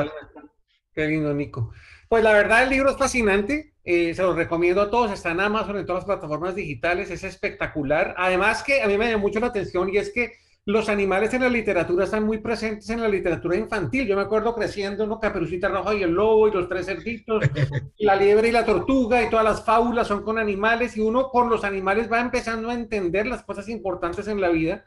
Qué 0.93 1.07
lindo, 1.07 1.33
Nico. 1.33 1.73
Pues 2.07 2.23
la 2.23 2.33
verdad, 2.33 2.63
el 2.63 2.69
libro 2.69 2.91
es 2.91 2.97
fascinante. 2.97 3.73
Eh, 3.83 4.13
se 4.13 4.21
lo 4.21 4.35
recomiendo 4.35 4.81
a 4.81 4.91
todos. 4.91 5.11
Está 5.11 5.31
en 5.31 5.39
Amazon, 5.39 5.77
en 5.77 5.85
todas 5.87 6.01
las 6.03 6.05
plataformas 6.05 6.53
digitales. 6.53 7.09
Es 7.09 7.23
espectacular. 7.23 8.13
Además 8.15 8.61
que 8.61 8.83
a 8.83 8.87
mí 8.87 8.97
me 8.97 9.09
llama 9.09 9.21
mucho 9.21 9.39
la 9.39 9.47
atención 9.47 9.89
y 9.89 9.97
es 9.97 10.11
que 10.13 10.33
los 10.65 10.87
animales 10.87 11.33
en 11.33 11.41
la 11.41 11.49
literatura 11.49 12.05
están 12.05 12.23
muy 12.23 12.37
presentes 12.37 12.89
en 12.89 13.01
la 13.01 13.09
literatura 13.09 13.57
infantil. 13.57 14.07
Yo 14.07 14.15
me 14.15 14.21
acuerdo 14.21 14.55
creciendo, 14.55 15.05
¿no? 15.05 15.19
Caperucita 15.19 15.67
Roja 15.67 15.93
y 15.93 16.03
el 16.03 16.11
Lobo 16.11 16.47
y 16.47 16.51
los 16.51 16.69
tres 16.69 16.85
cerditos, 16.85 17.43
la 17.99 18.15
liebre 18.15 18.47
y 18.47 18.51
la 18.51 18.65
tortuga 18.65 19.21
y 19.21 19.29
todas 19.29 19.43
las 19.43 19.65
fábulas 19.65 20.07
son 20.07 20.23
con 20.23 20.39
animales 20.39 20.95
y 20.95 21.01
uno 21.01 21.29
con 21.29 21.49
los 21.49 21.65
animales 21.65 22.11
va 22.11 22.21
empezando 22.21 22.69
a 22.69 22.73
entender 22.73 23.27
las 23.27 23.43
cosas 23.43 23.67
importantes 23.67 24.27
en 24.27 24.39
la 24.39 24.49
vida. 24.49 24.85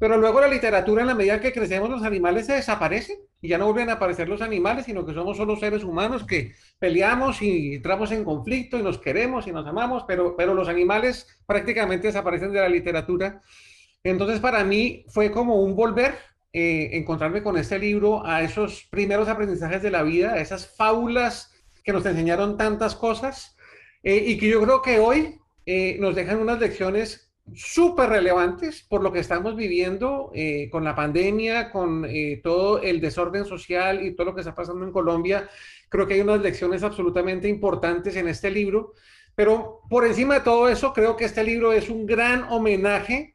Pero 0.00 0.16
luego 0.16 0.40
la 0.40 0.48
literatura, 0.48 1.02
en 1.02 1.06
la 1.06 1.14
medida 1.14 1.40
que 1.40 1.52
crecemos, 1.52 1.88
los 1.88 2.02
animales 2.02 2.46
se 2.46 2.54
desaparecen 2.54 3.18
y 3.40 3.46
ya 3.46 3.58
no 3.58 3.66
vuelven 3.66 3.90
a 3.90 3.92
aparecer 3.94 4.28
los 4.28 4.42
animales, 4.42 4.86
sino 4.86 5.06
que 5.06 5.14
somos 5.14 5.36
solo 5.36 5.54
seres 5.54 5.84
humanos 5.84 6.24
que 6.24 6.54
peleamos 6.80 7.40
y 7.40 7.76
entramos 7.76 8.10
en 8.10 8.24
conflicto 8.24 8.76
y 8.76 8.82
nos 8.82 8.98
queremos 8.98 9.46
y 9.46 9.52
nos 9.52 9.64
amamos, 9.64 10.02
pero, 10.08 10.34
pero 10.36 10.54
los 10.54 10.68
animales 10.68 11.28
prácticamente 11.46 12.08
desaparecen 12.08 12.52
de 12.52 12.58
la 12.58 12.68
literatura. 12.68 13.42
Entonces, 14.04 14.40
para 14.40 14.64
mí 14.64 15.04
fue 15.08 15.30
como 15.30 15.62
un 15.62 15.76
volver, 15.76 16.16
eh, 16.52 16.90
encontrarme 16.92 17.42
con 17.42 17.56
este 17.56 17.78
libro, 17.78 18.26
a 18.26 18.42
esos 18.42 18.84
primeros 18.90 19.28
aprendizajes 19.28 19.80
de 19.82 19.90
la 19.90 20.02
vida, 20.02 20.32
a 20.32 20.40
esas 20.40 20.66
fábulas 20.66 21.52
que 21.84 21.92
nos 21.92 22.04
enseñaron 22.04 22.56
tantas 22.56 22.96
cosas 22.96 23.56
eh, 24.02 24.24
y 24.26 24.38
que 24.38 24.48
yo 24.48 24.60
creo 24.60 24.82
que 24.82 24.98
hoy 24.98 25.38
eh, 25.66 25.96
nos 26.00 26.16
dejan 26.16 26.40
unas 26.40 26.58
lecciones 26.58 27.32
súper 27.54 28.08
relevantes 28.08 28.82
por 28.82 29.02
lo 29.02 29.12
que 29.12 29.18
estamos 29.18 29.56
viviendo 29.56 30.30
con 30.70 30.84
la 30.84 30.94
pandemia, 30.94 31.72
con 31.72 32.06
todo 32.40 32.80
el 32.80 33.00
desorden 33.00 33.44
social 33.44 34.06
y 34.06 34.14
todo 34.14 34.26
lo 34.26 34.34
que 34.34 34.42
está 34.42 34.54
pasando 34.54 34.84
en 34.84 34.92
Colombia. 34.92 35.48
Creo 35.88 36.06
que 36.06 36.14
hay 36.14 36.20
unas 36.20 36.40
lecciones 36.40 36.84
absolutamente 36.84 37.48
importantes 37.48 38.14
en 38.14 38.28
este 38.28 38.48
libro, 38.48 38.92
pero 39.34 39.80
por 39.90 40.06
encima 40.06 40.34
de 40.34 40.40
todo 40.42 40.68
eso, 40.68 40.92
creo 40.92 41.16
que 41.16 41.24
este 41.24 41.42
libro 41.42 41.72
es 41.72 41.90
un 41.90 42.06
gran 42.06 42.44
homenaje 42.44 43.31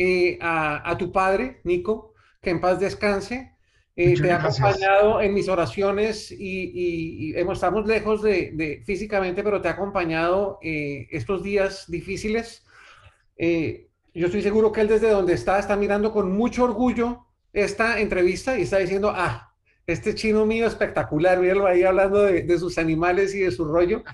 eh, 0.00 0.38
a, 0.40 0.96
tu 0.96 1.10
padre, 1.10 1.60
Nico, 1.64 2.14
que 2.40 2.50
en 2.50 2.60
paz 2.60 2.78
descanse. 2.78 3.56
Eh, 3.96 4.14
te 4.14 4.30
ha 4.30 4.36
acompañado 4.36 5.20
en 5.20 5.34
mis 5.34 5.48
oraciones 5.48 6.30
y, 6.30 7.32
hemos, 7.36 7.58
estamos 7.58 7.84
lejos 7.84 8.22
de, 8.22 8.80
físicamente, 8.86 9.42
pero 9.42 9.60
te 9.60 9.66
ha 9.66 9.72
acompañado 9.72 10.60
eh, 10.62 11.08
estos 11.10 11.42
días 11.42 11.90
difíciles. 11.90 12.64
yo 13.36 14.26
estoy 14.26 14.42
seguro 14.42 14.70
que 14.70 14.82
él 14.82 14.88
desde 14.88 15.10
donde 15.10 15.34
está 15.34 15.58
está 15.58 15.74
mirando 15.76 16.12
con 16.12 16.30
mucho 16.30 16.62
orgullo 16.62 17.26
esta 17.52 17.98
entrevista 17.98 18.56
y 18.56 18.62
está 18.62 18.78
diciendo, 18.78 19.12
ah, 19.12 19.47
este 19.88 20.14
chino 20.14 20.44
mío 20.44 20.66
espectacular, 20.66 21.40
míralo 21.40 21.66
ahí 21.66 21.82
hablando 21.82 22.22
de, 22.22 22.42
de 22.42 22.58
sus 22.58 22.76
animales 22.76 23.34
y 23.34 23.40
de 23.40 23.50
su 23.50 23.64
rollo. 23.64 24.04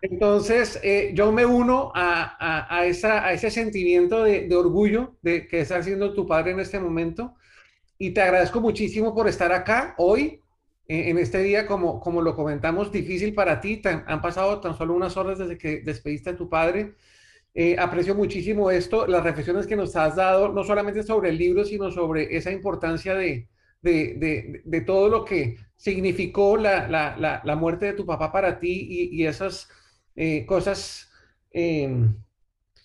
Entonces, 0.00 0.80
eh, 0.82 1.12
yo 1.14 1.32
me 1.32 1.46
uno 1.46 1.92
a, 1.94 2.84
esa, 2.86 3.24
a 3.24 3.32
ese 3.32 3.50
sentimiento 3.50 4.24
de, 4.24 4.54
orgullo 4.54 5.16
de 5.22 5.46
que 5.46 5.60
está 5.60 5.76
haciendo 5.76 6.14
tu 6.14 6.26
padre 6.26 6.52
en 6.52 6.60
este 6.60 6.80
momento. 6.80 7.34
y 7.96 8.10
te 8.10 8.22
agradezco 8.22 8.60
muchísimo 8.60 9.14
por 9.14 9.28
estar 9.28 9.52
acá 9.52 9.94
hoy, 9.98 10.40
en 10.86 11.16
este 11.18 11.38
día, 11.42 11.66
como, 11.66 12.00
como 12.00 12.20
lo 12.20 12.36
comentamos, 12.36 12.92
difícil 12.92 13.34
para 13.34 13.60
ti. 13.60 13.80
han 13.84 14.20
pasado 14.20 14.60
tan 14.60 14.76
solo 14.76 14.94
unas 14.94 15.16
horas 15.16 15.38
desde 15.38 15.56
que 15.56 15.80
despediste 15.80 16.30
a 16.30 16.36
tu 16.36 16.48
padre. 16.48 16.94
Eh, 17.54 17.76
aprecio 17.78 18.16
muchísimo 18.16 18.70
esto, 18.70 19.06
las 19.06 19.22
reflexiones 19.22 19.66
que 19.66 19.76
nos 19.76 19.94
has 19.96 20.16
dado, 20.16 20.52
no 20.52 20.64
solamente 20.64 21.04
sobre 21.04 21.30
el 21.30 21.38
libro, 21.38 21.64
sino 21.64 21.90
sobre 21.92 22.36
esa 22.36 22.50
importancia 22.50 23.14
de, 23.14 23.48
de, 23.84 24.62
de, 24.64 24.80
todo 24.80 25.08
lo 25.08 25.24
que 25.24 25.58
significó 25.76 26.56
la, 26.56 26.88
la, 26.88 27.42
la, 27.44 27.56
muerte 27.56 27.86
de 27.86 27.92
tu 27.92 28.06
papá 28.06 28.32
para 28.32 28.58
ti 28.58 28.86
y, 28.90 29.22
y 29.22 29.26
esas 29.26 29.68
eh, 30.16 30.46
cosas 30.46 31.10
em, 31.50 32.16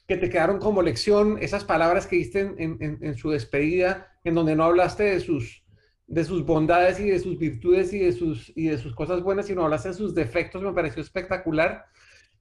que 0.07 0.17
te 0.17 0.29
quedaron 0.29 0.59
como 0.59 0.81
lección, 0.81 1.37
esas 1.41 1.63
palabras 1.63 2.05
que 2.05 2.17
diste 2.17 2.41
en, 2.41 2.99
en, 3.01 3.15
su 3.15 3.29
despedida, 3.29 4.11
en 4.23 4.35
donde 4.35 4.55
no 4.55 4.65
hablaste 4.65 5.03
de 5.03 5.19
sus, 5.21 5.63
de 6.07 6.25
sus 6.25 6.45
bondades 6.45 6.99
y 6.99 7.09
de 7.09 7.19
sus 7.19 7.39
virtudes 7.39 7.93
y 7.93 7.99
de 7.99 8.11
sus, 8.11 8.51
y 8.55 8.67
de 8.67 8.77
sus 8.77 8.93
cosas 8.93 9.23
buenas, 9.23 9.47
sino 9.47 9.63
hablaste 9.63 9.89
de 9.89 9.95
sus 9.95 10.13
defectos, 10.13 10.61
me 10.61 10.73
pareció 10.73 11.01
espectacular. 11.01 11.85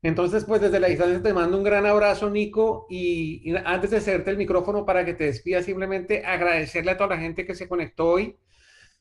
Entonces, 0.03 0.45
pues 0.45 0.61
desde 0.61 0.79
la 0.79 0.89
distancia 0.89 1.23
te 1.23 1.35
mando 1.35 1.59
un 1.59 1.65
gran 1.65 1.85
abrazo, 1.85 2.31
Nico, 2.31 2.87
y, 2.89 3.53
antes 3.65 3.91
de 3.91 3.97
hacerte 3.97 4.31
el 4.31 4.37
micrófono 4.37 4.87
para 4.87 5.05
que 5.05 5.15
te 5.15 5.25
despidas, 5.25 5.65
simplemente 5.65 6.25
agradecerle 6.25 6.93
a 6.93 6.97
toda 6.97 7.17
la 7.17 7.21
gente 7.21 7.45
que 7.45 7.55
se 7.55 7.69
conectó 7.69 8.07
hoy. 8.11 8.37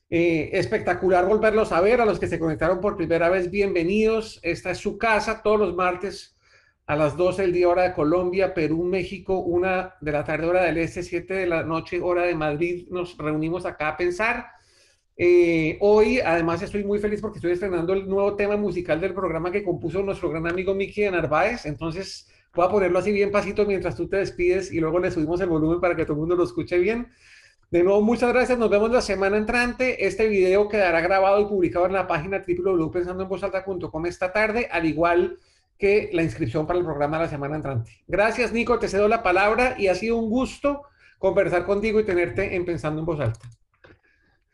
Eh, 0.10 0.52
espectacular 0.54 1.26
volverlos 1.26 1.72
a 1.74 1.82
ver, 1.82 2.00
a 2.00 2.06
los 2.06 2.20
que 2.20 2.28
se 2.28 2.40
conectaron 2.40 2.80
por 2.80 2.96
primera 2.96 3.30
vez, 3.30 3.52
bienvenidos. 3.52 4.40
Esta 4.42 4.72
es 4.72 4.78
su 4.78 4.98
casa 4.98 5.42
todos 5.44 5.60
los 5.60 5.76
martes 5.76 6.38
a 6.86 6.96
las 6.96 7.18
12 7.18 7.42
del 7.42 7.54
día 7.54 7.68
hora 7.68 7.84
de 7.84 7.94
Colombia, 7.94 8.54
Perú, 8.54 8.84
México, 8.84 9.40
una 9.40 9.96
de 10.00 10.12
la 10.14 10.24
tarde 10.24 10.48
hora 10.48 10.64
del 10.64 10.78
este, 10.78 11.04
7 11.04 11.34
de 11.34 11.48
la 11.48 11.64
noche 11.64 12.00
hora 12.02 12.24
de 12.24 12.36
Madrid. 12.36 12.88
Nos 12.90 13.18
reunimos 13.18 13.66
acá 13.66 13.90
a 13.90 13.98
pensar 13.98 14.48
eh, 15.20 15.78
hoy, 15.82 16.20
además, 16.20 16.62
estoy 16.62 16.84
muy 16.84 17.00
feliz 17.00 17.22
porque 17.22 17.40
estoy 17.40 17.52
estrenando 17.52 17.94
el 17.94 18.08
nuevo 18.08 18.36
tema 18.36 18.56
musical 18.56 19.02
del 19.02 19.16
programa 19.16 19.52
que 19.52 19.64
compuso 19.64 20.04
nuestro 20.04 20.30
gran 20.30 20.48
amigo 20.48 20.76
Miki 20.76 21.02
de 21.02 21.12
Narváez. 21.12 21.66
Entonces, 21.66 22.30
voy 22.54 22.66
a 22.66 22.70
ponerlo 22.70 23.00
así 23.00 23.12
bien 23.12 23.32
pasito 23.32 23.66
mientras 23.66 23.96
tú 23.96 24.08
te 24.08 24.18
despides 24.18 24.72
y 24.72 24.80
luego 24.80 25.00
le 25.00 25.10
subimos 25.10 25.42
el 25.42 25.50
volumen 25.50 25.82
para 25.82 25.96
que 25.96 26.04
todo 26.04 26.14
el 26.14 26.20
mundo 26.20 26.36
lo 26.36 26.44
escuche 26.44 26.78
bien. 26.78 27.08
De 27.70 27.84
nuevo, 27.84 28.02
muchas 28.02 28.32
gracias. 28.32 28.58
Nos 28.58 28.70
vemos 28.70 28.92
la 28.92 29.02
semana 29.02 29.36
entrante. 29.36 30.08
Este 30.08 30.30
video 30.30 30.70
quedará 30.70 31.02
grabado 31.02 31.42
y 31.42 31.46
publicado 31.48 31.86
en 31.86 31.94
la 31.94 32.08
página 32.08 32.46
www.pensandoenvozalta.com 32.48 34.06
esta 34.06 34.32
tarde, 34.32 34.70
al 34.72 34.86
igual 34.86 35.38
que 35.78 36.10
la 36.14 36.24
inscripción 36.24 36.66
para 36.66 36.80
el 36.80 36.86
programa 36.86 37.18
de 37.18 37.24
la 37.26 37.30
semana 37.30 37.58
entrante. 37.58 37.92
Gracias, 38.08 38.54
Nico. 38.54 38.80
Te 38.80 38.88
cedo 38.88 39.10
la 39.10 39.22
palabra 39.22 39.76
y 39.78 39.88
ha 39.88 39.96
sido 39.96 40.16
un 40.16 40.30
gusto 40.30 40.84
conversar 41.18 41.66
contigo 41.66 42.00
y 42.00 42.06
tenerte 42.06 42.56
en 42.56 42.64
Pensando 42.64 43.02
en 43.02 43.06
Voz 43.06 43.20
Alta. 43.20 43.50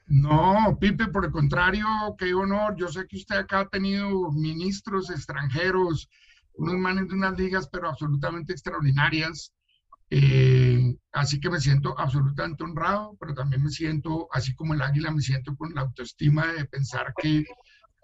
No, 0.07 0.75
Pipe, 0.81 1.07
por 1.09 1.25
el 1.25 1.31
contrario, 1.31 1.85
qué 2.17 2.33
honor. 2.33 2.75
Yo 2.77 2.87
sé 2.87 3.05
que 3.07 3.17
usted 3.17 3.35
acá 3.35 3.59
ha 3.59 3.69
tenido 3.69 4.31
ministros 4.31 5.11
extranjeros, 5.11 6.09
unos 6.55 6.75
manes 6.77 7.07
de 7.07 7.13
unas 7.13 7.37
ligas, 7.37 7.69
pero 7.71 7.89
absolutamente 7.89 8.53
extraordinarias. 8.53 9.53
Eh, 10.15 10.95
así 11.11 11.39
que 11.39 11.49
me 11.49 11.59
siento 11.59 11.99
absolutamente 11.99 12.63
honrado, 12.63 13.17
pero 13.19 13.33
también 13.33 13.63
me 13.63 13.71
siento, 13.71 14.27
así 14.31 14.53
como 14.53 14.75
el 14.75 14.81
águila, 14.83 15.09
me 15.09 15.21
siento 15.21 15.55
con 15.55 15.73
la 15.73 15.81
autoestima 15.81 16.45
de 16.53 16.65
pensar 16.65 17.15
que 17.19 17.43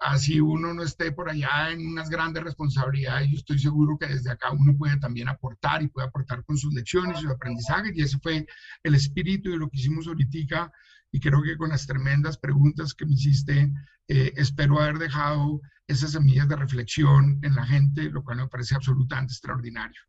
así 0.00 0.40
uno 0.40 0.74
no 0.74 0.82
esté 0.82 1.12
por 1.12 1.30
allá 1.30 1.70
en 1.70 1.86
unas 1.86 2.10
grandes 2.10 2.42
responsabilidades, 2.42 3.30
yo 3.30 3.36
estoy 3.36 3.60
seguro 3.60 3.96
que 3.96 4.08
desde 4.08 4.32
acá 4.32 4.50
uno 4.50 4.76
puede 4.76 4.98
también 4.98 5.28
aportar 5.28 5.84
y 5.84 5.88
puede 5.88 6.08
aportar 6.08 6.44
con 6.44 6.58
sus 6.58 6.74
lecciones 6.74 7.20
sus 7.20 7.30
aprendizajes, 7.30 7.96
y 7.96 8.02
ese 8.02 8.18
fue 8.18 8.44
el 8.82 8.94
espíritu 8.96 9.50
de 9.52 9.58
lo 9.58 9.68
que 9.70 9.78
hicimos 9.78 10.08
ahorita 10.08 10.72
y 11.12 11.20
creo 11.20 11.42
que 11.42 11.56
con 11.56 11.68
las 11.68 11.86
tremendas 11.86 12.38
preguntas 12.38 12.92
que 12.92 13.06
me 13.06 13.14
hiciste, 13.14 13.72
eh, 14.08 14.32
espero 14.34 14.80
haber 14.80 14.98
dejado 14.98 15.60
esas 15.86 16.10
semillas 16.10 16.48
de 16.48 16.56
reflexión 16.56 17.38
en 17.42 17.54
la 17.54 17.64
gente, 17.66 18.10
lo 18.10 18.24
cual 18.24 18.38
me 18.38 18.48
parece 18.48 18.74
absolutamente 18.74 19.32
extraordinario. 19.32 20.00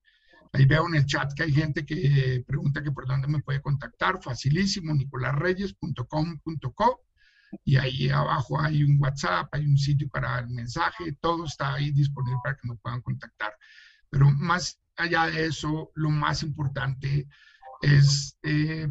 Ahí 0.54 0.66
veo 0.66 0.88
en 0.88 0.96
el 0.96 1.06
chat 1.06 1.34
que 1.34 1.44
hay 1.44 1.54
gente 1.54 1.86
que 1.86 2.44
pregunta 2.46 2.84
que 2.84 2.92
por 2.92 3.08
dónde 3.08 3.28
me 3.28 3.42
puede 3.42 3.62
contactar, 3.62 4.22
facilísimo, 4.22 4.94
nicolarreyes.com.co 4.94 7.02
y 7.64 7.78
ahí 7.78 8.10
abajo 8.10 8.60
hay 8.60 8.84
un 8.84 8.98
WhatsApp, 9.00 9.48
hay 9.54 9.66
un 9.66 9.78
sitio 9.78 10.10
para 10.10 10.40
el 10.40 10.50
mensaje, 10.50 11.18
todo 11.22 11.46
está 11.46 11.76
ahí 11.76 11.92
disponible 11.92 12.40
para 12.44 12.56
que 12.56 12.68
me 12.68 12.76
puedan 12.76 13.02
contactar. 13.02 13.54
Pero 14.10 14.30
más 14.32 14.80
allá 14.96 15.28
de 15.28 15.46
eso, 15.46 15.92
lo 15.96 16.10
más 16.10 16.44
importante 16.44 17.28
es 17.82 18.38
eh, 18.44 18.88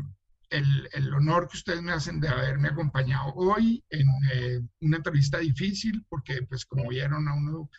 el, 0.51 1.15
honor 1.15 1.49
que 1.49 1.59
ustedes 1.59 1.83
me 1.83 1.93
hacen 1.93 2.21
de 2.21 2.29
haberme 2.29 2.69
acompañado 2.69 3.33
hoy 3.35 3.85
en 3.91 4.07
eh, 4.33 4.61
una 4.81 4.99
entrevista 4.99 5.39
difícil, 5.39 6.05
porque 6.09 6.43
pues 6.49 6.65
como 6.65 6.89
vieron 6.89 7.29
a 7.29 7.35
uno, 7.35 7.71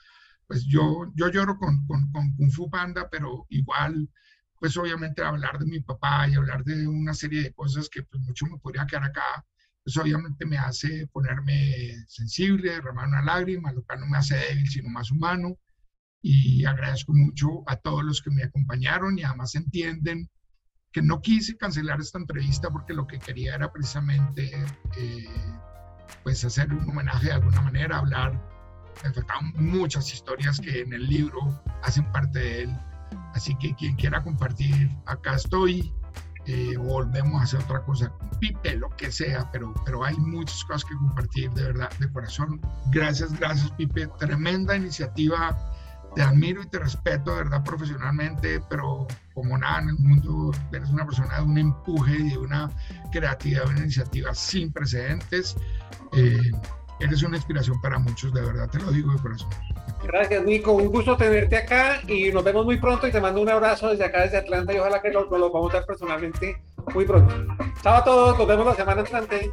pues 0.52 0.66
yo, 0.66 1.10
yo 1.16 1.30
lloro 1.30 1.58
con, 1.58 1.86
con, 1.88 2.12
con 2.12 2.36
Kung 2.36 2.52
Fu 2.52 2.70
Panda, 2.70 3.08
pero 3.10 3.46
igual, 3.52 4.10
pues 4.60 4.76
obviamente 4.76 5.24
hablar 5.24 5.58
de 5.58 5.66
mi 5.66 5.80
papá 5.80 6.28
y 6.28 6.36
hablar 6.36 6.66
de 6.66 6.86
una 6.90 7.14
serie 7.14 7.44
de 7.44 7.54
cosas 7.54 7.88
que 7.88 8.04
pues 8.04 8.22
mucho 8.24 8.46
me 8.48 8.58
podría 8.58 8.86
quedar 8.86 9.06
acá, 9.06 9.46
pues 9.82 9.96
obviamente 9.96 10.46
me 10.46 10.58
hace 10.58 11.08
ponerme 11.08 12.04
sensible, 12.06 12.70
derramar 12.70 13.08
una 13.08 13.22
lágrima, 13.22 13.72
lo 13.72 13.82
cual 13.84 14.02
no 14.02 14.08
me 14.08 14.18
hace 14.18 14.36
débil, 14.36 14.68
sino 14.68 14.90
más 14.90 15.10
humano. 15.10 15.58
Y 16.22 16.66
agradezco 16.66 17.14
mucho 17.14 17.64
a 17.66 17.78
todos 17.78 18.04
los 18.04 18.22
que 18.22 18.32
me 18.32 18.44
acompañaron 18.44 19.18
y 19.18 19.24
además 19.24 19.56
entienden 19.56 20.30
que 20.92 21.02
no 21.02 21.22
quise 21.22 21.56
cancelar 21.56 22.02
esta 22.02 22.20
entrevista 22.20 22.70
porque 22.70 22.94
lo 22.94 23.08
que 23.08 23.20
quería 23.20 23.56
era 23.56 23.72
precisamente 23.72 24.52
eh, 24.98 25.30
pues 26.24 26.44
hacer 26.44 26.74
un 26.74 26.90
homenaje 26.90 27.28
de 27.28 27.32
alguna 27.36 27.62
manera, 27.62 28.00
hablar, 28.00 28.51
me 29.04 29.14
faltaban 29.14 29.54
muchas 29.56 30.14
historias 30.14 30.60
que 30.60 30.82
en 30.82 30.94
el 30.94 31.08
libro 31.08 31.62
hacen 31.84 32.10
parte 32.12 32.40
de 32.40 32.64
él, 32.64 32.78
así 33.34 33.56
que 33.56 33.76
quien 33.76 33.96
quiera 33.96 34.24
compartir, 34.24 34.90
acá 35.06 35.36
estoy, 35.36 35.94
eh, 36.46 36.76
volvemos 36.78 37.40
a 37.40 37.44
hacer 37.44 37.60
otra 37.62 37.84
cosa 37.84 38.12
Pipe, 38.40 38.76
lo 38.76 38.90
que 38.98 39.12
sea, 39.12 39.50
pero, 39.52 39.74
pero 39.86 40.04
hay 40.04 40.16
muchas 40.18 40.64
cosas 40.64 40.86
que 40.86 40.96
compartir 40.96 41.52
de 41.52 41.64
verdad, 41.64 41.92
de 42.00 42.12
corazón. 42.12 42.60
Gracias, 42.92 43.38
gracias 43.38 43.72
Pipe, 43.72 44.08
tremenda 44.18 44.76
iniciativa 44.76 45.56
te 46.16 46.22
admiro 46.22 46.62
y 46.62 46.68
te 46.68 46.80
respeto, 46.80 47.32
de 47.32 47.44
verdad, 47.44 47.64
profesionalmente, 47.64 48.62
pero 48.70 49.08
como 49.34 49.58
nada 49.58 49.82
en 49.82 49.90
el 49.90 49.96
mundo, 50.00 50.52
eres 50.74 50.90
una 50.90 51.06
persona 51.06 51.38
de 51.38 51.44
un 51.44 51.58
empuje 51.58 52.18
y 52.18 52.30
de 52.32 52.38
una 52.38 52.70
creatividad, 53.12 53.68
una 53.68 53.80
iniciativa 53.80 54.34
sin 54.36 54.72
precedentes. 54.72 55.56
Eh, 56.14 56.52
eres 57.06 57.24
una 57.24 57.38
inspiración 57.38 57.80
para 57.82 58.00
muchos, 58.00 58.34
de 58.34 58.42
verdad, 58.42 58.70
te 58.70 58.80
lo 58.80 58.92
digo 58.92 59.12
de 59.12 59.20
corazón. 59.20 59.50
Gracias, 60.04 60.44
Nico. 60.44 60.74
Un 60.74 60.88
gusto 60.88 61.16
tenerte 61.16 61.58
acá 61.58 62.02
y 62.08 62.32
nos 62.32 62.44
vemos 62.44 62.66
muy 62.66 62.78
pronto 62.78 63.08
y 63.08 63.12
te 63.12 63.22
mando 63.22 63.42
un 63.42 63.50
abrazo 63.50 63.90
desde 63.90 64.06
acá, 64.06 64.22
desde 64.22 64.38
Atlanta 64.38 64.74
y 64.74 64.80
ojalá 64.80 65.02
que 65.02 65.12
lo, 65.12 65.26
lo 65.26 65.52
vamos 65.52 65.74
a 65.74 65.78
ver 65.78 65.86
personalmente 65.86 66.62
muy 66.94 67.06
pronto. 67.06 67.34
Chao 67.82 67.96
a 67.98 68.04
todos, 68.04 68.38
nos 68.38 68.48
vemos 68.48 68.66
la 68.66 68.76
semana 68.76 69.02
entrante. 69.02 69.52